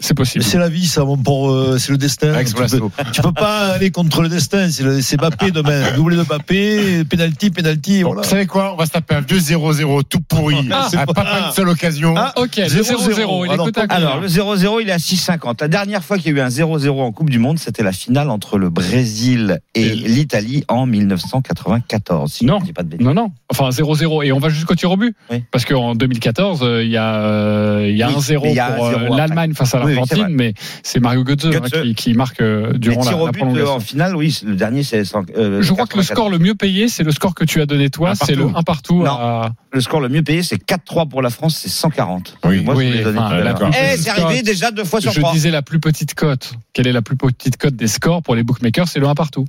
C'est 0.00 0.14
possible. 0.14 0.42
C'est 0.42 0.58
la 0.58 0.68
vie, 0.68 0.86
ça, 0.86 1.04
mon 1.04 1.18
euh, 1.50 1.78
c'est 1.78 1.92
le 1.92 1.98
destin. 1.98 2.32
Tu, 2.44 2.54
peux, 2.54 2.66
tu 3.12 3.20
peux 3.22 3.32
pas 3.32 3.66
aller 3.74 3.90
contre 3.90 4.22
le 4.22 4.28
destin. 4.28 4.68
C'est, 4.70 4.82
le- 4.82 5.00
c'est 5.02 5.16
Mbappé 5.18 5.50
demain. 5.50 5.92
Doublé 5.96 6.16
de 6.16 6.22
Mbappé, 6.22 7.04
penalty, 7.04 7.50
penalty. 7.50 8.02
Bon, 8.02 8.08
Voilà. 8.12 8.22
Vous 8.22 8.28
savez 8.28 8.46
quoi? 8.46 8.72
On 8.72 8.76
va 8.76 8.86
se 8.86 8.92
taper 8.92 9.14
un 9.16 9.20
vieux 9.20 9.38
0-0 9.38 10.02
tout 10.08 10.20
pourri. 10.20 10.68
Ah, 10.72 10.88
c'est 10.90 10.96
Ah, 10.96 11.06
pas- 11.06 11.46
une 11.48 11.52
seule 11.52 11.68
occasion. 11.68 12.14
Ah, 12.16 12.32
Ok, 12.36 12.56
le 12.56 12.64
0-0. 12.64 13.12
0-0, 13.12 13.44
il 13.44 13.50
est 13.50 13.52
Alors, 13.52 13.68
à 13.76 13.94
Alors, 13.94 14.20
le 14.20 14.28
0-0, 14.28 14.80
il 14.80 14.88
est 14.88 14.92
à 14.92 14.96
6,50. 14.98 15.60
La 15.60 15.68
dernière 15.68 16.02
fois 16.02 16.16
qu'il 16.18 16.32
y 16.34 16.34
a 16.34 16.38
eu 16.38 16.40
un 16.40 16.48
0-0 16.48 17.00
en 17.02 17.12
Coupe 17.12 17.28
du 17.30 17.38
Monde, 17.38 17.58
c'était 17.58 17.82
la 17.82 17.92
finale 17.92 18.30
entre 18.30 18.56
le 18.58 18.70
Brésil 18.70 19.60
et 19.74 19.82
Et- 19.86 19.94
l'Italie 19.94 20.64
en 20.68 20.86
1994. 20.86 22.32
Si 22.32 22.44
Non. 22.44 22.58
je 22.60 22.64
dis 22.66 22.72
pas 22.72 22.82
de 22.82 22.88
bêtises. 22.88 23.06
Non, 23.06 23.14
non. 23.14 23.32
Enfin, 23.50 23.68
0-0. 23.70 24.22
Et 24.24 24.32
on 24.32 24.38
va 24.38 24.48
jusqu'au 24.48 24.74
tir 24.74 24.90
au 24.90 24.96
but. 24.96 25.14
Oui. 25.30 25.44
Parce 25.50 25.64
qu'en 25.64 25.94
2014, 25.94 26.60
euh, 26.62 26.82
il 26.84 26.90
y 26.90 26.96
a, 26.96 27.16
euh, 27.16 27.86
il 27.88 27.96
y 27.96 28.02
a 28.02 28.08
Oui, 28.08 28.14
un 28.16 28.20
0 28.20 28.44
mais 28.44 28.50
il 28.52 28.56
y 28.56 28.60
a 28.60 28.70
pour 28.72 28.86
un 28.86 28.88
euh, 28.88 28.92
0 28.92 29.04
après. 29.06 29.16
l'Allemagne 29.18 29.54
face 29.54 29.74
à 29.74 29.78
Oui, 29.98 30.24
mais 30.30 30.54
c'est 30.82 31.00
Mario 31.00 31.24
Götze, 31.24 31.46
hein, 31.46 31.60
qui, 31.82 31.94
qui 31.94 32.14
marque 32.14 32.40
euh, 32.40 32.72
durant 32.74 33.04
la, 33.04 33.10
la 33.10 33.16
but 33.16 33.26
euh, 33.26 33.32
prolongation. 33.32 33.74
en 33.74 33.80
finale, 33.80 34.16
oui, 34.16 34.38
le 34.44 34.54
dernier 34.56 34.82
c'est. 34.82 35.02
euh, 35.36 35.62
Je 35.62 35.72
crois 35.72 35.86
que 35.86 35.96
le 35.96 36.02
94. 36.02 36.06
score 36.06 36.30
le 36.30 36.38
mieux 36.38 36.54
payé, 36.54 36.88
c'est 36.88 37.02
le 37.02 37.12
score 37.12 37.34
que 37.34 37.44
tu 37.44 37.60
as 37.60 37.66
donné 37.66 37.90
toi, 37.90 38.14
c'est 38.14 38.34
le 38.34 38.44
partout. 38.44 38.58
1 38.58 38.62
partout. 38.62 38.98
Non. 39.04 39.10
à- 39.12 39.52
Le 39.72 39.80
score 39.80 40.00
le 40.00 40.08
mieux 40.08 40.22
payé, 40.22 40.42
c'est 40.42 40.56
4-3 40.58 41.08
pour 41.08 41.22
la 41.22 41.30
France, 41.30 41.56
c'est 41.56 41.68
140. 41.68 42.36
Oui. 42.44 42.62
Moi, 42.62 42.74
je 42.74 42.78
Oui, 42.80 42.92
enfin, 43.06 43.30
Eh, 43.72 43.72
petite 43.92 44.02
c'est 44.04 44.10
arrivé 44.10 44.36
cote. 44.38 44.44
déjà 44.46 44.70
deux 44.70 44.84
fois 44.84 45.00
sur 45.00 45.12
Je 45.12 45.20
trois. 45.20 45.32
disais 45.32 45.50
la 45.50 45.62
plus 45.62 45.80
petite 45.80 46.14
cote. 46.14 46.54
Quelle 46.72 46.86
est 46.86 46.92
la 46.92 47.02
plus 47.02 47.16
petite 47.16 47.56
cote 47.56 47.76
des 47.76 47.88
scores 47.88 48.22
pour 48.22 48.34
les 48.34 48.42
bookmakers? 48.42 48.88
C'est 48.88 49.00
le 49.00 49.06
1 49.08 49.14
partout. 49.14 49.46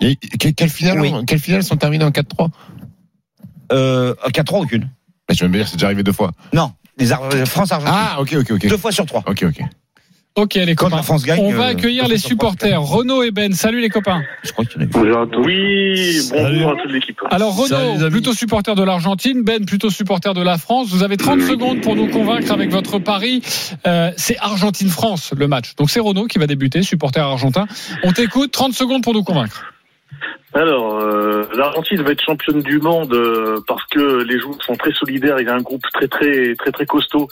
Et 0.00 0.16
que- 0.16 0.48
quelles 0.48 0.68
finales, 0.68 1.00
Oui. 1.00 1.12
sont 1.62 1.76
terminées 1.76 2.04
en 2.04 2.10
4-3 2.10 2.50
Euh, 3.72 4.14
4-3 4.32 4.60
aucune. 4.60 4.90
Bah, 5.28 5.34
Je 5.34 5.44
vais 5.44 5.48
me 5.48 5.54
dire, 5.56 5.68
c'est 5.68 5.76
déjà 5.76 5.86
arrivé 5.86 6.02
deux 6.02 6.12
fois. 6.12 6.32
Non, 6.52 6.72
les 6.98 7.12
Ar- 7.12 7.22
France-Argentine. 7.46 7.94
Ah, 7.96 8.20
ok, 8.20 8.34
ok, 8.40 8.50
ok. 8.52 8.68
Deux 8.68 8.76
fois 8.76 8.92
sur 8.92 9.06
trois. 9.06 9.22
Ok, 9.26 9.44
ok. 9.48 9.62
Ok, 10.34 10.54
les 10.54 10.74
Quand 10.74 10.86
copains. 10.86 10.96
la 10.96 11.02
France 11.02 11.24
gagne, 11.24 11.40
On 11.40 11.52
va 11.52 11.66
euh, 11.66 11.70
accueillir 11.72 12.08
les 12.08 12.16
supporters. 12.16 12.80
Renaud 12.80 13.22
et 13.22 13.30
Ben. 13.30 13.52
Salut 13.52 13.82
les 13.82 13.90
copains. 13.90 14.22
Je 14.42 14.52
crois 14.52 14.64
qu'il 14.64 14.80
y 14.80 14.84
en 14.84 14.86
a 14.86 14.88
eu. 14.88 14.90
Bonjour 14.90 15.20
à 15.20 15.26
tous. 15.26 15.44
Oui, 15.44 16.30
bonjour 16.32 16.70
à 16.70 16.76
toute 16.76 16.90
l'équipe. 16.90 17.18
Alors 17.30 17.54
Renaud, 17.54 18.08
plutôt 18.08 18.32
supporter 18.32 18.74
de 18.74 18.82
l'Argentine, 18.82 19.42
Ben 19.42 19.66
plutôt 19.66 19.90
supporter 19.90 20.32
de 20.32 20.40
la 20.40 20.56
France. 20.56 20.88
Vous 20.88 21.02
avez 21.02 21.18
30 21.18 21.42
secondes 21.42 21.82
pour 21.82 21.96
nous 21.96 22.08
convaincre 22.08 22.50
avec 22.50 22.70
votre 22.70 22.98
pari. 22.98 23.42
Euh, 23.86 24.10
c'est 24.16 24.38
Argentine-France 24.38 25.34
le 25.36 25.48
match. 25.48 25.74
Donc 25.76 25.90
c'est 25.90 26.00
Renaud 26.00 26.26
qui 26.26 26.38
va 26.38 26.46
débuter, 26.46 26.82
supporter 26.82 27.20
argentin. 27.20 27.66
On 28.02 28.12
t'écoute, 28.12 28.52
30 28.52 28.72
secondes 28.72 29.02
pour 29.02 29.12
nous 29.12 29.24
convaincre. 29.24 29.71
Alors, 30.54 31.00
euh, 31.00 31.44
l'Argentine 31.54 32.02
va 32.02 32.10
être 32.12 32.22
championne 32.22 32.60
du 32.60 32.78
monde 32.78 33.12
euh, 33.14 33.58
parce 33.66 33.84
que 33.86 34.22
les 34.22 34.38
joueurs 34.38 34.62
sont 34.62 34.74
très 34.74 34.92
solidaires. 34.92 35.36
Il 35.40 35.46
y 35.46 35.50
a 35.50 35.54
un 35.54 35.62
groupe 35.62 35.82
très 35.94 36.08
très 36.08 36.54
très 36.56 36.70
très 36.70 36.84
costaud 36.84 37.26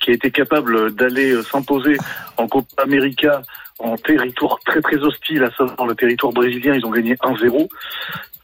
qui 0.00 0.10
a 0.10 0.14
été 0.14 0.30
capable 0.30 0.94
d'aller 0.94 1.32
euh, 1.32 1.42
s'imposer 1.42 1.96
en 2.38 2.48
Copa 2.48 2.82
América 2.82 3.42
en 3.78 3.96
territoire 3.96 4.58
très 4.64 4.80
très 4.80 4.96
hostile, 4.98 5.44
à 5.44 5.50
savoir 5.50 5.86
le 5.86 5.94
territoire 5.94 6.32
brésilien. 6.32 6.74
Ils 6.74 6.86
ont 6.86 6.90
gagné 6.90 7.14
1-0. 7.16 7.68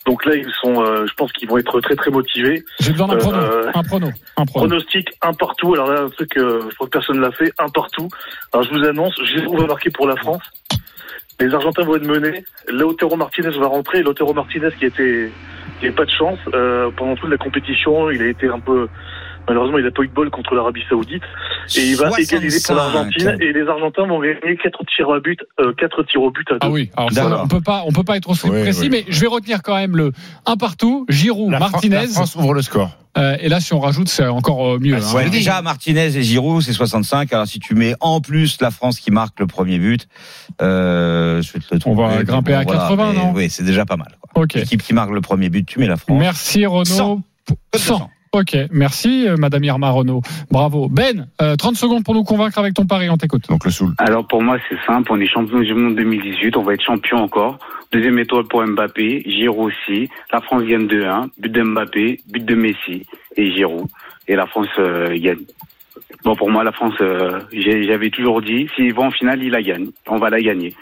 Donc 0.07 0.25
là, 0.25 0.35
ils 0.35 0.51
sont, 0.63 0.83
euh, 0.83 1.07
je 1.07 1.13
pense 1.15 1.31
qu'ils 1.33 1.49
vont 1.49 1.59
être 1.59 1.81
très 1.81 1.95
très 1.95 2.11
motivés. 2.11 2.65
J'ai 2.81 2.93
besoin 2.93 3.09
d'un 3.09 3.17
Euh, 3.17 3.19
prono. 3.21 3.39
Un 3.75 3.83
prono. 3.83 4.07
Un 4.39 4.45
prono. 4.47 4.67
Pronostic 4.67 5.09
un 5.23 5.35
partout. 5.35 5.75
Alors 5.75 5.91
là, 5.91 6.01
un 6.03 6.09
truc, 6.09 6.37
euh, 6.39 6.61
je 6.71 6.75
crois 6.77 6.87
que 6.87 6.93
personne 6.93 7.21
l'a 7.21 7.31
fait, 7.31 7.53
un 7.59 7.69
partout. 7.69 8.09
Alors 8.53 8.65
je 8.67 8.71
vous 8.75 8.85
annonce, 8.85 9.15
Giroud 9.25 9.61
va 9.61 9.67
marquer 9.67 9.91
pour 9.91 10.07
la 10.07 10.17
France. 10.17 10.43
Les 11.41 11.55
Argentins 11.55 11.85
vont 11.85 11.97
être 11.97 12.07
menés. 12.07 12.45
Lautaro 12.69 13.17
Martinez 13.17 13.57
va 13.59 13.67
rentrer. 13.69 14.03
Lautaro 14.03 14.35
Martinez 14.35 14.71
qui 14.79 14.87
était, 14.87 15.31
qui 15.81 15.87
n'a 15.87 15.93
pas 15.93 16.05
de 16.05 16.11
chance 16.11 16.39
euh, 16.53 16.91
pendant 16.97 17.15
toute 17.15 17.31
la 17.31 17.37
compétition, 17.37 18.11
il 18.11 18.23
a 18.23 18.27
été 18.27 18.49
un 18.49 18.59
peu 18.59 18.89
Malheureusement, 19.49 19.79
il 19.79 19.85
n'a 19.85 19.91
pas 19.91 20.03
eu 20.03 20.09
de 20.09 20.13
bol 20.13 20.31
contre 20.31 20.55
l'Arabie 20.55 20.83
Saoudite 20.89 21.23
et 21.77 21.81
il 21.81 21.97
va 21.97 22.09
65. 22.11 22.21
égaliser 22.37 22.61
pour 22.67 22.75
l'Argentine 22.77 23.37
et 23.41 23.53
les 23.53 23.67
Argentins 23.67 24.07
vont 24.07 24.21
gagner 24.21 24.57
4 24.63 24.85
tirs 24.95 25.11
à 25.11 25.21
but, 25.21 25.41
euh, 25.61 25.73
4 25.79 26.03
tirs 26.05 26.23
au 26.23 26.31
but 26.31 26.47
à 26.51 26.55
2. 26.55 26.59
Ah 26.63 26.71
oui, 26.71 26.91
alors 26.97 27.43
on 27.45 27.49
peut 27.49 27.61
pas, 27.61 27.83
on 27.87 27.93
peut 27.93 28.05
pas 28.05 28.17
être 28.17 28.29
aussi 28.31 28.49
Oui, 28.49 28.63
précis, 28.63 28.81
oui. 28.83 28.89
mais 28.91 29.05
je 29.09 29.21
vais 29.21 29.27
retenir 29.27 29.63
quand 29.63 29.75
même 29.77 29.97
le 29.97 30.13
un 30.47 30.57
partout, 30.57 31.07
Giroud, 31.09 31.51
La 31.51 31.59
Fran- 31.59 31.71
Martinez. 31.73 31.97
la 31.97 32.07
France 32.09 32.37
ouvre 32.37 32.53
le 32.55 32.63
score. 32.63 32.91
Euh, 33.17 33.37
et 33.41 33.49
là, 33.49 33.59
si 33.59 33.73
on 33.75 33.81
rajoute, 33.81 34.09
c'est 34.09 34.27
encore 34.27 34.75
euh, 34.75 34.79
mieux. 34.79 34.97
Ah, 34.97 35.05
hein. 35.05 35.15
Ouais, 35.15 35.31
déjà 35.31 35.61
Martinez 35.63 36.17
et 36.17 36.23
Giroud 36.23 36.63
c'est 36.63 36.73
65. 36.75 37.33
Alors 37.33 37.47
si 37.49 37.59
tu 37.59 37.75
mets 37.75 37.95
en 38.01 38.21
plus 38.21 38.61
la 38.61 38.71
France 38.71 39.01
qui 39.01 39.11
marque 39.11 39.41
le 39.41 39.47
premier 39.47 39.79
but, 39.79 40.07
euh, 40.63 41.43
je 41.43 41.53
vais 41.53 41.59
te 41.61 41.75
le 41.75 41.81
On 41.87 41.95
va 41.95 42.09
trouver, 42.11 42.25
grimper 42.25 42.55
à 42.55 42.65
80, 42.65 43.13
mais 43.13 43.19
non? 43.19 43.33
Oui, 43.35 43.51
c'est 43.51 43.65
déjà 43.65 43.85
pas 43.87 43.97
mal. 43.97 44.15
quoi. 44.21 44.43
Ok. 44.45 44.55
L'équipe 44.55 44.83
qui 44.83 44.95
marque 44.95 45.11
le 45.11 45.21
premier 45.21 45.49
but, 45.49 45.67
tu 45.67 45.79
mets 45.79 45.87
la 45.87 45.97
France. 45.97 46.19
Merci 46.21 46.67
Renaud. 46.67 46.85
100. 46.85 47.23
Code 47.49 47.57
de 47.73 47.79
100. 47.79 48.11
100. 48.33 48.39
Ok, 48.41 48.57
merci 48.73 49.27
euh, 49.29 49.37
Madame 49.39 49.65
Irma 49.65 49.91
Renaud. 49.91 50.21
Bravo. 50.51 50.89
Ben, 50.89 51.29
euh, 51.43 51.57
30 51.57 51.77
secondes 51.77 52.05
pour 52.05 52.15
nous 52.15 52.25
convaincre 52.25 52.59
avec 52.59 52.75
ton 52.75 52.87
pari, 52.87 53.09
on 53.11 53.17
t'écoute. 53.17 53.49
Donc 53.49 53.65
le 53.65 53.71
soul. 53.71 53.93
Alors 53.99 54.27
pour 54.27 54.43
moi 54.43 54.57
c'est 54.69 54.77
simple, 54.87 55.11
on 55.13 55.21
est 55.21 55.27
champion 55.27 55.61
du 55.61 55.75
monde 55.75 55.97
2018, 55.97 56.57
on 56.57 56.63
va 56.63 56.75
être 56.75 56.83
champion 56.85 57.19
encore. 57.19 57.59
Deuxième 57.93 58.19
étoile 58.19 58.45
pour 58.45 58.63
Mbappé, 58.67 59.23
Giroud 59.27 59.73
aussi. 59.73 60.09
La 60.33 60.41
France 60.43 60.65
gagne 60.65 60.87
2-1, 60.87 61.29
but 61.39 61.51
de 61.53 61.63
Mbappé, 61.63 62.21
but 62.31 62.45
de 62.45 62.55
Messi 62.55 63.07
et 63.37 63.51
Giroud. 63.55 63.87
Et 64.27 64.37
la 64.37 64.47
France 64.47 64.69
euh, 64.79 65.17
gagne. 65.19 65.39
Bon 66.25 66.35
pour 66.37 66.51
moi 66.51 66.65
la 66.65 66.73
France, 66.73 66.95
euh, 67.01 67.41
j'ai- 67.53 67.85
j'avais 67.85 68.11
toujours 68.11 68.43
dit, 68.43 68.69
s'ils 68.77 68.93
vont 68.93 69.07
en 69.07 69.11
finale, 69.11 69.43
ils 69.43 69.51
la 69.51 69.63
gagnent. 69.63 69.91
On 70.07 70.19
va 70.19 70.29
la 70.31 70.41
gagner. 70.41 70.75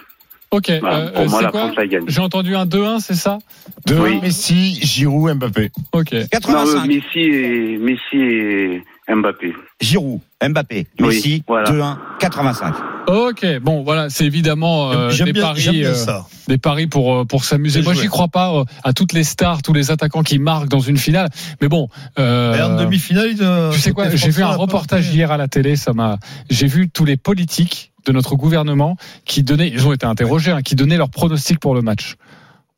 Ok, 0.57 0.73
Voilà, 0.81 0.97
euh, 0.97 1.11
pour 1.13 1.21
euh, 1.23 1.29
moi 1.29 1.39
c'est 1.41 1.45
la 1.45 1.51
quoi 1.51 1.61
France 1.61 1.77
la 1.77 1.87
gagne. 1.87 2.05
J'ai 2.09 2.21
entendu 2.21 2.57
un 2.57 2.65
2-1, 2.67 3.01
c'est 3.01 3.15
ça 3.15 3.39
De 3.87 3.95
Oui. 3.99 4.19
Messi, 4.23 4.79
Giroud, 4.83 5.35
Mbappé. 5.37 5.71
Ok. 5.93 6.13
Non, 6.13 6.19
euh, 6.21 6.27
85. 6.31 6.87
Messi 6.87 7.03
et 7.19 7.79
Messi 7.79 8.17
et 8.17 8.83
Mbappé. 9.15 9.53
Giroud, 9.81 10.21
Mbappé, 10.43 10.87
Oui, 11.01 11.07
Messi, 11.09 11.43
voilà. 11.47 11.71
2-1, 11.71 11.97
85. 12.21 12.75
Ok, 13.09 13.47
bon 13.61 13.83
voilà, 13.85 14.09
c'est 14.11 14.25
évidemment 14.25 14.91
euh, 14.91 15.11
J'aime 15.11 15.27
des 15.27 15.33
bien, 15.35 15.43
paris, 15.43 15.85
euh, 15.85 15.95
ça. 15.95 16.27
des 16.49 16.59
paris 16.59 16.87
pour 16.89 17.25
pour 17.27 17.45
s'amuser. 17.45 17.83
Moi, 17.83 17.95
j'y 17.95 18.09
crois 18.09 18.27
pas 18.29 18.53
euh, 18.53 18.65
à 18.83 18.93
toutes 18.95 19.13
les 19.13 19.23
stars, 19.25 19.63
tous 19.63 19.73
les 19.73 19.91
attaquants 19.93 20.23
qui 20.25 20.39
marquent 20.41 20.69
dans 20.69 20.81
une 20.81 20.97
finale. 20.97 21.29
Mais 21.61 21.69
bon, 21.69 21.89
euh, 22.19 22.57
Et 22.57 22.63
en 22.63 22.77
demi-finale, 22.77 23.35
tu 23.73 23.79
sais 23.81 23.93
quoi 23.93 24.09
J'ai 24.15 24.31
vu 24.31 24.43
un 24.43 24.57
reportage 24.57 25.09
hier 25.15 25.31
à 25.31 25.37
la 25.37 25.47
télé. 25.49 25.77
Ça 25.77 25.93
m'a. 25.93 26.19
J'ai 26.51 26.67
vu 26.67 26.89
tous 26.89 27.05
les 27.05 27.17
politiques 27.17 27.93
de 28.07 28.13
notre 28.13 28.37
gouvernement 28.37 28.97
qui 29.25 29.43
donnaient, 29.43 29.69
ils 29.69 29.87
ont 29.87 29.93
été 29.93 30.07
interrogés, 30.07 30.53
hein, 30.53 30.63
qui 30.63 30.75
donnaient 30.77 30.97
leurs 30.97 31.11
pronostics 31.11 31.59
pour 31.61 31.75
le 31.75 31.83
match. 31.83 32.15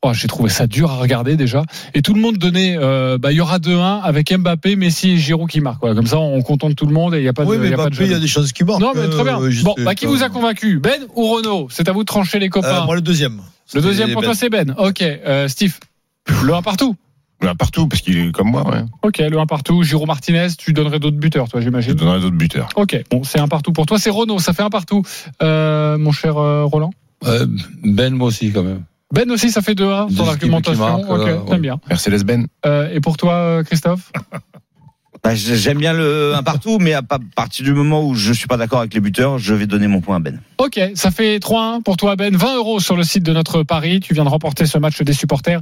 Oh, 0.01 0.13
j'ai 0.13 0.29
trouvé 0.29 0.49
ça 0.49 0.65
dur 0.65 0.89
à 0.91 0.95
regarder 0.95 1.35
déjà. 1.35 1.61
Et 1.93 2.01
tout 2.01 2.13
le 2.13 2.21
monde 2.21 2.37
donnait, 2.37 2.77
euh, 2.77 3.17
bah, 3.17 3.33
il 3.33 3.35
y 3.35 3.41
aura 3.41 3.59
2-1 3.59 3.99
avec 4.01 4.33
Mbappé, 4.33 4.77
Messi 4.77 5.11
et 5.11 5.17
Giroud 5.17 5.49
qui 5.49 5.59
marquent. 5.59 5.81
quoi. 5.81 5.93
Comme 5.93 6.07
ça, 6.07 6.17
on 6.19 6.41
contente 6.41 6.75
tout 6.77 6.85
le 6.85 6.93
monde 6.93 7.15
et 7.15 7.17
il 7.17 7.23
n'y 7.23 7.27
a 7.27 7.33
pas 7.33 7.43
de, 7.43 7.49
Oui, 7.49 7.57
mais 7.59 7.67
il 7.67 7.71
y 7.71 7.73
a 7.73 7.77
pas 7.77 7.89
de 7.89 7.95
Mbappé, 7.95 8.05
il 8.05 8.11
y 8.11 8.15
a 8.15 8.19
des 8.19 8.27
choses 8.27 8.53
qui 8.53 8.63
marquent. 8.63 8.79
Non, 8.79 8.93
mais 8.95 9.09
très 9.09 9.23
bien. 9.25 9.41
euh, 9.41 9.51
Bon, 9.61 9.75
bah, 9.83 9.95
qui 9.95 10.05
vous 10.05 10.23
a 10.23 10.29
convaincu? 10.29 10.79
Ben 10.79 11.01
ou 11.15 11.27
Renault? 11.27 11.67
C'est 11.69 11.89
à 11.89 11.91
vous 11.91 12.03
de 12.03 12.07
trancher 12.07 12.39
les 12.39 12.47
copains. 12.47 12.83
Euh, 12.83 12.85
Moi, 12.85 12.95
le 12.95 13.01
deuxième. 13.01 13.41
le 13.73 13.81
deuxième 13.81 14.13
pour 14.13 14.21
Ben. 14.21 14.27
toi, 14.27 14.35
c'est 14.35 14.49
Ben. 14.49 14.73
Ok, 14.77 15.03
Steve. 15.47 15.77
Le 16.45 16.53
1 16.53 16.61
partout. 16.61 16.95
Là, 17.41 17.55
partout, 17.55 17.87
parce 17.87 18.01
qu'il 18.01 18.17
est 18.17 18.31
comme 18.31 18.49
moi, 18.51 18.67
ouais. 18.69 18.81
Ok, 19.01 19.19
le 19.19 19.39
1 19.39 19.45
partout. 19.45 19.81
Giroud 19.83 20.07
Martinez, 20.07 20.47
tu 20.57 20.73
donnerais 20.73 20.99
d'autres 20.99 21.17
buteurs, 21.17 21.47
toi, 21.47 21.61
Je 21.61 21.65
j'imagine. 21.65 21.93
donnerai 21.93 22.19
d'autres 22.19 22.35
buteurs. 22.35 22.67
Ok, 22.75 23.01
bon, 23.09 23.23
c'est 23.23 23.39
un 23.39 23.47
partout 23.47 23.71
pour 23.71 23.85
toi. 23.85 23.97
C'est 23.97 24.09
Renault, 24.09 24.39
ça 24.39 24.51
fait 24.53 24.63
un 24.63 24.69
partout. 24.69 25.03
Euh, 25.41 25.97
mon 25.97 26.11
cher 26.11 26.37
euh, 26.37 26.65
Roland 26.65 26.91
Euh, 27.25 27.45
ben, 27.83 28.13
moi 28.13 28.27
aussi, 28.27 28.51
quand 28.51 28.63
même. 28.63 28.83
Ben 29.13 29.31
aussi, 29.31 29.49
ça 29.51 29.61
fait 29.61 29.73
2-1 29.73 29.77
Deux 29.77 29.85
sur 30.15 30.23
équipes 30.25 30.25
l'argumentation. 30.25 30.99
Ok, 31.09 31.21
très 31.45 31.53
ouais. 31.55 31.59
bien. 31.59 31.79
Mercedes 31.89 32.23
Ben. 32.25 32.45
Euh, 32.65 32.89
et 32.93 32.99
pour 32.99 33.15
toi, 33.17 33.33
euh, 33.33 33.63
Christophe? 33.63 34.11
Bah, 35.29 35.35
j'ai- 35.35 35.57
J'aime 35.57 35.77
bien 35.77 35.93
le 35.93 36.33
un 36.33 36.41
partout, 36.41 36.79
mais 36.79 36.93
à 36.93 37.03
pa- 37.03 37.19
partir 37.35 37.63
du 37.63 37.71
moment 37.71 38.03
où 38.03 38.15
je 38.15 38.33
suis 38.33 38.47
pas 38.47 38.57
d'accord 38.57 38.79
avec 38.79 38.95
les 38.95 38.99
buteurs, 38.99 39.37
je 39.37 39.53
vais 39.53 39.67
donner 39.67 39.85
mon 39.87 40.01
point 40.01 40.15
à 40.15 40.19
Ben. 40.19 40.41
Ok, 40.57 40.79
ça 40.95 41.11
fait 41.11 41.37
3-1 41.39 41.81
pour 41.81 41.97
toi, 41.97 42.15
Ben. 42.15 42.35
20 42.35 42.55
euros 42.57 42.79
sur 42.79 42.95
le 42.95 43.03
site 43.03 43.21
de 43.21 43.31
notre 43.31 43.61
Paris. 43.61 43.99
Tu 43.99 44.15
viens 44.15 44.23
de 44.23 44.29
remporter 44.29 44.65
ce 44.65 44.79
match 44.79 44.99
des 45.03 45.13
supporters. 45.13 45.61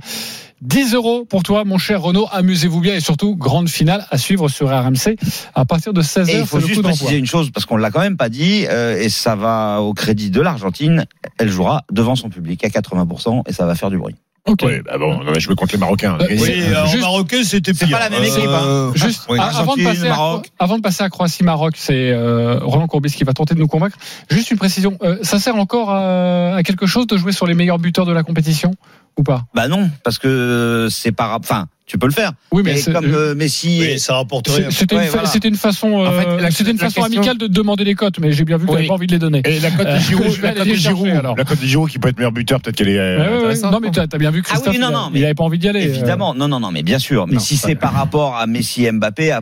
10 0.62 0.94
euros 0.94 1.26
pour 1.26 1.44
toi, 1.44 1.66
mon 1.66 1.78
cher 1.78 2.02
Renaud. 2.02 2.30
Amusez-vous 2.32 2.80
bien 2.80 2.96
et 2.96 3.02
surtout, 3.02 3.36
grande 3.36 3.68
finale 3.68 4.06
à 4.10 4.18
suivre 4.18 4.48
sur 4.48 4.70
RMC 4.70 5.18
à 5.54 5.66
partir 5.66 5.92
de 5.92 6.02
16h. 6.02 6.30
Et 6.30 6.40
il 6.40 6.46
faut 6.46 6.62
juste 6.62 6.82
préciser 6.82 7.18
une 7.18 7.26
chose, 7.26 7.52
parce 7.52 7.66
qu'on 7.66 7.76
l'a 7.76 7.92
quand 7.92 8.00
même 8.00 8.16
pas 8.16 8.30
dit, 8.30 8.66
euh, 8.70 8.98
et 8.98 9.10
ça 9.10 9.36
va 9.36 9.82
au 9.82 9.94
crédit 9.94 10.30
de 10.32 10.40
l'Argentine, 10.40 11.06
elle 11.40 11.50
jouera 11.50 11.84
devant 11.92 12.16
son 12.16 12.30
public 12.30 12.64
à 12.64 12.70
80%, 12.70 13.44
et 13.48 13.52
ça 13.52 13.66
va 13.66 13.76
faire 13.76 13.90
du 13.90 13.98
bruit. 13.98 14.16
Ok. 14.48 14.62
Ouais, 14.64 14.82
bah 14.82 14.98
bon, 14.98 15.18
non, 15.24 15.32
mais 15.34 15.40
je 15.40 15.50
veux 15.50 15.56
contre 15.56 15.74
les 15.74 15.80
Marocains. 15.80 16.18
Euh. 16.22 16.28
Oui, 16.30 16.40
euh, 16.50 16.86
Juste- 16.88 16.98
en 17.04 17.12
Marocain, 17.12 17.44
c'était 17.44 17.74
pire. 17.74 17.90
pas 17.90 18.00
la 18.00 18.10
même 18.10 18.24
équipe, 18.24 18.44
hein. 18.48 18.62
Euh, 18.66 18.92
Juste 18.96 19.26
oui. 19.30 19.38
avant, 19.40 19.76
de 19.76 19.84
passer 19.84 20.06
à, 20.06 20.10
Maroc. 20.10 20.48
avant 20.58 20.78
de 20.78 20.82
passer 20.82 21.04
à 21.04 21.10
Croatie-Maroc, 21.10 21.74
c'est 21.78 22.12
euh, 22.12 22.60
Roland 22.62 22.88
Courbis 22.88 23.12
qui 23.12 23.24
va 23.26 23.34
tenter 23.34 23.56
de 23.56 23.60
nous 23.60 23.68
convaincre. 23.68 23.98
Juste 24.30 24.50
une 24.52 24.58
précision, 24.58 24.98
euh, 25.04 25.18
ça 25.22 25.38
sert 25.40 25.56
encore 25.58 25.92
à, 25.92 26.56
à 26.56 26.64
quelque 26.64 26.86
chose 26.86 27.08
de 27.08 27.18
jouer 27.18 27.32
sur 27.34 27.46
les 27.46 27.54
meilleurs 27.56 27.80
buteurs 27.80 28.06
de 28.06 28.14
la 28.14 28.24
compétition 28.24 28.72
ou 29.18 29.24
pas? 29.24 29.44
Bah 29.54 29.68
non, 29.68 29.90
parce 30.04 30.18
que 30.20 30.88
c'est 30.92 31.12
pas, 31.12 31.28
rap- 31.28 31.42
enfin, 31.44 31.68
tu 31.88 31.98
peux 31.98 32.06
le 32.08 32.14
faire. 32.14 32.34
Oui, 32.52 32.64
mais 32.66 32.80
comme 32.82 33.06
euh, 33.06 33.34
Messi, 33.34 33.78
Oui, 33.80 33.86
et- 33.92 33.98
ça 33.98 34.16
rapporte 34.16 34.50
rien. 34.50 34.70
C'était 34.70 34.96
Ouais, 34.96 35.04
une, 35.04 35.08
fa- 35.08 35.14
voilà. 35.20 35.30
c'était 35.30 35.48
une 35.48 35.56
façon, 35.56 35.94
En 35.94 36.12
fait, 36.12 36.28
euh, 36.28 36.32
la- 36.32 36.36
une 36.36 36.42
la 36.42 36.50
façon 36.52 36.76
question- 36.78 37.04
amicale 37.06 37.38
de 37.38 37.48
demander 37.48 37.86
les 37.86 37.96
cotes, 37.96 38.20
mais 38.20 38.34
j'ai 38.34 38.44
bien 38.44 38.58
vu 38.58 38.68
que 38.68 38.72
Oui. 38.74 38.88
pas 38.88 38.94
envie 38.94 39.08
de 39.08 39.14
les 39.14 39.20
donner. 39.20 39.42
Et 39.46 39.60
la 39.62 39.72
cote 39.72 39.88
Euh, 39.88 39.96
de 39.96 40.00
Giroud, 40.02 40.26
je 40.32 40.42
vais 40.42 40.42
la 40.42 40.50
aller 40.50 40.60
cote 40.60 40.68
de 40.70 40.74
Giroud, 40.76 41.08
alors. 41.08 41.36
la 41.38 41.44
cote 41.46 41.62
de 41.62 41.66
Giroud 41.66 41.90
qui 41.90 41.98
peut 41.98 42.10
être 42.10 42.18
meilleur 42.18 42.34
buteur, 42.34 42.60
peut-être 42.62 42.76
qu'elle 42.76 42.90
est 42.90 43.00
euh, 43.00 43.18
Ouais, 43.18 43.48
ouais. 43.56 43.72
Non, 43.72 43.80
mais 43.82 43.90
tu 43.92 44.00
as 44.02 44.06
bien 44.18 44.32
vu 44.32 44.42
que 44.44 44.50
Ah 44.50 44.56
oui, 44.58 44.62
Christophe, 44.64 44.78
non, 44.82 44.90
il 44.90 44.94
a- 44.94 44.98
non, 44.98 45.10
il 45.14 45.20
mais- 45.22 45.26
avait 45.26 45.34
pas 45.34 45.44
envie 45.46 45.58
d'y 45.60 45.70
aller. 45.70 45.82
euh. 45.88 45.90
Évidemment, 45.94 46.34
non, 46.36 46.50
non, 46.50 46.60
non, 46.60 46.72
mais 46.72 46.84
bien 46.84 47.00
sûr. 47.00 47.26
Mais 47.26 47.36
Non, 47.36 47.40
si 47.40 47.56
c'est 47.56 47.76
par 47.76 47.94
rapport 47.94 48.36
à 48.36 48.48
Messi 48.48 48.86
et 48.86 48.92
Mbappé, 48.92 49.32
à, 49.32 49.42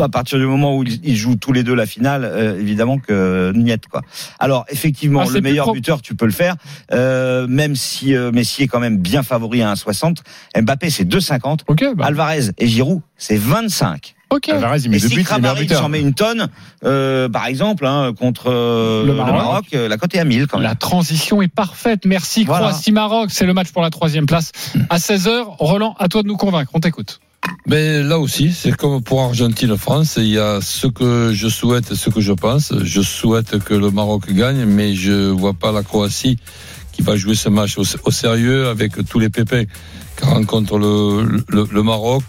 à 0.00 0.08
partir 0.08 0.38
du 0.40 0.46
moment 0.46 0.76
où 0.76 0.82
ils 0.84 1.16
jouent 1.16 1.36
tous 1.36 1.52
les 1.52 1.62
deux 1.62 1.74
la 1.74 1.86
finale, 1.86 2.24
euh, 2.24 2.58
évidemment 2.58 2.98
que 2.98 3.52
niette 3.54 3.86
quoi. 3.86 4.02
Alors 4.40 4.64
effectivement, 4.70 5.22
Ah, 5.24 5.30
le 5.32 5.40
meilleur 5.40 5.72
buteur, 5.72 6.02
tu 6.02 6.16
peux 6.16 6.26
le 6.26 6.32
faire, 6.32 6.56
euh, 6.92 7.46
même 7.46 7.76
si 7.76 8.16
euh, 8.16 8.32
Messi 8.32 8.64
est 8.64 8.66
quand 8.66 8.80
même 8.80 8.98
bien 8.98 9.22
favori 9.22 9.62
à 9.62 9.70
1,60. 9.70 10.18
Mbappé 10.60 10.90
c'est 10.90 11.04
2,50. 11.04 11.59
Bah, 11.96 12.06
Alvarez 12.06 12.50
et 12.58 12.66
Giroud 12.66 13.00
c'est 13.16 13.36
25. 13.36 14.14
ok. 14.30 14.48
Alvarez, 14.48 14.80
il 14.84 14.90
met 14.90 14.96
Et 14.96 15.00
deux 15.00 15.08
si 15.08 15.14
buts, 15.16 15.24
buteur. 15.58 15.80
s'en 15.82 15.88
met 15.88 16.00
une 16.00 16.14
tonne, 16.14 16.48
euh, 16.84 17.28
par 17.28 17.46
exemple, 17.46 17.86
hein, 17.86 18.12
contre 18.18 18.44
euh, 18.50 19.02
Le 19.02 19.08
le 19.08 19.14
Maroc. 19.14 19.34
Maroc, 19.34 19.64
euh, 19.74 19.88
la 19.88 19.98
cote 19.98 20.14
est 20.14 20.18
à 20.18 20.24
1000 20.24 20.46
quand 20.46 20.58
même. 20.58 20.66
La 20.66 20.74
transition 20.74 21.42
est 21.42 21.48
parfaite. 21.48 22.06
Merci. 22.06 22.44
Voilà. 22.44 22.68
Croatie-Maroc, 22.68 23.30
c'est 23.30 23.44
le 23.46 23.52
match 23.54 23.72
pour 23.72 23.82
la 23.82 23.90
troisième 23.90 24.26
place. 24.26 24.52
À 24.88 24.96
16h, 24.98 25.44
Roland, 25.58 25.94
à 25.98 26.08
toi 26.08 26.22
de 26.22 26.28
nous 26.28 26.36
convaincre. 26.38 26.70
On 26.74 26.80
t'écoute. 26.80 27.20
Mais 27.66 28.02
là 28.02 28.18
aussi, 28.18 28.52
c'est 28.52 28.72
comme 28.76 29.02
pour 29.02 29.22
Argentine-France, 29.22 30.14
il 30.18 30.26
y 30.28 30.38
a 30.38 30.60
ce 30.60 30.86
que 30.86 31.32
je 31.32 31.48
souhaite, 31.48 31.94
ce 31.94 32.10
que 32.10 32.20
je 32.20 32.32
pense. 32.32 32.72
Je 32.82 33.00
souhaite 33.02 33.58
que 33.64 33.74
le 33.74 33.90
Maroc 33.90 34.30
gagne, 34.32 34.64
mais 34.66 34.94
je 34.94 35.28
vois 35.30 35.54
pas 35.54 35.72
la 35.72 35.82
Croatie 35.82 36.38
qui 36.92 37.02
va 37.02 37.16
jouer 37.16 37.34
ce 37.34 37.48
match 37.48 37.78
au, 37.78 37.84
au 38.04 38.10
sérieux 38.10 38.68
avec 38.68 38.92
tous 39.08 39.18
les 39.18 39.30
pépins 39.30 39.64
qu'a 40.20 40.28
rencontre 40.28 40.78
le, 40.78 41.82
Maroc. 41.82 42.22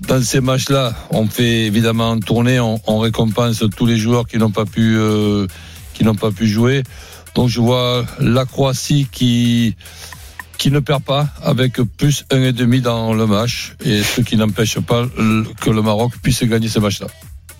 Dans 0.00 0.22
ces 0.22 0.40
matchs-là, 0.40 0.94
on 1.10 1.26
fait 1.26 1.66
évidemment 1.66 2.10
en 2.10 2.18
tournée, 2.18 2.58
on, 2.58 2.98
récompense 2.98 3.62
tous 3.76 3.86
les 3.86 3.96
joueurs 3.96 4.26
qui 4.26 4.38
n'ont 4.38 4.50
pas 4.50 4.64
pu 4.64 4.96
euh, 4.96 5.46
qui 5.94 6.04
n'ont 6.04 6.16
pas 6.16 6.32
pu 6.32 6.46
jouer. 6.46 6.82
Donc 7.34 7.48
je 7.48 7.60
vois 7.60 8.04
la 8.18 8.44
Croatie 8.44 9.06
qui 9.10 9.76
qui 10.58 10.70
ne 10.70 10.80
perd 10.80 11.02
pas 11.02 11.28
avec 11.42 11.80
plus 11.96 12.24
un 12.30 12.42
et 12.42 12.52
demi 12.52 12.80
dans 12.80 13.14
le 13.14 13.26
match 13.26 13.74
et 13.84 14.02
ce 14.02 14.20
qui 14.20 14.36
n'empêche 14.36 14.78
pas 14.80 15.06
que 15.60 15.70
le 15.70 15.82
Maroc 15.82 16.12
puisse 16.22 16.42
gagner 16.44 16.68
ce 16.68 16.78
match-là. 16.78 17.08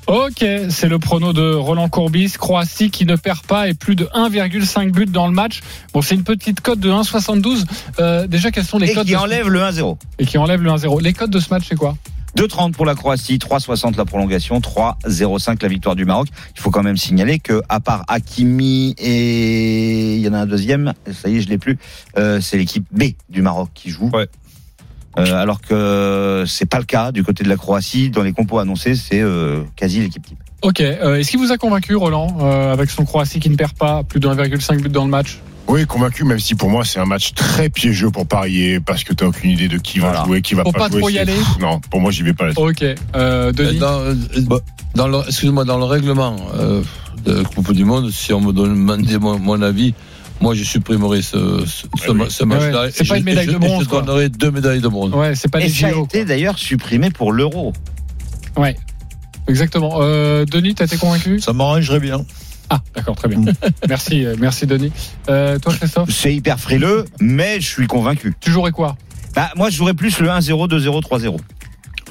Ok, 0.09 0.45
c'est 0.69 0.89
le 0.89 0.99
prono 0.99 1.33
de 1.33 1.55
Roland 1.55 1.89
Courbis. 1.89 2.33
Croatie 2.39 2.91
qui 2.91 3.07
ne 3.07 3.17
perd 3.17 3.41
pas 3.43 3.69
et 3.69 3.75
plus 3.75 3.95
de 3.95 4.05
1,5 4.07 4.91
but 4.91 5.11
dans 5.11 5.27
le 5.29 5.33
match. 5.33 5.61
Bon, 5.95 6.03
c'est 6.03 6.17
une 6.17 6.25
petite 6.25 6.61
cote 6.61 6.81
de 6.81 6.91
1,72. 6.91 7.65
Euh, 8.01 8.27
déjà, 8.27 8.51
quelles 8.51 8.65
sont 8.65 8.79
les 8.79 8.91
Et 8.91 8.95
cotes 8.95 9.07
qui 9.07 9.13
de... 9.13 9.17
enlève 9.17 9.49
le 9.49 9.61
1-0. 9.61 9.97
et 10.19 10.27
qui 10.27 10.39
enlève 10.39 10.61
le 10.61 10.71
1-0 10.71 11.01
Les 11.01 11.13
cotes 11.13 11.31
de 11.31 11.39
ce 11.41 11.51
match, 11.51 11.65
c'est 11.69 11.77
quoi? 11.77 11.97
2,30 12.37 12.73
pour 12.73 12.87
la 12.87 12.95
Croatie, 12.95 13.37
3,60 13.37 13.97
la 13.99 14.07
prolongation, 14.07 14.59
3,05 14.61 15.63
la 15.63 15.69
victoire 15.69 15.95
du 15.95 16.07
Maroc. 16.07 16.29
Il 16.57 16.61
faut 16.63 16.71
quand 16.71 16.83
même 16.83 16.97
signaler 16.97 17.39
que, 17.39 17.61
à 17.69 17.79
part 17.79 18.05
Hakimi 18.09 18.95
et 18.99 20.15
il 20.17 20.21
y 20.23 20.29
en 20.29 20.33
a 20.33 20.39
un 20.39 20.47
deuxième, 20.47 20.95
ça 21.13 21.29
y 21.29 21.37
est, 21.37 21.41
je 21.43 21.49
l'ai 21.51 21.59
plus, 21.59 21.79
euh, 22.17 22.41
c'est 22.41 22.57
l'équipe 22.57 22.87
B 22.91 23.03
du 23.29 23.43
Maroc 23.43 23.69
qui 23.75 23.91
joue. 23.91 24.11
Ouais. 24.15 24.29
Euh, 25.19 25.35
alors 25.35 25.61
que 25.61 26.45
c'est 26.47 26.65
pas 26.67 26.79
le 26.79 26.85
cas 26.85 27.13
du 27.13 27.23
côté 27.23 27.45
de 27.45 27.49
la 27.49 27.57
Croatie. 27.57 28.11
Dans 28.11 28.23
les 28.23 28.33
compos 28.33 28.59
annoncés, 28.59 28.95
c'est 28.95 29.21
euh, 29.21 29.63
quasi 29.77 30.01
l'équipe 30.01 30.25
type. 30.27 30.39
Ok, 30.63 30.81
euh, 30.81 31.17
est-ce 31.17 31.31
qu'il 31.31 31.41
vous 31.41 31.53
a 31.53 31.59
convaincu, 31.59 31.95
Roland, 31.97 32.37
euh, 32.41 32.73
avec 32.73 32.89
son 32.91 33.05
Croatie 33.05 33.41
qui 33.41 33.51
ne 33.51 33.57
perd 33.57 33.73
pas 33.73 34.05
plus 34.05 34.21
de 34.21 34.29
1,5 34.29 34.81
but 34.81 34.91
dans 34.93 35.05
le 35.05 35.11
match? 35.11 35.39
Oui, 35.69 35.87
convaincu, 35.87 36.25
même 36.25 36.39
si 36.41 36.55
pour 36.55 36.71
moi 36.71 36.85
c'est 36.85 36.99
un 36.99 37.05
match 37.05 37.35
très 37.35 37.69
piégeux 37.69 38.11
pour 38.11 38.27
parier 38.27 38.81
parce 38.81 39.05
que 39.05 39.13
t'as 39.15 39.27
aucune 39.27 39.51
idée 39.51 39.69
de 39.69 39.79
qui 39.79 40.01
va 40.01 40.09
Voilà. 40.09 40.25
jouer, 40.25 40.43
qui 40.43 40.55
va 40.55 40.65
Faut 40.65 40.73
pas, 40.73 40.81
pas 40.81 40.89
jouer. 40.91 41.01
trop 41.01 41.09
y 41.11 41.19
aller 41.19 41.37
Non, 41.61 41.81
pour 41.91 42.01
moi 42.01 42.11
j'y 42.11 42.23
vais 42.23 42.33
pas 42.35 42.47
là-dessus. 42.47 42.61
Ok, 42.69 42.85
euh, 43.15 43.53
Denis? 43.53 43.79
Dans, 43.79 44.01
euh, 44.01 44.15
dans 44.97 45.09
le, 45.09 45.19
excuse-moi, 45.27 45.65
dans 45.65 45.79
le 45.79 45.85
règlement 45.85 46.37
euh, 46.59 46.83
de 47.25 47.43
Coupe 47.45 47.73
du 47.73 47.85
Monde, 47.85 48.11
si 48.11 48.33
on 48.33 48.41
me 48.41 48.53
demandait 48.53 49.19
mon, 49.19 49.39
mon 49.39 49.63
avis, 49.63 49.95
moi 50.43 50.55
je 50.55 50.65
supprimerais 50.65 51.23
ce, 51.23 51.65
ce, 51.67 51.87
ce 52.05 52.11
oui. 52.11 52.17
ma- 52.17 52.29
ce 52.31 52.45
match-là. 52.45 52.83
Ouais, 52.83 52.91
c'est 52.93 53.07
pas 53.09 53.15
je- 53.15 53.21
une 53.21 53.25
médaille 53.25 53.47
de 53.47 53.57
bronze, 53.59 53.85
Je 53.85 53.89
quoi. 53.89 54.03
donnerais 54.03 54.29
deux 54.29 54.51
médailles 54.51 54.81
de 54.81 54.89
bronze. 54.89 55.13
Ouais, 55.15 55.35
c'est 55.35 55.51
pas 55.51 55.61
Et 55.61 55.65
les 55.65 55.69
ça 55.71 55.87
a 55.89 55.91
été 55.93 56.25
d'ailleurs 56.25 56.59
supprimé 56.59 57.11
pour 57.11 57.33
l'Euro. 57.33 57.73
Ouais. 58.57 58.77
exactement. 59.49 59.99
Euh, 60.01 60.45
Denis, 60.45 60.75
t'as 60.75 60.85
été 60.85 60.97
convaincu? 60.99 61.41
Ça 61.41 61.53
m'arrangerait 61.53 62.01
bien. 62.01 62.25
Ah, 62.71 62.81
d'accord, 62.95 63.17
très 63.17 63.29
bien. 63.29 63.41
merci, 63.89 64.25
euh, 64.25 64.35
merci 64.39 64.67
Denis. 64.67 64.93
Euh, 65.29 65.59
toi, 65.59 65.75
Christophe? 65.75 66.11
C'est 66.11 66.35
hyper 66.35 66.59
frileux, 66.59 67.05
mais 67.21 67.61
je 67.61 67.67
suis 67.69 67.87
convaincu. 67.87 68.35
Tu 68.41 68.51
jouerais 68.51 68.71
quoi? 68.73 68.97
Bah, 69.35 69.51
moi, 69.57 69.71
je 69.71 69.77
jouerais 69.77 69.95
plus 69.95 70.19
le 70.21 70.29
1-0, 70.29 70.69
2-0, 70.69 71.01
3-0. 71.03 71.37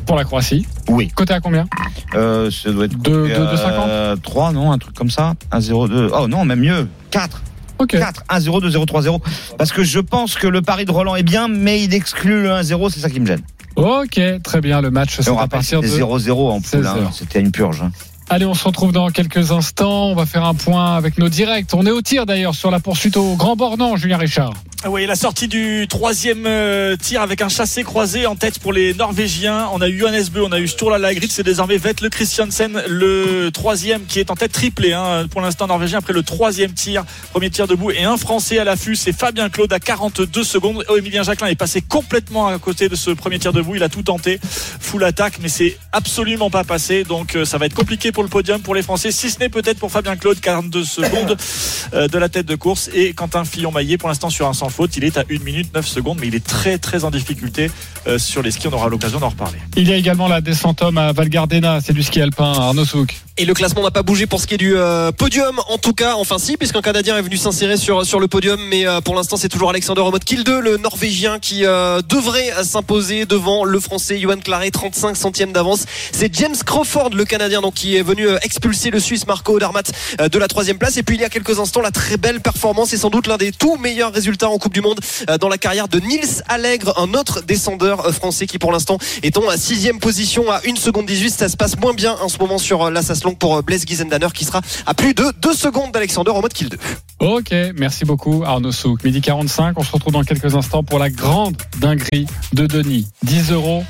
Pour 0.05 0.15
la 0.15 0.23
Croatie? 0.23 0.65
Oui. 0.87 1.09
Côté 1.09 1.33
à 1.33 1.39
combien? 1.39 1.67
Euh, 2.15 2.49
ça 2.49 2.71
doit 2.71 2.85
être. 2.85 2.97
De- 2.99 3.11
de- 3.11 3.51
de 3.51 3.55
50 3.55 4.21
3, 4.23 4.51
non, 4.51 4.71
un 4.71 4.77
truc 4.79 4.95
comme 4.95 5.11
ça. 5.11 5.33
1-0, 5.51 5.87
2. 5.89 6.09
Oh 6.17 6.27
non, 6.27 6.43
même 6.45 6.59
mieux. 6.59 6.87
4. 7.11 7.41
Ok. 7.81 7.91
4, 7.91 8.23
1-0, 8.29 8.61
2-0, 8.71 8.85
3-0. 8.85 9.19
Parce 9.57 9.71
que 9.71 9.83
je 9.83 9.99
pense 9.99 10.35
que 10.35 10.47
le 10.47 10.61
pari 10.61 10.85
de 10.85 10.91
Roland 10.91 11.15
est 11.15 11.23
bien, 11.23 11.47
mais 11.47 11.83
il 11.83 11.93
exclut 11.93 12.41
le 12.43 12.49
1-0, 12.49 12.89
c'est 12.91 12.99
ça 12.99 13.09
qui 13.09 13.19
me 13.19 13.25
gêne. 13.25 13.41
Ok, 13.75 14.19
très 14.43 14.61
bien. 14.61 14.81
Le 14.81 14.91
match, 14.91 15.17
c'est 15.21 15.29
à 15.37 15.47
partir 15.47 15.81
de 15.81 15.87
c'était 15.87 16.01
0-0 16.03 16.31
en 16.49 16.59
poule. 16.59 16.65
16 16.65 16.85
hein. 16.85 17.09
C'était 17.13 17.39
une 17.39 17.51
purge. 17.51 17.81
hein. 17.81 17.91
Allez, 18.33 18.45
on 18.45 18.53
se 18.53 18.63
retrouve 18.63 18.93
dans 18.93 19.09
quelques 19.09 19.51
instants. 19.51 20.05
On 20.05 20.15
va 20.15 20.25
faire 20.25 20.45
un 20.45 20.53
point 20.53 20.95
avec 20.95 21.17
nos 21.17 21.27
directs. 21.27 21.67
On 21.73 21.85
est 21.85 21.91
au 21.91 22.01
tir 22.01 22.25
d'ailleurs 22.25 22.55
sur 22.55 22.71
la 22.71 22.79
poursuite 22.79 23.17
au 23.17 23.35
Grand 23.35 23.57
Bornand, 23.57 23.97
Julien 23.97 24.15
Richard. 24.15 24.53
Ah 24.83 24.89
Oui, 24.89 25.05
la 25.05 25.15
sortie 25.15 25.47
du 25.47 25.85
troisième 25.87 26.47
euh, 26.47 26.95
tir 26.95 27.21
avec 27.21 27.43
un 27.43 27.49
chassé 27.49 27.83
croisé 27.83 28.25
en 28.25 28.35
tête 28.35 28.57
pour 28.57 28.73
les 28.73 28.95
Norvégiens. 28.95 29.67
On 29.73 29.81
a 29.81 29.87
eu 29.87 29.99
Johannes 29.99 30.25
Bö, 30.33 30.41
on 30.43 30.51
a 30.51 30.59
eu 30.59 30.67
Sturla 30.67 30.97
Lagrit, 30.97 31.27
c'est 31.29 31.43
désormais 31.43 31.77
Vetle 31.77 32.09
Christiansen, 32.09 32.81
le 32.87 33.51
troisième 33.51 34.05
qui 34.05 34.19
est 34.19 34.31
en 34.31 34.35
tête 34.35 34.53
triplé 34.53 34.93
hein, 34.93 35.27
pour 35.29 35.41
l'instant 35.41 35.67
norvégien 35.67 35.99
après 35.99 36.13
le 36.13 36.23
troisième 36.23 36.73
tir, 36.73 37.03
premier 37.29 37.51
tir 37.51 37.67
debout 37.67 37.91
et 37.91 38.05
un 38.05 38.17
Français 38.17 38.57
à 38.57 38.63
l'affût, 38.63 38.95
c'est 38.95 39.11
Fabien 39.11 39.49
Claude 39.49 39.71
à 39.71 39.79
42 39.79 40.43
secondes. 40.43 40.83
Oh, 40.89 40.97
Emilien 40.97 41.21
Jacquelin 41.21 41.49
est 41.49 41.55
passé 41.55 41.81
complètement 41.81 42.47
à 42.47 42.57
côté 42.57 42.89
de 42.89 42.95
ce 42.95 43.11
premier 43.11 43.37
tir 43.37 43.53
debout, 43.53 43.75
il 43.75 43.83
a 43.83 43.89
tout 43.89 44.01
tenté, 44.01 44.39
full 44.41 45.03
attaque, 45.03 45.35
mais 45.43 45.49
c'est 45.49 45.77
absolument 45.91 46.49
pas 46.49 46.63
passé, 46.63 47.03
donc 47.03 47.35
euh, 47.35 47.45
ça 47.45 47.59
va 47.59 47.67
être 47.67 47.75
compliqué 47.75 48.11
pour 48.11 48.20
le 48.23 48.29
podium 48.29 48.61
pour 48.61 48.75
les 48.75 48.81
Français, 48.81 49.11
si 49.11 49.29
ce 49.29 49.39
n'est 49.39 49.49
peut-être 49.49 49.79
pour 49.79 49.91
Fabien 49.91 50.15
Claude, 50.15 50.39
42 50.39 50.83
secondes 50.83 51.37
euh, 51.93 52.07
de 52.07 52.17
la 52.17 52.29
tête 52.29 52.45
de 52.45 52.55
course 52.55 52.89
et 52.93 53.13
Quentin 53.13 53.45
Fillon-Maillet 53.45 53.97
pour 53.97 54.09
l'instant 54.09 54.29
sur 54.29 54.47
un 54.47 54.53
sans 54.53 54.69
faute, 54.69 54.95
il 54.97 55.03
est 55.03 55.17
à 55.17 55.23
1 55.29 55.43
minute 55.43 55.73
9 55.73 55.87
secondes, 55.87 56.17
mais 56.19 56.27
il 56.27 56.35
est 56.35 56.45
très 56.45 56.77
très 56.77 57.03
en 57.03 57.11
difficulté 57.11 57.69
euh, 58.07 58.17
sur 58.17 58.41
les 58.41 58.51
skis, 58.51 58.67
on 58.67 58.73
aura 58.73 58.89
l'occasion 58.89 59.19
d'en 59.19 59.29
reparler. 59.29 59.59
Il 59.75 59.87
y 59.87 59.93
a 59.93 59.95
également 59.95 60.27
la 60.27 60.41
descente 60.41 60.81
homme 60.81 60.97
à 60.97 61.11
Val 61.11 61.29
Gardena, 61.29 61.79
c'est 61.81 61.93
du 61.93 62.03
ski 62.03 62.21
alpin, 62.21 62.51
Arnaud 62.51 62.85
Souk. 62.85 63.21
Et 63.37 63.45
le 63.45 63.53
classement 63.53 63.81
n'a 63.81 63.91
pas 63.91 64.03
bougé 64.03 64.27
pour 64.27 64.41
ce 64.41 64.47
qui 64.47 64.55
est 64.55 64.57
du 64.57 64.75
euh, 64.75 65.11
podium, 65.13 65.59
en 65.69 65.77
tout 65.77 65.93
cas, 65.93 66.15
enfin 66.15 66.37
si, 66.37 66.57
puisqu'un 66.57 66.81
Canadien 66.81 67.17
est 67.17 67.21
venu 67.21 67.37
s'insérer 67.37 67.77
sur, 67.77 68.05
sur 68.05 68.19
le 68.19 68.27
podium, 68.27 68.59
mais 68.69 68.85
euh, 68.85 68.99
pour 68.99 69.15
l'instant 69.15 69.37
c'est 69.37 69.47
toujours 69.47 69.69
Alexander 69.69 70.01
Omot 70.01 70.19
Kilde, 70.19 70.49
le 70.49 70.75
Norvégien, 70.77 71.39
qui 71.39 71.65
euh, 71.65 72.01
devrait 72.01 72.51
s'imposer 72.63 73.25
devant 73.25 73.63
le 73.63 73.79
Français 73.79 74.19
Johan 74.19 74.37
Claret, 74.37 74.71
35 74.71 75.15
centièmes 75.15 75.53
d'avance. 75.53 75.85
C'est 76.11 76.33
James 76.35 76.55
Crawford, 76.65 77.11
le 77.11 77.23
Canadien, 77.23 77.61
donc 77.61 77.75
qui 77.75 77.95
est 77.95 78.01
venu 78.01 78.27
euh, 78.27 78.37
expulser 78.43 78.89
le 78.89 78.99
Suisse 78.99 79.25
Marco 79.25 79.55
Odermatt 79.55 79.91
euh, 80.19 80.27
de 80.27 80.37
la 80.37 80.49
troisième 80.49 80.77
place. 80.77 80.97
Et 80.97 81.03
puis 81.03 81.15
il 81.15 81.21
y 81.21 81.25
a 81.25 81.29
quelques 81.29 81.57
instants, 81.57 81.81
la 81.81 81.91
très 81.91 82.17
belle 82.17 82.41
performance 82.41 82.91
et 82.91 82.97
sans 82.97 83.09
doute 83.09 83.27
l'un 83.27 83.37
des 83.37 83.53
tout 83.53 83.77
meilleurs 83.77 84.11
résultats 84.11 84.49
en 84.49 84.57
Coupe 84.57 84.73
du 84.73 84.81
Monde 84.81 84.99
dans 85.39 85.47
la 85.47 85.57
carrière 85.57 85.87
de 85.87 85.99
Nils 85.99 86.43
Allègre, 86.49 86.93
un 86.99 87.13
autre 87.13 87.41
descendeur 87.41 88.13
français 88.13 88.45
qui 88.45 88.59
pour 88.59 88.73
l'instant 88.73 88.97
est 89.23 89.37
en 89.37 89.49
sixième 89.57 89.99
position 89.99 90.51
à 90.51 90.61
1 90.67 90.75
seconde 90.75 91.05
18. 91.05 91.31
Ça 91.31 91.49
se 91.49 91.55
passe 91.55 91.77
moins 91.77 91.93
bien 91.93 92.17
en 92.21 92.27
ce 92.27 92.37
moment 92.37 92.57
sur 92.57 92.83
euh, 92.83 92.91
la 93.23 93.29
Longue 93.29 93.37
pour 93.37 93.57
euh, 93.57 93.61
Blaise 93.61 93.85
Gizendaner 93.85 94.27
qui 94.33 94.45
sera 94.45 94.61
à 94.85 94.93
plus 94.93 95.13
de 95.13 95.25
2 95.41 95.53
secondes 95.53 95.91
d'Alexander 95.91 96.31
en 96.31 96.41
mode 96.41 96.53
kill 96.53 96.69
2. 96.69 96.77
Ok, 97.19 97.53
merci 97.77 98.05
beaucoup 98.05 98.43
Arnaud 98.45 98.71
Souk. 98.71 99.03
Midi 99.03 99.21
45, 99.21 99.77
on 99.77 99.83
se 99.83 99.91
retrouve 99.91 100.13
dans 100.13 100.23
quelques 100.23 100.55
instants 100.55 100.83
pour 100.83 100.99
la 100.99 101.09
grande 101.09 101.55
dinguerie 101.79 102.25
de 102.53 102.65
Denis. 102.65 103.07
10 103.23 103.51
euros, 103.51 103.83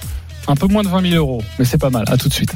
un 0.48 0.56
peu 0.56 0.68
moins 0.68 0.84
de 0.84 0.90
20 0.90 1.10
000 1.10 1.16
euros, 1.16 1.42
mais 1.60 1.66
c'est 1.66 1.78
pas 1.78 1.90
mal. 1.90 2.06
À 2.08 2.18
tout 2.18 2.28
de 2.30 2.34
suite. 2.34 2.52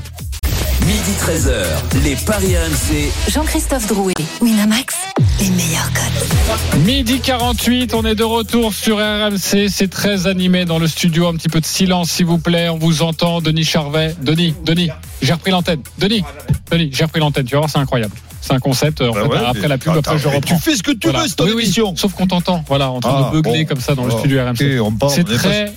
Midi 0.82 1.12
13h, 1.20 2.04
les 2.04 2.16
Paris 2.16 2.56
RMC. 2.56 3.10
Jean-Christophe 3.32 3.88
Drouet, 3.88 4.14
Winamax, 4.42 4.96
les 5.40 5.50
meilleurs 5.50 5.90
codes. 5.94 6.82
Midi 6.86 7.20
48, 7.22 7.94
on 7.96 8.04
est 8.06 8.14
de 8.14 8.24
retour 8.24 8.74
sur 8.74 8.98
RMC. 8.98 9.68
C'est 9.70 9.90
très 9.90 10.28
animé 10.28 10.66
dans 10.66 10.78
le 10.78 10.88
studio. 10.88 11.28
Un 11.28 11.34
petit 11.36 11.50
peu 11.50 11.60
de 11.60 11.66
silence, 11.66 12.12
s'il 12.12 12.26
vous 12.28 12.38
plaît. 12.38 12.70
On 12.70 12.78
vous 12.78 13.02
entend. 13.02 13.42
Denis 13.42 13.64
Charvet. 13.64 14.16
Denis, 14.22 14.54
Denis, 14.64 14.90
j'ai 15.24 15.34
repris 15.34 15.50
l'antenne. 15.52 15.82
Denis, 15.98 16.24
Denis, 16.70 16.90
j'ai 16.94 17.06
repris 17.06 17.20
l'antenne. 17.20 17.46
Tu 17.46 17.54
vas 17.56 17.60
voir, 17.62 17.70
c'est 17.72 17.80
incroyable. 17.80 18.14
C'est 18.42 18.54
un 18.54 18.60
concept. 18.60 19.02
En 19.02 19.12
Bah 19.12 19.22
fait, 19.24 19.28
ouais, 19.30 19.38
après 19.48 19.68
la 19.68 19.78
pub, 19.80 19.94
Attends, 19.94 20.12
après 20.12 20.20
je 20.20 20.28
reprends. 20.28 20.56
tu 20.56 20.62
fais 20.62 20.76
ce 20.76 20.84
que 20.84 20.92
tu 20.92 21.08
Voilà. 21.08 21.24
veux, 21.24 21.28
c'est 21.30 21.36
ton 21.36 21.46
Oui, 21.46 21.54
oui, 21.56 21.64
émission. 21.64 21.96
Sauf 21.96 22.14
qu'on 22.14 22.28
t'entend. 22.28 22.64
Voilà, 22.68 22.92
en 22.92 23.00
train 23.00 23.24
Ah, 23.26 23.30
de 23.34 23.42
beugler 23.42 23.64
bon. 23.64 23.70
comme 23.70 23.80
ça 23.82 23.96
dans 23.96 24.04
le 24.04 24.10
Alors, 24.10 24.20
studio 24.20 24.40
RMC. 24.46 24.78
ok, 24.80 24.86
on 24.86 24.92
parle, 24.92 25.12
C'est 25.12 25.24
très 25.24 25.74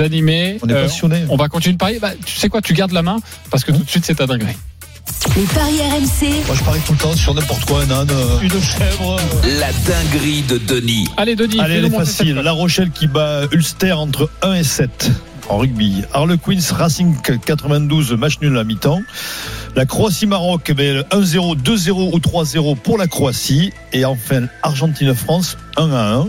animé. 0.00 0.58
On 0.62 0.68
est 0.68 0.72
Euh, 0.72 0.82
passionné. 0.84 1.24
on 1.28 1.36
va 1.36 1.48
continuer 1.48 1.74
de 1.74 1.78
parier. 1.78 1.98
Bah, 1.98 2.12
tu 2.24 2.36
sais 2.36 2.48
quoi, 2.48 2.60
tu 2.62 2.72
gardes 2.74 2.92
la 2.92 3.02
main 3.02 3.18
parce 3.50 3.64
que 3.64 3.72
tout 3.72 3.82
de 3.82 3.88
suite, 3.90 4.04
c'est 4.04 4.14
ta 4.16 4.26
dinguerie. 4.26 4.56
Les 5.36 5.42
paris 5.42 5.78
RMC, 5.80 6.46
Moi, 6.46 6.56
je 6.58 6.64
parie 6.64 6.80
tout 6.86 6.92
le 6.92 6.98
temps 6.98 7.14
sur 7.14 7.34
n'importe 7.34 7.64
quoi, 7.66 7.82
un 7.82 7.90
âne, 7.90 8.08
euh, 8.10 8.40
une 8.40 8.50
chèvre. 8.62 9.18
euh. 9.18 9.58
La 9.60 9.70
dinguerie 9.72 10.42
de 10.42 10.58
Denis. 10.58 11.08
Allez, 11.16 11.36
Denis, 11.36 11.60
Allez, 11.60 11.74
elle 11.76 11.84
est 11.86 11.90
facile. 11.90 12.34
La 12.36 12.52
Rochelle 12.52 12.90
qui 12.90 13.06
bat 13.06 13.42
Ulster 13.52 13.92
entre 13.92 14.30
1 14.42 14.54
et 14.54 14.64
7 14.64 15.10
en 15.50 15.58
rugby. 15.58 16.02
Harlequins 16.14 16.58
Racing 16.74 17.14
92, 17.20 18.12
match 18.12 18.38
nul 18.40 18.56
à 18.58 18.64
mi-temps. 18.64 19.00
La 19.76 19.84
Croatie-Maroc, 19.86 20.72
ben, 20.72 21.04
1-0, 21.10 21.56
2-0 21.56 22.10
ou 22.14 22.18
3-0 22.18 22.76
pour 22.76 22.96
la 22.96 23.06
Croatie. 23.06 23.72
Et 23.92 24.04
enfin, 24.04 24.44
Argentine-France, 24.62 25.58
1 25.76 25.90
à 25.92 26.14
1. 26.14 26.28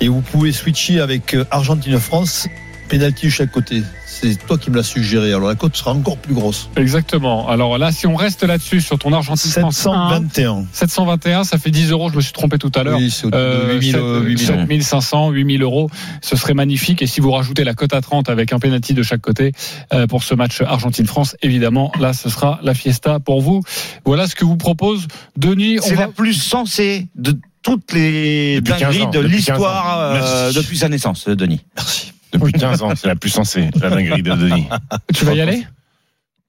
Et 0.00 0.08
vous 0.08 0.20
pouvez 0.22 0.50
switcher 0.52 1.00
avec 1.00 1.36
Argentine-France, 1.50 2.48
pénalty 2.92 3.26
de 3.26 3.30
chaque 3.32 3.50
côté. 3.50 3.82
C'est 4.06 4.36
toi 4.46 4.56
qui 4.58 4.70
me 4.70 4.76
l'as 4.76 4.82
suggéré. 4.82 5.32
Alors 5.32 5.48
la 5.48 5.54
cote 5.54 5.76
sera 5.76 5.92
encore 5.92 6.16
plus 6.18 6.34
grosse. 6.34 6.68
Exactement. 6.76 7.48
Alors 7.48 7.76
là, 7.78 7.90
si 7.90 8.06
on 8.06 8.14
reste 8.14 8.44
là-dessus 8.44 8.80
sur 8.80 8.98
ton 8.98 9.12
Argentine 9.12 9.50
France 9.50 9.80
1, 9.86 10.10
721. 10.20 10.66
721, 10.72 11.44
ça 11.44 11.58
fait 11.58 11.70
10 11.70 11.90
euros. 11.90 12.10
Je 12.10 12.16
me 12.16 12.20
suis 12.20 12.32
trompé 12.32 12.58
tout 12.58 12.70
à 12.74 12.82
l'heure. 12.84 12.98
Oui, 12.98 13.10
c'est 13.10 13.26
autour 13.26 13.40
de 13.40 13.44
Euh, 13.44 13.72
8000 13.74 13.92
sept- 13.92 14.00
euh, 14.00 14.20
8000 14.22 14.50
euros. 14.50 14.58
7500, 14.60 15.30
8000 15.30 15.62
euros. 15.62 15.90
Ce 16.20 16.36
serait 16.36 16.54
magnifique. 16.54 17.02
Et 17.02 17.06
si 17.06 17.20
vous 17.20 17.32
rajoutez 17.32 17.64
la 17.64 17.74
cote 17.74 17.94
à 17.94 18.00
30 18.00 18.28
avec 18.28 18.52
un 18.52 18.58
penalty 18.58 18.94
de 18.94 19.02
chaque 19.02 19.22
côté 19.22 19.52
euh, 19.92 20.06
pour 20.06 20.22
ce 20.22 20.34
match 20.34 20.60
Argentine-France, 20.60 21.36
évidemment, 21.42 21.90
là, 21.98 22.12
ce 22.12 22.28
sera 22.28 22.60
la 22.62 22.74
fiesta 22.74 23.18
pour 23.18 23.40
vous. 23.40 23.62
Voilà 24.04 24.26
ce 24.28 24.34
que 24.34 24.44
vous 24.44 24.56
propose 24.56 25.08
Denis. 25.36 25.78
C'est 25.82 25.94
va... 25.94 26.02
la 26.02 26.08
plus 26.08 26.34
sensée 26.34 27.08
de 27.16 27.36
toutes 27.62 27.92
les 27.92 28.56
Depuis 28.60 28.72
15 28.72 28.80
dingueries 28.80 28.98
de 29.06 29.22
depuis 29.22 29.22
15 29.22 29.30
l'histoire 29.36 29.98
euh, 30.00 30.52
depuis 30.52 30.76
sa 30.78 30.88
naissance, 30.88 31.26
Denis. 31.28 31.60
Merci. 31.76 32.11
Depuis 32.32 32.52
15 32.52 32.82
ans, 32.82 32.92
c'est 32.96 33.08
la 33.08 33.16
plus 33.16 33.30
sensée, 33.30 33.68
la 33.80 33.90
dinguerie 33.90 34.22
de 34.22 34.32
Denis. 34.32 34.66
Tu 35.14 35.24
vas 35.24 35.34
y 35.34 35.40
aller? 35.40 35.66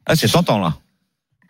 Ah, 0.05 0.15
c'est 0.15 0.27
tentant 0.29 0.59
là. 0.59 0.75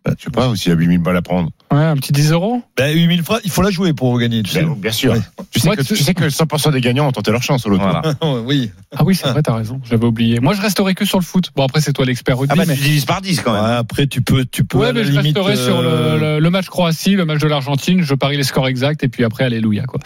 Bah, 0.06 0.12
Je 0.20 0.26
sais 0.26 0.30
pas, 0.32 0.50
aussi, 0.50 0.66
il 0.68 0.70
y 0.70 0.72
a 0.74 0.76
8000 0.78 1.00
balles 1.00 1.16
à 1.16 1.22
prendre. 1.22 1.50
Ouais, 1.72 1.80
un 1.80 1.96
petit 1.96 2.12
10 2.12 2.34
euros? 2.34 2.62
Ben, 2.76 2.94
8000 2.94 3.24
francs, 3.24 3.40
il 3.46 3.50
faut 3.50 3.62
la 3.62 3.70
jouer 3.72 3.94
pour 3.94 4.20
gagner. 4.20 4.44
Tu 4.44 4.52
sais. 4.52 4.66
Bien, 4.66 4.92
sûr. 4.92 5.14
Ouais. 5.14 5.20
Tu 5.50 5.62
sais, 5.62 5.70
que, 5.70 5.82
tu- 5.82 5.94
tu 5.94 6.04
sais 6.04 6.14
que 6.14 6.26
100% 6.30 6.72
des 6.74 6.82
gagnants 6.82 7.08
ont 7.08 7.12
tenté 7.14 7.32
leur 7.32 7.42
chance 7.42 7.66
au 7.66 7.70
loto. 7.70 7.84
Voilà. 7.86 8.02
oui. 8.46 8.70
Ah 8.98 9.06
oui, 9.06 9.16
c'est 9.16 9.30
vrai, 9.30 9.42
t'as 9.42 9.56
raison. 9.56 9.80
J'avais 9.90 10.06
oublié. 10.06 10.42
Moi, 10.42 10.56
je 10.56 10.62
resterai 10.62 10.94
que 10.94 11.06
sur 11.06 11.20
le 11.20 11.24
foot. 11.24 11.52
Bon, 11.56 11.64
après, 11.64 11.80
c'est 11.80 11.94
toi 11.94 12.04
l'expert 12.06 12.38
rugby. 12.38 12.52
Ah 12.54 12.58
bah 12.58 12.66
mais... 12.68 12.76
tu 12.76 12.82
divises 12.82 13.06
par 13.06 13.22
10 13.22 13.40
quand 13.42 13.54
même. 13.54 13.64
Ouais, 13.64 13.76
après, 13.78 14.06
tu 14.08 14.22
peux, 14.22 14.44
tu 14.44 14.66
peux 14.66 14.78
Ouais, 14.80 14.92
mais 14.92 15.06
je 15.06 15.12
limite. 15.12 15.38
resterai 15.38 15.56
sur 15.56 15.82
le, 15.82 15.88
euh, 15.88 16.18
le- 16.36 16.40
le 16.42 16.50
match 16.50 16.66
Croatie, 16.68 17.16
le 17.16 17.24
match 17.24 17.40
de 17.40 17.48
l'Argentine. 17.48 18.02
Je 18.02 18.14
parie 18.14 18.36
les 18.36 18.44
scores 18.44 18.68
exacts 18.68 19.06
et 19.06 19.08
puis 19.08 19.24
après, 19.24 19.46
alléluia, 19.46 19.86
quoi. 19.86 20.02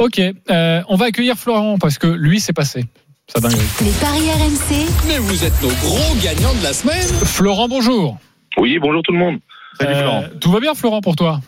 Ok, 0.00 0.18
euh, 0.50 0.82
on 0.88 0.96
va 0.96 1.06
accueillir 1.06 1.36
Florent 1.36 1.78
parce 1.78 1.98
que 1.98 2.08
lui, 2.08 2.40
c'est 2.40 2.52
passé. 2.52 2.86
Ça 3.32 3.40
dingue. 3.40 3.52
les 3.82 3.90
paris 4.00 4.30
RMC, 4.30 4.86
Mais 5.06 5.18
vous 5.18 5.44
êtes 5.44 5.60
nos 5.62 5.68
gros 5.68 6.14
gagnants 6.22 6.54
de 6.54 6.62
la 6.62 6.72
semaine. 6.72 7.06
Florent, 7.24 7.68
bonjour. 7.68 8.16
Oui, 8.56 8.78
bonjour 8.78 9.02
tout 9.02 9.12
le 9.12 9.18
monde. 9.18 9.38
Salut 9.78 9.92
Euh, 9.94 10.00
Florent. 10.00 10.24
tout 10.40 10.50
va 10.50 10.60
bien, 10.60 10.74
Florent, 10.74 11.00
pour 11.02 11.14
toi? 11.14 11.40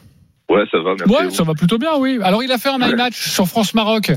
Ouais, 0.51 0.65
ça 0.71 0.79
va, 0.81 0.95
merci. 0.99 1.13
Ouais, 1.15 1.31
ça 1.31 1.43
va 1.43 1.55
plutôt 1.55 1.79
bien, 1.79 1.97
oui. 1.97 2.19
Alors, 2.23 2.43
il 2.43 2.53
a 2.53 2.59
fait 2.59 2.69
un 2.69 2.77
my 2.79 2.85
Ouais. 2.91 2.97
match 2.97 3.31
sur 3.31 3.47
France-Maroc, 3.47 4.11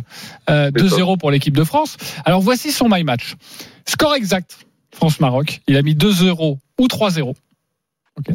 euh, 0.49 0.71
C'est 0.75 0.81
2-0 0.83 1.17
pour 1.17 1.31
l'équipe 1.31 1.55
de 1.55 1.63
France. 1.63 1.95
Alors, 2.25 2.41
voici 2.41 2.71
son 2.71 2.89
my 2.89 3.03
match. 3.03 3.35
Score 3.87 4.15
exact, 4.15 4.57
France-Maroc. 4.93 5.61
Il 5.67 5.77
a 5.77 5.81
mis 5.83 5.95
2-0 5.95 6.57
ou 6.79 6.87
3-0. 6.87 7.33
Ok. 8.17 8.25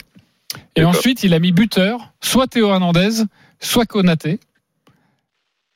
Et 0.77 0.85
ensuite, 0.85 1.23
il 1.25 1.35
a 1.35 1.39
mis 1.39 1.53
buteur, 1.53 2.13
soit 2.23 2.47
Théo 2.47 2.71
Hernandez, 2.71 3.25
soit 3.61 3.85
Konaté. 3.85 4.39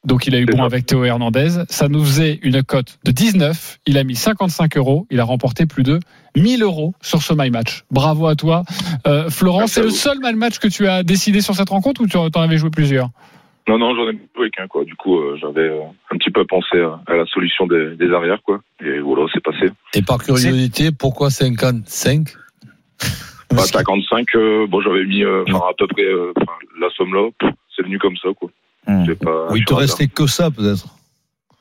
Donc, 0.05 0.27
il 0.27 0.35
a 0.35 0.41
eu 0.41 0.47
bon 0.47 0.59
ça. 0.59 0.65
avec 0.65 0.87
Théo 0.87 1.05
Hernandez. 1.05 1.65
Ça 1.69 1.89
nous 1.89 2.05
faisait 2.05 2.41
une 2.43 2.63
cote 2.63 2.99
de 3.05 3.13
19. 3.13 3.79
Il 3.87 3.99
a 3.99 4.05
mis 4.05 4.17
55 4.17 4.77
euros. 4.77 5.07
Il 5.11 5.21
a 5.21 5.25
remporté 5.25 5.67
plus 5.67 5.83
de 5.83 6.01
1000 6.37 6.63
euros 6.63 6.95
sur 7.01 7.23
ce 7.23 7.33
my 7.37 7.51
match. 7.51 7.85
Bravo 7.91 8.27
à 8.27 8.35
toi. 8.35 8.65
Euh, 9.07 9.31
Florent, 9.31 9.67
c'est 9.67 9.83
le 9.83 9.91
seul 9.91 10.19
my 10.23 10.35
match 10.35 10.59
que 10.59 10.69
tu 10.69 10.89
as 10.89 11.03
décidé 11.03 11.41
sur 11.41 11.55
cette 11.55 11.69
rencontre 11.69 12.01
ou 12.01 12.07
tu 12.07 12.17
en 12.17 12.29
avais 12.29 12.59
joué 12.59 12.71
plusieurs? 12.71 13.11
Non, 13.69 13.79
non, 13.79 13.95
j'en 13.95 14.09
ai 14.11 14.19
joué 14.35 14.51
qu'un, 14.51 14.67
quoi. 14.67 14.85
Du 14.85 14.97
coup, 14.97 15.19
euh, 15.19 15.39
j'avais 15.41 15.69
euh, 15.69 15.83
un 16.11 16.17
petit 16.17 16.31
peu 16.31 16.45
pensé 16.47 16.81
à, 16.81 17.01
à 17.07 17.15
la 17.15 17.27
solution 17.27 17.69
des, 17.69 17.95
des 17.95 18.13
arrières, 18.13 18.43
quoi. 18.45 18.61
Et 18.85 18.99
voilà, 18.99 19.27
c'est 19.33 19.43
passé. 19.43 19.71
Et 19.95 20.03
par 20.03 20.19
curiosité, 20.19 20.91
pourquoi 20.91 21.31
55 21.31 22.27
Bah, 23.53 23.63
55, 23.63 24.27
euh, 24.35 24.67
bon, 24.67 24.81
j'avais 24.81 25.05
mis 25.05 25.23
euh, 25.23 25.45
à 25.47 25.73
peu 25.77 25.87
près 25.87 26.05
euh, 26.05 26.33
la 26.81 26.89
somme 26.97 27.15
là. 27.15 27.29
C'est 27.77 27.83
venu 27.83 27.99
comme 27.99 28.17
ça, 28.17 28.31
quoi. 28.35 28.51
J'ai 29.07 29.15
pas, 29.15 29.49
Oui, 29.51 29.61
il 29.61 29.65
te 29.65 29.75
restait 29.75 30.09
que 30.09 30.27
ça, 30.27 30.51
peut-être. 30.51 30.87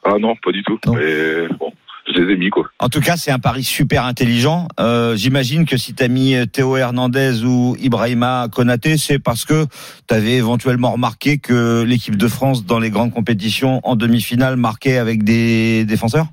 Ah 0.04 0.16
non, 0.20 0.36
pas 0.44 0.52
du 0.52 0.64
tout. 0.64 0.80
Non. 0.88 0.96
Mais 0.96 1.48
bon, 1.60 1.72
je 2.08 2.20
les 2.20 2.34
ai 2.34 2.38
mis 2.38 2.50
quoi. 2.50 2.66
En 2.80 2.90
tout 2.90 3.02
cas, 3.02 3.16
c'est 3.18 3.30
un 3.32 3.38
pari 3.38 3.64
super 3.64 4.06
intelligent. 4.06 4.68
Euh, 4.80 5.16
J'imagine 5.16 5.66
que 5.66 5.78
si 5.78 5.94
tu 5.94 6.04
as 6.04 6.08
mis 6.08 6.36
Théo 6.52 6.76
Hernandez 6.78 7.44
ou 7.46 7.76
Ibrahima 7.80 8.48
Konaté, 8.52 8.98
c'est 8.98 9.20
parce 9.20 9.46
que 9.46 9.66
tu 10.08 10.14
avais 10.16 10.34
éventuellement 10.34 10.92
remarqué 10.92 11.38
que 11.38 11.84
l'équipe 11.84 12.16
de 12.16 12.28
France 12.28 12.66
dans 12.66 12.80
les 12.80 12.90
grandes 12.90 13.14
compétitions 13.14 13.80
en 13.84 13.96
demi-finale 13.96 14.56
marquait 14.58 14.98
avec 14.98 15.24
des 15.24 15.86
défenseurs? 15.86 16.26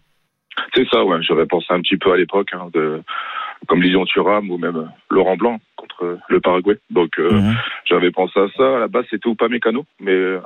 C'est 0.74 0.88
ça, 0.90 1.04
ouais. 1.04 1.18
J'avais 1.22 1.46
pensé 1.46 1.66
un 1.70 1.80
petit 1.80 1.96
peu 1.98 2.12
à 2.12 2.16
l'époque, 2.16 2.48
hein, 2.52 2.68
de 2.72 3.02
comme 3.66 3.82
Lilian 3.82 4.04
Thuram 4.04 4.50
ou 4.50 4.58
même 4.58 4.90
Laurent 5.10 5.36
Blanc 5.36 5.58
contre 5.76 6.18
le 6.28 6.40
Paraguay. 6.40 6.78
Donc 6.90 7.18
euh, 7.18 7.32
Mhm. 7.40 7.54
j'avais 7.84 8.10
pensé 8.10 8.38
à 8.38 8.46
ça. 8.56 8.76
À 8.76 8.78
la 8.80 8.88
base, 8.88 9.04
c'était 9.10 9.34
pas 9.34 9.48
Mécano, 9.48 9.84
mais 10.00 10.12
euh, 10.12 10.40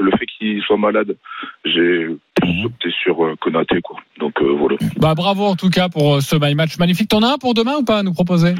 le 0.00 0.10
fait 0.12 0.26
qu'il 0.26 0.60
soit 0.62 0.76
malade, 0.76 1.16
j'ai 1.64 2.06
Mhm. 2.44 2.66
opté 2.66 2.90
sur 2.90 3.24
euh, 3.24 3.36
Konaté 3.40 3.80
quoi. 3.82 3.96
Donc 4.18 4.40
voilà. 4.40 4.76
Bah 4.98 5.14
bravo 5.14 5.44
en 5.44 5.56
tout 5.56 5.70
cas 5.70 5.88
pour 5.88 6.20
ce 6.22 6.36
My 6.36 6.54
Match 6.54 6.78
magnifique. 6.78 7.08
T'en 7.08 7.22
as 7.22 7.34
un 7.34 7.38
pour 7.38 7.54
demain 7.54 7.76
ou 7.80 7.84
pas 7.84 7.98
à 7.98 8.02
nous 8.02 8.12
proposer? 8.14 8.54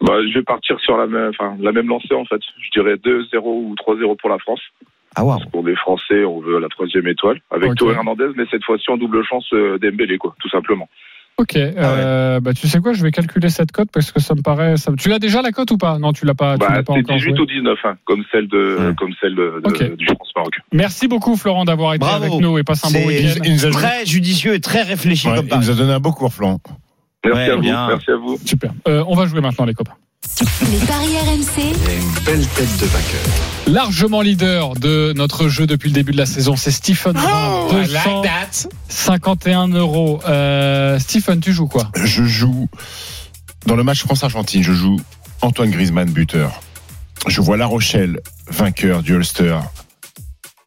Bah, 0.00 0.14
je 0.26 0.32
vais 0.38 0.44
partir 0.44 0.78
sur 0.78 0.96
la 0.96 1.06
même, 1.08 1.30
enfin, 1.30 1.56
la 1.60 1.72
même 1.72 1.88
lancée 1.88 2.14
en 2.14 2.24
fait. 2.24 2.40
Je 2.62 2.70
dirais 2.70 2.94
2-0 2.96 3.40
ou 3.44 3.74
3-0 3.74 4.16
pour 4.16 4.30
la 4.30 4.38
France. 4.38 4.60
Ah 5.16 5.24
wow. 5.24 5.38
Pour 5.50 5.64
des 5.64 5.74
Français, 5.74 6.24
on 6.24 6.38
veut 6.40 6.60
la 6.60 6.68
troisième 6.68 7.08
étoile 7.08 7.40
avec 7.50 7.72
Ok. 7.72 7.78
Théo 7.78 7.90
Hernandez, 7.90 8.28
mais 8.36 8.44
cette 8.50 8.62
fois-ci 8.62 8.88
en 8.90 8.96
double 8.96 9.24
chance 9.24 9.48
Dembélé 9.52 10.16
quoi, 10.18 10.36
tout 10.38 10.48
simplement. 10.48 10.88
Ok, 11.40 11.54
euh, 11.56 12.40
bah 12.40 12.52
tu 12.52 12.66
sais 12.66 12.80
quoi, 12.80 12.92
je 12.94 13.02
vais 13.02 13.12
calculer 13.12 13.48
cette 13.48 13.70
cote 13.70 13.88
parce 13.92 14.10
que 14.10 14.20
ça 14.20 14.34
me 14.34 14.42
paraît. 14.42 14.76
Ça... 14.76 14.90
Tu 14.98 15.08
l'as 15.08 15.20
déjà 15.20 15.40
la 15.40 15.52
cote 15.52 15.70
ou 15.70 15.78
pas? 15.78 15.96
Non, 15.98 16.12
tu 16.12 16.26
l'as 16.26 16.34
pas. 16.34 16.54
tu 16.54 16.58
Bah, 16.66 16.66
l'as 16.74 16.82
pas 16.82 16.94
c'est 16.94 16.98
encore 17.00 17.16
18 17.16 17.30
joué. 17.36 17.40
ou 17.40 17.46
19, 17.46 17.78
hein, 17.84 17.94
comme 18.06 18.24
celle 18.32 18.48
de, 18.48 18.92
comme 18.98 19.12
celle 19.20 19.36
de, 19.36 19.60
de- 19.64 19.68
Ok. 19.70 19.96
du 19.96 20.04
France 20.06 20.32
Maroc. 20.34 20.54
Merci 20.72 21.06
beaucoup 21.06 21.36
Florent 21.36 21.64
d'avoir 21.64 21.94
été 21.94 22.00
Bravo. 22.00 22.24
avec 22.24 22.40
nous 22.40 22.58
et 22.58 22.64
passe 22.64 22.84
un 22.84 22.90
bon 22.90 23.06
week-end. 23.06 23.70
Très 23.70 24.04
judicieux 24.04 24.54
et 24.54 24.60
très 24.60 24.82
réfléchi 24.82 25.28
Ouais, 25.28 25.36
comme 25.36 25.46
il 25.48 25.56
nous 25.58 25.70
a 25.70 25.74
donné 25.74 25.92
un 25.92 26.00
beau 26.00 26.10
cours, 26.10 26.32
Flan. 26.32 26.58
Merci 27.24 27.38
Ouais, 27.38 27.50
à 27.50 27.54
vous, 27.56 27.60
bien. 27.62 27.88
merci 27.88 28.10
à 28.10 28.16
vous. 28.16 28.38
Super. 28.44 28.72
Euh, 28.86 29.04
on 29.08 29.14
va 29.14 29.26
jouer 29.26 29.40
maintenant 29.40 29.64
les 29.64 29.74
copains. 29.74 29.94
Les 30.70 30.78
paris 30.86 31.16
RMC. 31.16 31.58
Il 31.58 31.64
y 31.64 31.90
a 31.90 31.94
une 31.94 32.12
belle 32.24 32.46
tête 32.48 32.76
de 32.80 32.86
vainqueur. 32.86 33.20
Largement 33.66 34.20
leader 34.20 34.74
de 34.74 35.12
notre 35.16 35.48
jeu 35.48 35.66
depuis 35.66 35.88
le 35.88 35.94
début 35.94 36.12
de 36.12 36.16
la 36.16 36.26
saison, 36.26 36.54
c'est 36.56 36.70
Stephen 36.70 37.12
Brun. 37.14 37.68
251 37.70 39.68
euros. 39.68 40.20
Euh, 40.28 40.98
Stephen, 40.98 41.40
tu 41.40 41.52
joues 41.52 41.66
quoi? 41.68 41.90
Je 42.02 42.24
joue 42.24 42.68
dans 43.66 43.76
le 43.76 43.82
match 43.84 44.00
France-Argentine. 44.04 44.62
Je 44.62 44.72
joue 44.72 44.98
Antoine 45.42 45.70
Griezmann 45.70 46.10
buteur. 46.10 46.60
Je 47.26 47.40
vois 47.40 47.56
La 47.56 47.66
Rochelle 47.66 48.20
vainqueur 48.48 49.02
du 49.02 49.14
Ulster 49.14 49.58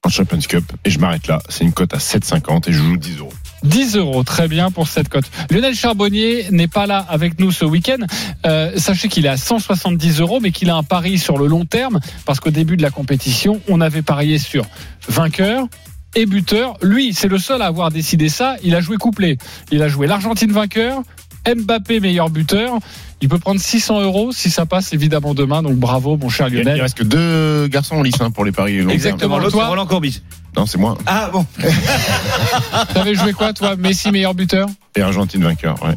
en 0.03 0.09
Champions 0.09 0.39
Cup 0.39 0.65
et 0.85 0.89
je 0.89 0.99
m'arrête 0.99 1.27
là. 1.27 1.39
C'est 1.49 1.63
une 1.63 1.73
cote 1.73 1.93
à 1.93 1.97
7,50 1.97 2.69
et 2.69 2.73
je 2.73 2.77
joue 2.79 2.97
10 2.97 3.19
euros. 3.19 3.33
10 3.63 3.97
euros, 3.97 4.23
très 4.23 4.47
bien 4.47 4.71
pour 4.71 4.87
cette 4.87 5.09
cote. 5.09 5.25
Lionel 5.49 5.75
Charbonnier 5.75 6.47
n'est 6.51 6.67
pas 6.67 6.87
là 6.87 7.05
avec 7.09 7.39
nous 7.39 7.51
ce 7.51 7.65
week-end. 7.65 8.05
Euh, 8.45 8.71
sachez 8.77 9.07
qu'il 9.07 9.25
est 9.25 9.29
à 9.29 9.37
170 9.37 10.19
euros, 10.19 10.39
mais 10.41 10.51
qu'il 10.51 10.69
a 10.69 10.75
un 10.75 10.83
pari 10.83 11.17
sur 11.19 11.37
le 11.37 11.47
long 11.47 11.65
terme, 11.65 11.99
parce 12.25 12.39
qu'au 12.39 12.51
début 12.51 12.77
de 12.77 12.81
la 12.81 12.89
compétition, 12.89 13.61
on 13.67 13.81
avait 13.81 14.01
parié 14.01 14.37
sur 14.37 14.65
vainqueur 15.07 15.67
et 16.15 16.25
buteur. 16.25 16.77
Lui, 16.81 17.13
c'est 17.13 17.27
le 17.27 17.37
seul 17.37 17.61
à 17.61 17.67
avoir 17.67 17.91
décidé 17.91 18.29
ça. 18.29 18.55
Il 18.63 18.75
a 18.75 18.81
joué 18.81 18.97
couplé. 18.97 19.37
Il 19.71 19.81
a 19.81 19.87
joué 19.87 20.07
l'Argentine 20.07 20.51
vainqueur, 20.51 21.03
Mbappé 21.47 21.99
meilleur 21.99 22.29
buteur. 22.29 22.77
Il 23.21 23.29
peut 23.29 23.37
prendre 23.39 23.59
600 23.61 24.01
euros 24.01 24.31
si 24.31 24.49
ça 24.49 24.65
passe 24.65 24.93
évidemment 24.93 25.33
demain. 25.33 25.61
Donc 25.61 25.75
bravo, 25.75 26.17
mon 26.17 26.29
cher 26.29 26.47
Il 26.47 26.55
il 26.55 26.59
Lionel. 26.63 26.81
reste 26.81 26.97
que 26.97 27.03
deux 27.03 27.67
garçons 27.67 27.97
en 27.97 28.01
lice 28.01 28.19
hein, 28.19 28.31
pour 28.31 28.45
les 28.45 28.51
paris. 28.51 28.79
Exactement. 28.89 29.37
L'autre, 29.37 29.51
Toi 29.51 29.63
c'est 29.63 29.69
Roland 29.69 29.85
Courbis. 29.85 30.21
Non, 30.57 30.65
c'est 30.65 30.77
moi. 30.79 30.97
Ah 31.05 31.29
bon 31.31 31.45
T'avais 32.93 33.15
joué 33.15 33.33
quoi, 33.33 33.53
toi? 33.53 33.75
Messi 33.77 34.11
meilleur 34.11 34.33
buteur? 34.33 34.67
Et 34.95 35.01
Argentine 35.01 35.43
vainqueur, 35.43 35.81
ouais. 35.83 35.95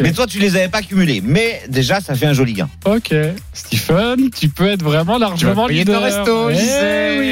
Mais 0.00 0.12
toi, 0.12 0.26
tu 0.26 0.38
les 0.38 0.56
avais 0.56 0.68
pas 0.68 0.82
cumulés. 0.82 1.22
Mais 1.24 1.62
déjà, 1.68 2.00
ça 2.00 2.14
fait 2.14 2.26
un 2.26 2.32
joli 2.32 2.52
gain. 2.52 2.68
Ok, 2.84 3.14
Stephen, 3.52 4.30
tu 4.30 4.48
peux 4.48 4.68
être 4.68 4.82
vraiment 4.82 5.18
largement 5.18 5.66
payer 5.66 5.80
leader. 5.84 6.02
resto, 6.02 6.50
Eh 6.50 6.54
je 6.54 6.60
sais. 6.60 7.18
oui. 7.18 7.28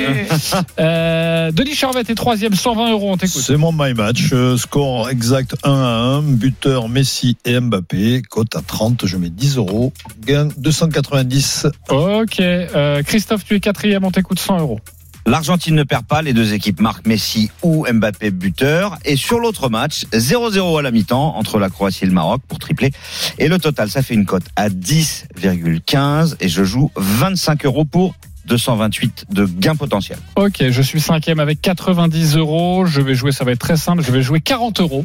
Euh, 0.81 1.51
Denis 1.53 1.75
Charvet 1.75 2.01
est 2.09 2.15
troisième, 2.15 2.55
120 2.55 2.93
euros, 2.93 3.13
on 3.13 3.17
t'écoute. 3.17 3.43
C'est 3.43 3.57
mon 3.57 3.73
my 3.73 3.95
match. 3.95 4.31
Euh, 4.33 4.57
Score 4.57 5.11
exact 5.11 5.55
1 5.63 5.71
à 5.73 5.75
1. 5.75 6.23
Buteur 6.23 6.89
Messi 6.89 7.37
et 7.45 7.59
Mbappé. 7.61 8.23
Cote 8.29 8.57
à 8.57 8.63
30. 8.63 9.07
Je 9.07 9.17
mets 9.17 9.31
10 9.31 9.57
euros. 9.57 9.93
Gain 10.27 10.49
290. 10.57 11.67
Ok, 11.91 12.41
euh, 12.41 13.03
Christophe, 13.03 13.45
tu 13.45 13.55
es 13.57 13.61
quatrième, 13.61 14.05
on 14.05 14.11
t'écoute 14.11 14.39
100 14.41 14.59
euros. 14.61 14.81
L'Argentine 15.27 15.75
ne 15.75 15.83
perd 15.83 16.07
pas, 16.07 16.23
les 16.23 16.33
deux 16.33 16.55
équipes 16.55 16.81
marquent 16.81 17.07
Messi 17.07 17.51
ou 17.63 17.87
Mbappé 17.91 18.31
buteur. 18.31 18.99
Et 19.05 19.17
sur 19.17 19.39
l'autre 19.39 19.69
match, 19.69 20.07
0-0 20.13 20.79
à 20.79 20.83
la 20.83 20.91
mi-temps 20.91 21.37
entre 21.37 21.59
la 21.59 21.69
Croatie 21.69 22.05
et 22.05 22.07
le 22.07 22.13
Maroc 22.13 22.41
pour 22.49 22.59
tripler. 22.59 22.91
Et 23.39 23.49
le 23.49 23.59
total, 23.59 23.91
ça 23.91 24.03
fait 24.03 24.15
une 24.15 24.27
cote 24.27 24.45
à 24.57 24.69
10,15 24.69 26.37
et 26.41 26.49
je 26.49 26.65
joue 26.65 26.91
25 26.97 27.65
euros 27.67 27.85
pour 27.85 28.15
228 28.47 29.27
de 29.31 29.45
gain 29.45 29.77
potentiel. 29.77 30.19
Ok, 30.37 30.65
je 30.69 30.83
suis 30.83 31.01
cinquième 31.01 31.39
avec 31.39 31.61
90 31.61 32.37
euros. 32.37 32.87
Je 32.87 33.01
vais 33.01 33.15
jouer, 33.15 33.33
ça 33.33 33.45
va 33.45 33.53
être 33.53 33.61
très 33.61 33.77
simple, 33.77 34.03
je 34.03 34.11
vais 34.11 34.23
jouer 34.23 34.41
40 34.41 34.81
euros 34.81 35.05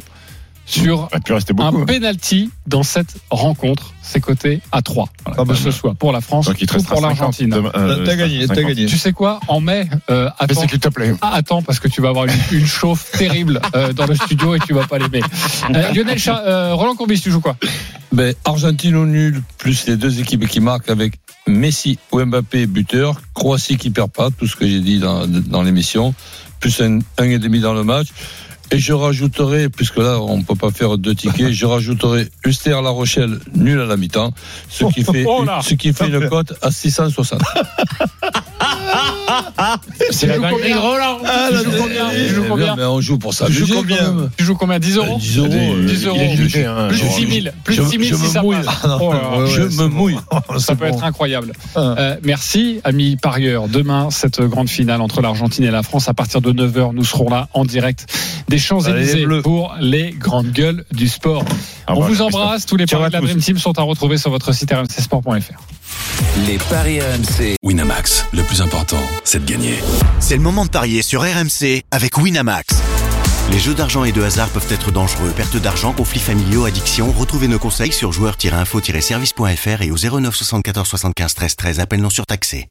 sur 0.66 1.08
un 1.12 1.20
hein. 1.60 1.84
penalty 1.86 2.50
dans 2.66 2.82
cette 2.82 3.14
rencontre. 3.30 3.92
C'est 4.02 4.20
coté 4.20 4.60
à 4.72 4.82
3. 4.82 5.08
Voilà, 5.24 5.40
Ah 5.40 5.44
bah, 5.44 5.54
que 5.54 5.60
ce 5.60 5.70
soit 5.70 5.94
pour 5.94 6.12
la 6.12 6.20
France 6.20 6.46
Donc 6.46 6.60
il 6.60 6.64
ou 6.64 6.74
pour 6.74 6.98
50 6.98 7.02
l'Argentine. 7.02 7.54
euh, 7.74 8.04
T'as 8.04 8.16
gagné, 8.16 8.40
t'as 8.46 8.54
50. 8.56 8.68
gagné. 8.70 8.86
Tu 8.86 8.98
sais 8.98 9.12
quoi 9.12 9.40
En 9.48 9.60
mai, 9.60 9.88
euh, 10.10 10.24
Mais 10.24 10.30
attends, 10.38 10.66
te 10.66 10.88
plaît. 10.88 11.14
Ah, 11.22 11.30
attends, 11.34 11.62
parce 11.62 11.80
que 11.80 11.88
tu 11.88 12.00
vas 12.00 12.08
avoir 12.10 12.26
une, 12.26 12.32
une 12.52 12.66
chauffe 12.66 13.10
terrible 13.12 13.60
euh, 13.74 13.92
dans 13.92 14.06
le 14.06 14.14
studio 14.14 14.54
et 14.54 14.58
tu 14.60 14.74
vas 14.74 14.86
pas 14.86 14.98
l'aimer. 14.98 15.22
Euh, 15.74 15.92
Lionel 15.92 16.18
Cha- 16.18 16.42
euh, 16.46 16.74
Roland 16.74 16.94
Courbis, 16.94 17.20
tu 17.20 17.30
joues 17.30 17.40
quoi? 17.40 17.56
Ben, 18.12 18.34
Argentine 18.44 18.94
au 18.96 19.06
nul, 19.06 19.42
plus 19.58 19.86
les 19.86 19.96
deux 19.96 20.20
équipes 20.20 20.46
qui 20.46 20.60
marquent 20.60 20.90
avec 20.90 21.14
Messi 21.48 21.98
ou 22.12 22.24
Mbappé 22.24 22.66
buteur, 22.66 23.20
Croatie 23.34 23.76
qui 23.76 23.90
perd 23.90 24.10
pas, 24.10 24.30
tout 24.30 24.46
ce 24.46 24.56
que 24.56 24.66
j'ai 24.66 24.80
dit 24.80 24.98
dans, 24.98 25.26
dans 25.26 25.62
l'émission, 25.62 26.14
plus 26.60 26.80
un, 26.80 27.00
un 27.18 27.24
et 27.24 27.38
demi 27.38 27.60
dans 27.60 27.74
le 27.74 27.82
match. 27.84 28.08
Et 28.72 28.78
je 28.78 28.92
rajouterai, 28.92 29.68
puisque 29.68 29.98
là 29.98 30.18
on 30.20 30.42
peut 30.42 30.56
pas 30.56 30.70
faire 30.70 30.98
deux 30.98 31.14
tickets, 31.14 31.52
je 31.52 31.66
rajouterai 31.66 32.28
Ulster 32.44 32.70
La 32.82 32.90
Rochelle 32.90 33.38
nul 33.54 33.80
à 33.80 33.86
la 33.86 33.96
mi-temps, 33.96 34.32
ce 34.68 34.84
qui 34.86 35.04
fait, 35.12 35.24
Oh 35.28 35.44
ce 35.62 35.74
qui 35.74 35.92
fait 35.92 36.08
une 36.08 36.28
cote 36.28 36.54
à 36.62 36.70
660. 36.70 37.40
C'est 40.10 40.26
la 40.26 40.36
Roland. 40.48 41.18
Ah, 41.24 41.48
tu 41.50 41.56
joues 41.64 41.70
combien 41.78 42.04
dinguerie. 42.04 42.26
Tu 42.28 42.34
joues 42.34 42.42
Eh 42.44 42.48
combien 42.48 42.64
bien, 42.66 42.76
mais 42.76 42.84
on 42.84 43.00
joue 43.00 43.18
pour 43.18 43.34
ça. 43.34 43.46
Tu 43.46 43.52
joues 43.52 43.74
combien 43.74 44.14
Tu 44.36 44.44
joues 44.44 44.54
combien 44.56 44.78
10 44.78 44.96
euros 44.96 45.18
10 45.18 45.38
euros. 45.38 45.48
Il 45.78 45.86
10 45.86 46.06
euros. 46.06 46.16
est 46.20 46.36
limité, 46.36 46.64
hein. 46.64 46.88
Plus 46.88 46.98
Genre, 46.98 47.14
6 47.16 47.40
000. 47.42 47.54
Plus 47.64 47.74
je- 47.74 47.82
6 47.82 47.90
000 47.90 48.02
je 48.02 48.14
si 48.14 48.22
me 48.22 48.28
ça 48.28 48.42
passe. 48.42 49.50
Je 49.52 49.62
me 49.82 49.88
mouille. 49.88 50.16
Ça 50.58 50.74
peut 50.76 50.86
être 50.86 51.02
incroyable. 51.04 51.52
Ah. 51.74 51.94
Euh, 51.98 52.16
merci, 52.22 52.80
amis 52.84 53.16
parieurs. 53.16 53.68
Demain, 53.68 54.10
cette 54.10 54.40
grande 54.40 54.68
finale 54.68 55.00
entre 55.00 55.20
l'Argentine 55.20 55.64
et 55.64 55.70
la 55.70 55.82
France, 55.82 56.08
à 56.08 56.14
partir 56.14 56.40
de 56.40 56.52
9h, 56.52 56.92
nous 56.94 57.04
serons 57.04 57.28
là 57.28 57.48
en 57.52 57.64
direct 57.64 58.06
des 58.48 58.55
Allez, 58.56 58.64
Champs-Élysées 58.64 59.26
pour 59.42 59.74
les 59.80 60.12
grandes 60.12 60.50
gueules 60.50 60.84
du 60.90 61.08
sport. 61.08 61.42
Au 61.42 61.92
On 61.92 61.94
revoir, 61.94 62.08
vous 62.08 62.22
embrasse. 62.22 62.64
Tous 62.66 62.76
les 62.76 62.86
paris 62.86 63.08
de 63.08 63.12
la. 63.12 63.20
Dream 63.20 63.38
Team 63.38 63.58
sont 63.58 63.78
à 63.78 63.82
retrouver 63.82 64.16
sur 64.16 64.30
votre 64.30 64.52
site 64.52 64.72
rmcsport.fr. 64.72 65.60
Les 66.46 66.58
paris 66.70 67.00
RMC. 67.00 67.56
Winamax, 67.62 68.26
le 68.32 68.42
plus 68.42 68.62
important, 68.62 69.00
c'est 69.24 69.44
de 69.44 69.50
gagner. 69.50 69.74
C'est 70.20 70.36
le 70.36 70.42
moment 70.42 70.64
de 70.64 70.70
parier 70.70 71.02
sur 71.02 71.20
RMC 71.22 71.82
avec 71.90 72.16
Winamax. 72.16 72.82
Les 73.52 73.58
jeux 73.58 73.74
d'argent 73.74 74.04
et 74.04 74.12
de 74.12 74.22
hasard 74.22 74.48
peuvent 74.48 74.66
être 74.70 74.90
dangereux. 74.90 75.32
Perte 75.36 75.56
d'argent, 75.58 75.92
conflits 75.92 76.18
familiaux, 76.18 76.64
addiction. 76.64 77.12
Retrouvez 77.12 77.48
nos 77.48 77.58
conseils 77.58 77.92
sur 77.92 78.10
joueurs-info-service.fr 78.10 79.82
et 79.82 79.90
au 79.90 79.96
09 79.96 80.34
74 80.34 80.88
75 80.88 81.34
13 81.34 81.56
13. 81.56 81.80
Appel 81.80 82.00
non 82.00 82.10
surtaxé. 82.10 82.64